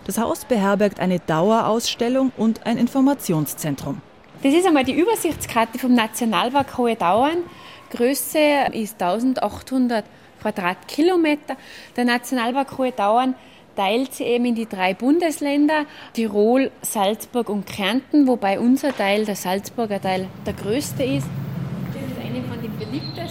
Das 0.05 0.17
Haus 0.17 0.45
beherbergt 0.45 1.01
eine 1.01 1.19
Dauerausstellung 1.19 2.31
und 2.37 2.65
ein 2.65 2.77
Informationszentrum. 2.77 4.01
Das 4.43 4.55
ist 4.55 4.65
einmal 4.65 4.83
die 4.83 4.99
Übersichtskarte 4.99 5.77
vom 5.77 5.93
Nationalpark 5.93 6.75
Hohe 6.79 6.95
Dauern. 6.95 7.43
Größe 7.91 8.39
ist 8.73 8.99
1800 8.99 10.03
Quadratkilometer. 10.41 11.57
Der 11.95 12.05
Nationalpark 12.05 12.75
Hohe 12.79 12.91
Dauern 12.91 13.35
teilt 13.75 14.15
sie 14.15 14.23
eben 14.23 14.45
in 14.45 14.55
die 14.55 14.67
drei 14.67 14.95
Bundesländer, 14.95 15.85
Tirol, 16.13 16.71
Salzburg 16.81 17.49
und 17.49 17.67
Kärnten, 17.67 18.25
wobei 18.25 18.59
unser 18.59 18.97
Teil, 18.97 19.25
der 19.25 19.35
Salzburger 19.35 20.01
Teil, 20.01 20.27
der 20.47 20.53
größte 20.53 21.03
ist. 21.03 21.27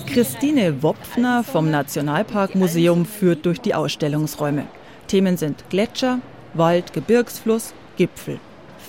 Christine 0.06 0.80
Wopfner 0.84 1.42
vom 1.42 1.72
Nationalparkmuseum 1.72 3.04
führt 3.04 3.46
durch 3.46 3.61
die 3.61 3.74
Ausstellungsräume. 3.74 4.66
Themen 5.08 5.36
sind 5.36 5.64
Gletscher, 5.70 6.20
Wald, 6.54 6.92
Gebirgsfluss, 6.92 7.74
Gipfel. 7.96 8.38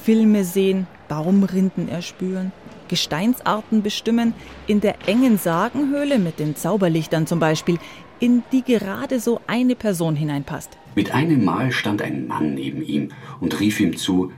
Filme 0.04 0.44
sehen, 0.44 0.88
Baumrinden 1.12 1.88
erspüren, 1.90 2.54
Gesteinsarten 2.88 3.84
bestimmen, 3.84 4.34
in 4.66 4.80
der 4.80 4.96
engen 5.08 5.38
Sagenhöhle 5.38 6.20
mit 6.20 6.40
den 6.40 6.56
Zauberlichtern 6.56 7.28
zum 7.28 7.38
Beispiel, 7.38 7.80
in 8.22 8.44
die 8.54 8.64
gerade 8.64 9.20
so 9.20 9.42
eine 9.46 9.76
Person 9.76 10.16
hineinpasst. 10.16 10.78
Mit 10.96 11.14
einem 11.14 11.44
Mal 11.44 11.74
stand 11.74 12.02
ein 12.02 12.28
Mann 12.28 12.54
neben 12.54 12.82
ihm 12.82 13.10
und 13.42 13.60
rief 13.60 13.82
ihm 13.82 13.98
zu, 13.98 14.32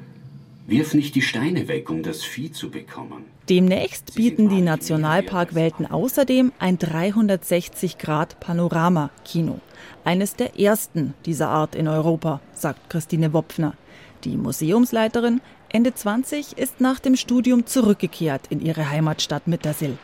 Wirf 0.66 0.96
nicht 0.96 1.14
die 1.14 1.22
Steine 1.22 1.68
weg, 1.68 1.92
um 1.92 2.02
das 2.02 2.24
Vieh 2.24 2.52
zu 2.52 2.72
bekommen. 2.72 3.26
Demnächst 3.50 4.16
bieten 4.16 4.50
die 4.50 4.62
Nationalparkwelten 4.62 5.92
außerdem 5.92 6.54
ein 6.58 6.80
360-Grad-Panorama-Kino. 6.80 9.60
Eines 10.06 10.38
der 10.38 10.60
ersten 10.60 11.14
dieser 11.26 11.50
Art 11.50 11.76
in 11.76 11.88
Europa, 11.88 12.42
sagt 12.54 12.90
Christine 12.90 13.32
Wopfner. 13.34 13.76
Die 14.24 14.38
Museumsleiterin, 14.38 15.42
Ende 15.76 15.92
20, 15.92 16.56
ist 16.60 16.82
nach 16.82 17.00
dem 17.00 17.16
Studium 17.16 17.66
zurückgekehrt 17.66 18.42
in 18.52 18.62
ihre 18.62 18.92
Heimatstadt 18.92 19.48
Mittersill. 19.48 19.98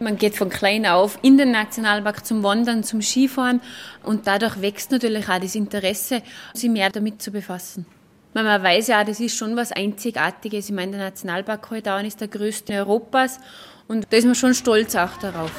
Man 0.00 0.18
geht 0.18 0.34
von 0.34 0.50
klein 0.50 0.84
auf 0.84 1.16
in 1.22 1.38
den 1.38 1.52
Nationalpark 1.52 2.26
zum 2.26 2.42
Wandern, 2.42 2.82
zum 2.82 3.00
Skifahren 3.00 3.60
und 4.02 4.26
dadurch 4.26 4.60
wächst 4.60 4.90
natürlich 4.90 5.28
auch 5.28 5.38
das 5.38 5.54
Interesse, 5.54 6.22
sich 6.54 6.68
mehr 6.68 6.90
damit 6.90 7.22
zu 7.22 7.30
befassen. 7.30 7.86
Man 8.34 8.46
weiß 8.64 8.88
ja, 8.88 9.04
das 9.04 9.20
ist 9.20 9.36
schon 9.36 9.54
was 9.54 9.70
Einzigartiges. 9.70 10.68
Ich 10.68 10.74
meine, 10.74 10.96
der 10.96 11.00
Nationalpark 11.02 11.70
Heudauern 11.70 12.04
ist 12.04 12.20
der 12.20 12.26
größte 12.26 12.72
Europas 12.72 13.38
und 13.86 14.08
da 14.10 14.16
ist 14.16 14.24
man 14.24 14.34
schon 14.34 14.54
stolz 14.54 14.96
auch 14.96 15.16
darauf. 15.18 15.52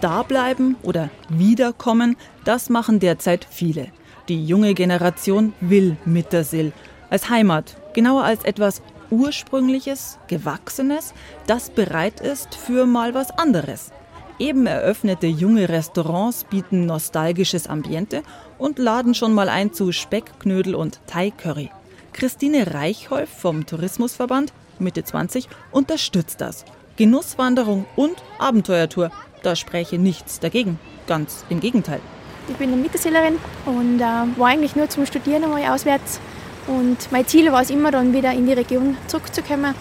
Da 0.00 0.22
bleiben 0.22 0.76
oder 0.84 1.10
wiederkommen, 1.28 2.16
das 2.44 2.70
machen 2.70 3.00
derzeit 3.00 3.48
viele. 3.50 3.88
Die 4.28 4.46
junge 4.46 4.74
Generation 4.74 5.54
will 5.60 5.96
Mittersill 6.04 6.72
als 7.10 7.30
Heimat, 7.30 7.76
genauer 7.94 8.24
als 8.24 8.44
etwas 8.44 8.82
Ursprüngliches, 9.10 10.18
Gewachsenes, 10.28 11.14
das 11.46 11.70
bereit 11.70 12.20
ist 12.20 12.54
für 12.54 12.86
mal 12.86 13.14
was 13.14 13.30
anderes. 13.30 13.90
Eben 14.38 14.66
eröffnete 14.66 15.26
junge 15.26 15.68
Restaurants 15.68 16.44
bieten 16.44 16.86
nostalgisches 16.86 17.66
Ambiente 17.66 18.22
und 18.56 18.78
laden 18.78 19.14
schon 19.14 19.32
mal 19.32 19.48
ein 19.48 19.72
zu 19.72 19.90
Speckknödel 19.90 20.74
und 20.74 21.00
Thai-Curry. 21.06 21.70
Christine 22.12 22.72
Reichholf 22.72 23.30
vom 23.30 23.66
Tourismusverband, 23.66 24.52
Mitte 24.78 25.02
20, 25.02 25.48
unterstützt 25.72 26.40
das. 26.40 26.64
Genusswanderung 26.96 27.86
und 27.96 28.16
Abenteuertour, 28.38 29.10
da 29.42 29.56
spräche 29.56 29.98
nichts 29.98 30.40
dagegen. 30.40 30.78
Ganz 31.06 31.44
im 31.48 31.60
Gegenteil. 31.60 32.00
Ich 32.48 32.56
bin 32.56 32.72
eine 32.72 32.80
Mittersillerin 32.80 33.38
und 33.66 34.00
äh, 34.00 34.02
war 34.02 34.48
eigentlich 34.48 34.76
nur 34.76 34.88
zum 34.88 35.04
Studieren 35.06 35.44
einmal 35.44 35.64
auswärts 35.64 36.20
und 36.68 37.10
mein 37.10 37.26
Ziel 37.26 37.50
war 37.50 37.62
es 37.62 37.70
immer 37.70 37.90
dann 37.90 38.12
wieder 38.12 38.32
in 38.32 38.46
die 38.46 38.52
Region 38.52 38.96
zurückzukommen. 39.06 39.74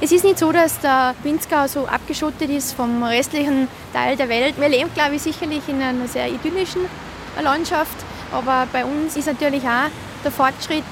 Es 0.00 0.10
ist 0.10 0.24
nicht 0.24 0.38
so, 0.38 0.50
dass 0.50 0.80
der 0.80 1.14
Pinzgau 1.22 1.66
so 1.66 1.86
abgeschottet 1.86 2.50
ist 2.50 2.72
vom 2.72 3.02
restlichen 3.04 3.68
Teil 3.92 4.16
der 4.16 4.28
Welt. 4.28 4.54
Wir 4.58 4.68
leben, 4.68 4.90
glaube 4.94 5.14
ich, 5.14 5.22
sicherlich 5.22 5.62
in 5.68 5.80
einer 5.80 6.08
sehr 6.08 6.28
idyllischen 6.28 6.82
Landschaft, 7.40 7.96
aber 8.32 8.66
bei 8.72 8.84
uns 8.84 9.16
ist 9.16 9.26
natürlich 9.26 9.62
auch 9.62 9.90
der 10.24 10.32
Fortschritt 10.32 10.84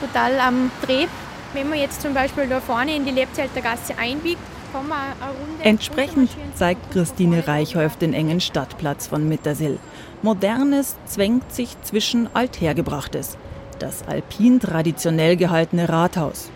total 0.00 0.38
am 0.40 0.70
Dreh. 0.84 1.06
Wenn 1.54 1.70
man 1.70 1.78
jetzt 1.78 2.02
zum 2.02 2.12
Beispiel 2.12 2.46
da 2.46 2.60
vorne 2.60 2.94
in 2.94 3.04
die 3.04 3.10
Lebzelter 3.10 3.62
Gasse 3.62 3.96
einbiegt, 3.98 4.40
kann 4.72 4.86
man 4.86 4.98
eine 4.98 5.30
Runde 5.30 5.64
Entsprechend 5.64 6.30
zeigt 6.54 6.90
Christine 6.92 7.46
Reichholf 7.48 7.96
den 7.96 8.12
engen 8.12 8.40
Stadtplatz 8.40 9.06
von 9.06 9.26
Mittersill. 9.26 9.78
Modernes 10.20 10.96
zwängt 11.06 11.50
sich 11.52 11.80
zwischen 11.82 12.28
Althergebrachtes 12.34 13.38
das 13.78 14.06
alpin 14.06 14.60
traditionell 14.60 15.36
gehaltene 15.36 15.88
Rathaus. 15.88 16.50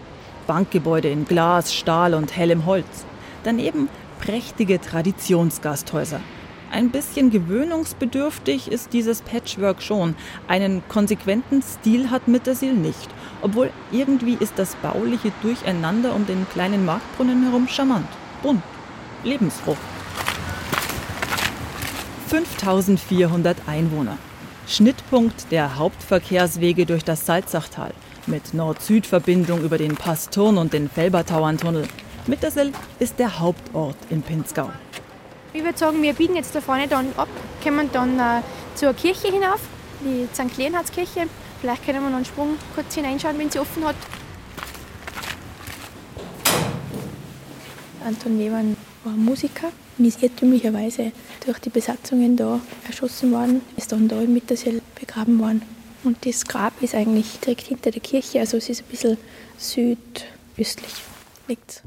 Bankgebäude 0.47 1.09
in 1.09 1.25
Glas, 1.25 1.75
Stahl 1.75 2.14
und 2.14 2.37
hellem 2.37 2.66
Holz. 2.66 3.05
Daneben 3.45 3.89
prächtige 4.20 4.81
Traditionsgasthäuser. 4.81 6.20
Ein 6.70 6.91
bisschen 6.91 7.31
gewöhnungsbedürftig 7.31 8.73
ist 8.73 8.95
dieses 8.95 9.20
Patchwork 9.20 9.83
schon. 9.83 10.14
Einen 10.49 10.83
konsequenten 10.89 11.62
Stil 11.62 12.11
hat 12.11 12.29
Mittersil 12.29 12.73
nicht. 12.73 13.11
Obwohl 13.43 13.70
irgendwie 13.91 14.39
ist 14.41 14.55
das 14.57 14.75
bauliche 14.77 15.33
Durcheinander 15.43 16.14
um 16.14 16.27
den 16.27 16.47
kleinen 16.49 16.87
Marktbrunnen 16.87 17.43
herum 17.45 17.68
charmant, 17.68 18.09
bunt, 18.43 18.62
lebensfroh. 19.23 19.77
5400 22.29 23.59
Einwohner. 23.66 24.16
Schnittpunkt 24.73 25.53
der 25.53 25.77
Hauptverkehrswege 25.77 26.87
durch 26.87 27.05
das 27.05 27.27
Salzachtal 27.27 27.93
mit 28.27 28.55
Nord-Süd-Verbindung 28.55 29.62
über 29.62 29.77
den 29.77 29.97
Pass-Turn 29.97 30.57
und 30.57 30.73
den 30.73 30.89
Felbertauerntunnel. 30.89 31.87
Mittersill 32.27 32.73
ist 32.99 33.18
der 33.18 33.39
Hauptort 33.39 33.97
in 34.09 34.23
Pinzgau. 34.23 34.70
Ich 35.53 35.62
würde 35.62 35.77
sagen, 35.77 36.01
wir 36.03 36.14
biegen 36.14 36.37
jetzt 36.37 36.55
da 36.55 36.62
vorne 36.62 36.89
dann 36.89 37.12
ab, 37.18 37.29
kommen 37.62 37.91
dann 37.93 38.18
äh, 38.18 38.43
zur 38.75 38.95
Kirche 38.95 39.29
hinauf, 39.29 39.61
die 40.01 40.27
St. 40.33 40.57
Leonhardskirche. 40.57 41.27
Vielleicht 41.61 41.85
können 41.85 42.03
wir 42.03 42.09
noch 42.09 42.16
einen 42.16 42.25
Sprung 42.25 42.57
kurz 42.75 42.95
hineinschauen, 42.95 43.39
wenn 43.39 43.51
sie 43.51 43.59
offen 43.59 43.85
hat. 43.85 43.97
Anton 48.07 48.39
Lehmann 48.39 48.77
war 49.05 49.12
Musiker 49.12 49.68
und 49.99 50.05
ist 50.05 50.22
irrtümlicherweise 50.22 51.12
durch 51.45 51.59
die 51.59 51.70
Besatzungen 51.70 52.36
da 52.36 52.61
erschossen 52.86 53.32
worden, 53.32 53.61
ist 53.76 53.93
dann 53.93 54.09
da 54.09 54.20
in 54.20 54.32
Mittersill 54.32 54.80
begraben 54.99 55.38
worden. 55.38 55.62
Und 56.05 56.26
das 56.26 56.45
Grab 56.47 56.72
ist 56.82 56.95
eigentlich 56.95 57.38
direkt 57.40 57.66
hinter 57.66 57.90
der 57.90 58.01
Kirche, 58.01 58.40
also 58.40 58.57
es 58.57 58.68
ist 58.68 58.82
ein 58.82 58.90
bisschen 58.90 59.16
südöstlich 59.57 60.95
liegt. 61.49 61.82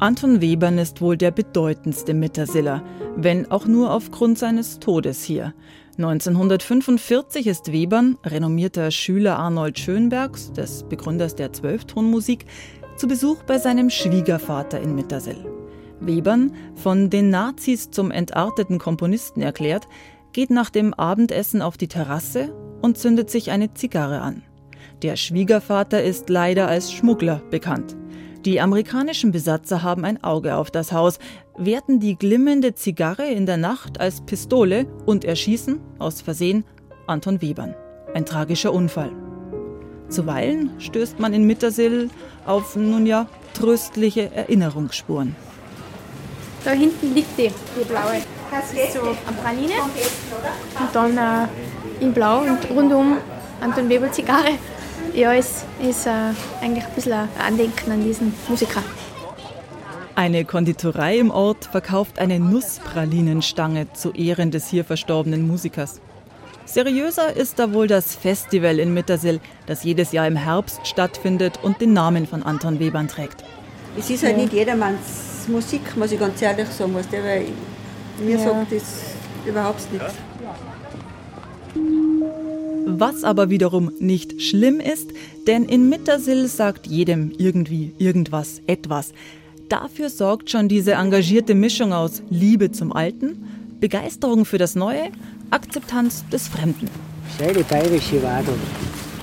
Anton 0.00 0.40
Webern 0.40 0.78
ist 0.78 1.00
wohl 1.00 1.16
der 1.16 1.32
bedeutendste 1.32 2.14
Mittersiller, 2.14 2.84
wenn 3.16 3.50
auch 3.50 3.66
nur 3.66 3.92
aufgrund 3.92 4.38
seines 4.38 4.78
Todes 4.78 5.24
hier. 5.24 5.54
1945 5.96 7.48
ist 7.48 7.72
Webern, 7.72 8.16
renommierter 8.24 8.92
Schüler 8.92 9.36
Arnold 9.36 9.76
Schönbergs, 9.80 10.52
des 10.52 10.84
Begründers 10.84 11.34
der 11.34 11.52
Zwölftonmusik, 11.52 12.46
zu 12.98 13.06
Besuch 13.06 13.44
bei 13.44 13.58
seinem 13.58 13.90
Schwiegervater 13.90 14.80
in 14.80 14.94
Mittersill. 14.94 15.46
Webern, 16.00 16.52
von 16.74 17.10
den 17.10 17.30
Nazis 17.30 17.90
zum 17.90 18.10
entarteten 18.10 18.78
Komponisten 18.78 19.40
erklärt, 19.40 19.88
geht 20.32 20.50
nach 20.50 20.70
dem 20.70 20.94
Abendessen 20.94 21.62
auf 21.62 21.76
die 21.76 21.88
Terrasse 21.88 22.52
und 22.82 22.98
zündet 22.98 23.30
sich 23.30 23.50
eine 23.50 23.72
Zigarre 23.74 24.20
an. 24.20 24.42
Der 25.02 25.16
Schwiegervater 25.16 26.02
ist 26.02 26.28
leider 26.28 26.68
als 26.68 26.92
Schmuggler 26.92 27.40
bekannt. 27.50 27.96
Die 28.44 28.60
amerikanischen 28.60 29.32
Besatzer 29.32 29.82
haben 29.82 30.04
ein 30.04 30.22
Auge 30.22 30.56
auf 30.56 30.70
das 30.70 30.92
Haus, 30.92 31.18
werten 31.56 32.00
die 32.00 32.16
glimmende 32.16 32.74
Zigarre 32.74 33.26
in 33.26 33.46
der 33.46 33.56
Nacht 33.56 34.00
als 34.00 34.20
Pistole 34.22 34.86
und 35.06 35.24
erschießen, 35.24 35.80
aus 35.98 36.20
Versehen, 36.20 36.64
Anton 37.06 37.42
Webern. 37.42 37.74
Ein 38.14 38.24
tragischer 38.24 38.72
Unfall. 38.72 39.10
Zuweilen 40.08 40.70
stößt 40.78 41.18
man 41.18 41.34
in 41.34 41.44
Mittersill 41.44 42.08
auf, 42.48 42.76
nun 42.76 43.06
ja, 43.06 43.26
tröstliche 43.54 44.30
Erinnerungsspuren. 44.34 45.36
Da 46.64 46.70
hinten 46.72 47.14
liegt 47.14 47.38
die, 47.38 47.50
die 47.78 47.84
blaue. 47.84 48.22
Das 48.50 48.72
ist 48.72 48.94
so 48.94 49.00
eine 49.02 49.36
Praline. 49.42 49.74
Und 50.80 50.94
dann 50.94 51.16
äh, 51.16 51.48
in 52.00 52.12
blau 52.12 52.40
und 52.40 52.70
rundum 52.70 53.18
Anton 53.60 53.88
Weber 53.88 54.10
Zigarre. 54.10 54.52
Ja, 55.14 55.34
es 55.34 55.64
ist 55.80 56.06
äh, 56.06 56.10
eigentlich 56.60 56.84
ein 56.84 56.94
bisschen 56.94 57.12
ein 57.12 57.28
Andenken 57.38 57.92
an 57.92 58.02
diesen 58.02 58.34
Musiker. 58.48 58.82
Eine 60.14 60.44
Konditorei 60.44 61.18
im 61.18 61.30
Ort 61.30 61.66
verkauft 61.66 62.18
eine 62.18 62.40
Nusspralinenstange 62.40 63.92
zu 63.92 64.12
Ehren 64.12 64.50
des 64.50 64.68
hier 64.68 64.84
verstorbenen 64.84 65.46
Musikers. 65.46 66.00
Seriöser 66.68 67.34
ist 67.34 67.58
da 67.58 67.72
wohl 67.72 67.86
das 67.86 68.14
Festival 68.14 68.78
in 68.78 68.92
Mittersill, 68.92 69.40
das 69.66 69.84
jedes 69.84 70.12
Jahr 70.12 70.26
im 70.26 70.36
Herbst 70.36 70.86
stattfindet 70.86 71.58
und 71.62 71.80
den 71.80 71.94
Namen 71.94 72.26
von 72.26 72.42
Anton 72.42 72.78
Webern 72.78 73.08
trägt. 73.08 73.42
Es 73.98 74.10
ist 74.10 74.22
halt 74.22 74.36
ja. 74.36 74.42
nicht 74.42 74.52
jedermanns 74.52 75.48
Musik, 75.48 75.96
muss 75.96 76.12
ich 76.12 76.20
ganz 76.20 76.42
ehrlich 76.42 76.68
sagen, 76.68 76.94
weißt 76.94 77.10
du, 77.10 77.16
weil 77.24 77.46
mir 78.22 78.36
ja. 78.36 78.44
sagt 78.44 78.72
das 78.72 78.82
überhaupt 79.46 79.90
nichts. 79.90 80.12
Was 82.84 83.24
aber 83.24 83.48
wiederum 83.48 83.90
nicht 83.98 84.42
schlimm 84.42 84.78
ist, 84.78 85.10
denn 85.46 85.64
in 85.64 85.88
Mittersill 85.88 86.48
sagt 86.48 86.86
jedem 86.86 87.32
irgendwie 87.38 87.92
irgendwas 87.96 88.60
etwas. 88.66 89.14
Dafür 89.70 90.10
sorgt 90.10 90.50
schon 90.50 90.68
diese 90.68 90.92
engagierte 90.92 91.54
Mischung 91.54 91.94
aus 91.94 92.22
Liebe 92.28 92.72
zum 92.72 92.92
Alten, 92.92 93.46
Begeisterung 93.80 94.44
für 94.44 94.58
das 94.58 94.74
Neue 94.74 95.10
Akzeptanz 95.50 96.26
des 96.28 96.46
Fremden. 96.46 96.90
Seine 97.38 97.64
bayerische 97.64 98.22
Wadel. 98.22 98.54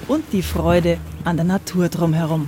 Und 0.07 0.23
die 0.31 0.41
Freude 0.41 0.97
an 1.23 1.37
der 1.37 1.45
Natur 1.45 1.87
drumherum. 1.87 2.47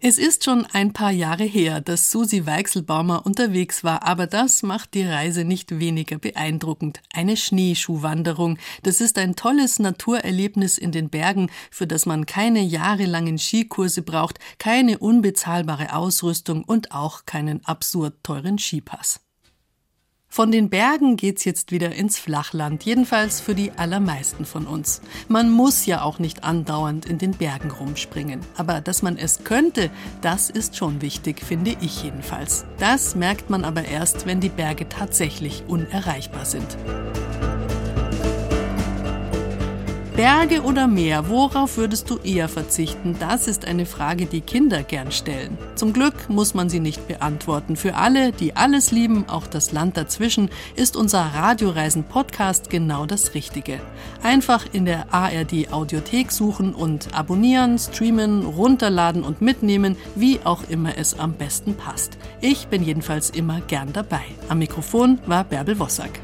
Es 0.00 0.16
ist 0.16 0.44
schon 0.44 0.64
ein 0.72 0.94
paar 0.94 1.10
Jahre 1.10 1.44
her, 1.44 1.82
dass 1.82 2.10
Susi 2.10 2.46
Weichselbaumer 2.46 3.26
unterwegs 3.26 3.84
war, 3.84 4.04
aber 4.04 4.26
das 4.26 4.62
macht 4.62 4.94
die 4.94 5.02
Reise 5.02 5.44
nicht 5.44 5.78
weniger 5.78 6.18
beeindruckend. 6.18 7.00
Eine 7.12 7.36
Schneeschuhwanderung. 7.36 8.56
Das 8.82 9.02
ist 9.02 9.18
ein 9.18 9.36
tolles 9.36 9.80
Naturerlebnis 9.80 10.78
in 10.78 10.92
den 10.92 11.10
Bergen, 11.10 11.50
für 11.70 11.86
das 11.86 12.06
man 12.06 12.24
keine 12.24 12.60
jahrelangen 12.60 13.38
Skikurse 13.38 14.00
braucht, 14.00 14.38
keine 14.58 14.98
unbezahlbare 14.98 15.94
Ausrüstung 15.94 16.64
und 16.64 16.92
auch 16.92 17.26
keinen 17.26 17.62
absurd 17.66 18.14
teuren 18.22 18.58
Skipass. 18.58 19.20
Von 20.38 20.52
den 20.52 20.70
Bergen 20.70 21.16
geht's 21.16 21.44
jetzt 21.44 21.72
wieder 21.72 21.96
ins 21.96 22.16
Flachland, 22.16 22.84
jedenfalls 22.84 23.40
für 23.40 23.56
die 23.56 23.72
allermeisten 23.72 24.44
von 24.44 24.68
uns. 24.68 25.00
Man 25.26 25.50
muss 25.50 25.84
ja 25.84 26.02
auch 26.02 26.20
nicht 26.20 26.44
andauernd 26.44 27.06
in 27.06 27.18
den 27.18 27.32
Bergen 27.32 27.72
rumspringen. 27.72 28.38
Aber 28.56 28.80
dass 28.80 29.02
man 29.02 29.16
es 29.16 29.42
könnte, 29.42 29.90
das 30.20 30.48
ist 30.48 30.76
schon 30.76 31.02
wichtig, 31.02 31.40
finde 31.40 31.74
ich 31.80 32.04
jedenfalls. 32.04 32.66
Das 32.78 33.16
merkt 33.16 33.50
man 33.50 33.64
aber 33.64 33.84
erst, 33.84 34.26
wenn 34.26 34.38
die 34.38 34.48
Berge 34.48 34.88
tatsächlich 34.88 35.64
unerreichbar 35.66 36.44
sind. 36.44 36.78
Berge 40.18 40.64
oder 40.64 40.88
Meer, 40.88 41.28
worauf 41.28 41.76
würdest 41.76 42.10
du 42.10 42.18
eher 42.18 42.48
verzichten? 42.48 43.14
Das 43.20 43.46
ist 43.46 43.64
eine 43.66 43.86
Frage, 43.86 44.26
die 44.26 44.40
Kinder 44.40 44.82
gern 44.82 45.12
stellen. 45.12 45.56
Zum 45.76 45.92
Glück 45.92 46.28
muss 46.28 46.54
man 46.54 46.68
sie 46.68 46.80
nicht 46.80 47.06
beantworten. 47.06 47.76
Für 47.76 47.94
alle, 47.94 48.32
die 48.32 48.56
alles 48.56 48.90
lieben, 48.90 49.28
auch 49.28 49.46
das 49.46 49.70
Land 49.70 49.96
dazwischen, 49.96 50.50
ist 50.74 50.96
unser 50.96 51.20
Radioreisen-Podcast 51.20 52.68
genau 52.68 53.06
das 53.06 53.34
Richtige. 53.34 53.78
Einfach 54.20 54.66
in 54.72 54.86
der 54.86 55.14
ARD 55.14 55.72
Audiothek 55.72 56.32
suchen 56.32 56.74
und 56.74 57.14
abonnieren, 57.16 57.78
streamen, 57.78 58.44
runterladen 58.44 59.22
und 59.22 59.40
mitnehmen, 59.40 59.96
wie 60.16 60.40
auch 60.42 60.68
immer 60.68 60.98
es 60.98 61.16
am 61.16 61.34
besten 61.34 61.76
passt. 61.76 62.18
Ich 62.40 62.66
bin 62.66 62.82
jedenfalls 62.82 63.30
immer 63.30 63.60
gern 63.60 63.92
dabei. 63.92 64.22
Am 64.48 64.58
Mikrofon 64.58 65.20
war 65.26 65.44
Bärbel 65.44 65.78
Wossack. 65.78 66.18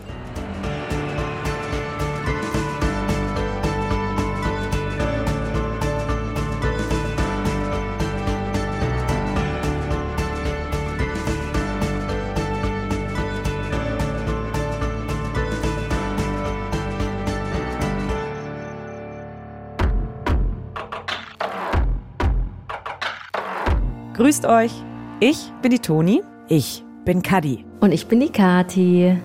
Grüßt 24.25 24.47
euch. 24.47 24.73
Ich 25.21 25.53
bin 25.61 25.71
die 25.71 25.81
Toni. 25.81 26.23
Ich 26.49 26.83
bin 27.05 27.21
Kadi. 27.21 27.63
Und 27.81 27.93
ich 27.93 28.07
bin 28.07 28.21
die 28.21 28.33
Kati. 28.33 29.19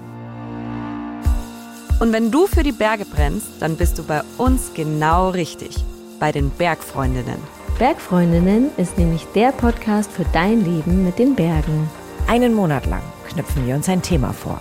Und 2.01 2.11
wenn 2.11 2.31
du 2.31 2.47
für 2.47 2.63
die 2.63 2.73
Berge 2.73 3.05
brennst, 3.05 3.47
dann 3.61 3.77
bist 3.77 3.97
du 3.97 4.03
bei 4.03 4.19
uns 4.37 4.73
genau 4.73 5.29
richtig. 5.29 5.77
Bei 6.19 6.33
den 6.33 6.49
Bergfreundinnen. 6.49 7.37
Bergfreundinnen 7.77 8.71
ist 8.75 8.97
nämlich 8.97 9.25
der 9.33 9.53
Podcast 9.53 10.11
für 10.11 10.25
dein 10.33 10.65
Leben 10.65 11.05
mit 11.05 11.17
den 11.17 11.33
Bergen. 11.33 11.89
Einen 12.27 12.53
Monat 12.53 12.85
lang 12.85 13.03
knüpfen 13.29 13.65
wir 13.65 13.75
uns 13.75 13.87
ein 13.87 14.01
Thema 14.01 14.33
vor. 14.33 14.59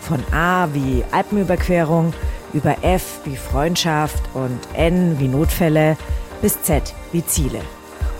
Von 0.00 0.18
A 0.32 0.66
wie 0.72 1.04
Alpenüberquerung, 1.12 2.12
über 2.52 2.74
F 2.82 3.20
wie 3.24 3.36
Freundschaft 3.36 4.24
und 4.34 4.58
N 4.74 5.14
wie 5.20 5.28
Notfälle 5.28 5.96
bis 6.42 6.60
Z 6.62 6.92
wie 7.12 7.24
Ziele 7.24 7.60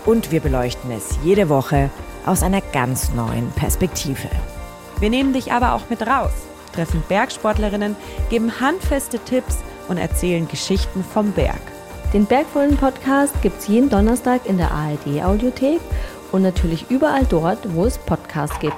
und 0.06 0.30
wir 0.30 0.40
beleuchten 0.40 0.90
es 0.92 1.18
jede 1.22 1.48
Woche 1.48 1.90
aus 2.24 2.42
einer 2.42 2.60
ganz 2.60 3.12
neuen 3.12 3.50
Perspektive. 3.52 4.28
Wir 5.00 5.10
nehmen 5.10 5.32
dich 5.32 5.52
aber 5.52 5.74
auch 5.74 5.90
mit 5.90 6.06
raus, 6.06 6.32
treffen 6.72 7.02
Bergsportlerinnen, 7.08 7.96
geben 8.30 8.60
handfeste 8.60 9.18
Tipps 9.18 9.58
und 9.88 9.98
erzählen 9.98 10.48
Geschichten 10.48 11.04
vom 11.04 11.32
Berg. 11.32 11.60
Den 12.12 12.24
Bergvollen 12.24 12.76
Podcast 12.76 13.34
gibt 13.42 13.60
es 13.60 13.68
jeden 13.68 13.90
Donnerstag 13.90 14.46
in 14.46 14.56
der 14.56 14.70
ARD 14.70 15.22
Audiothek 15.22 15.80
und 16.32 16.42
natürlich 16.42 16.88
überall 16.88 17.26
dort, 17.28 17.58
wo 17.74 17.84
es 17.84 17.98
Podcasts 17.98 18.58
gibt. 18.60 18.76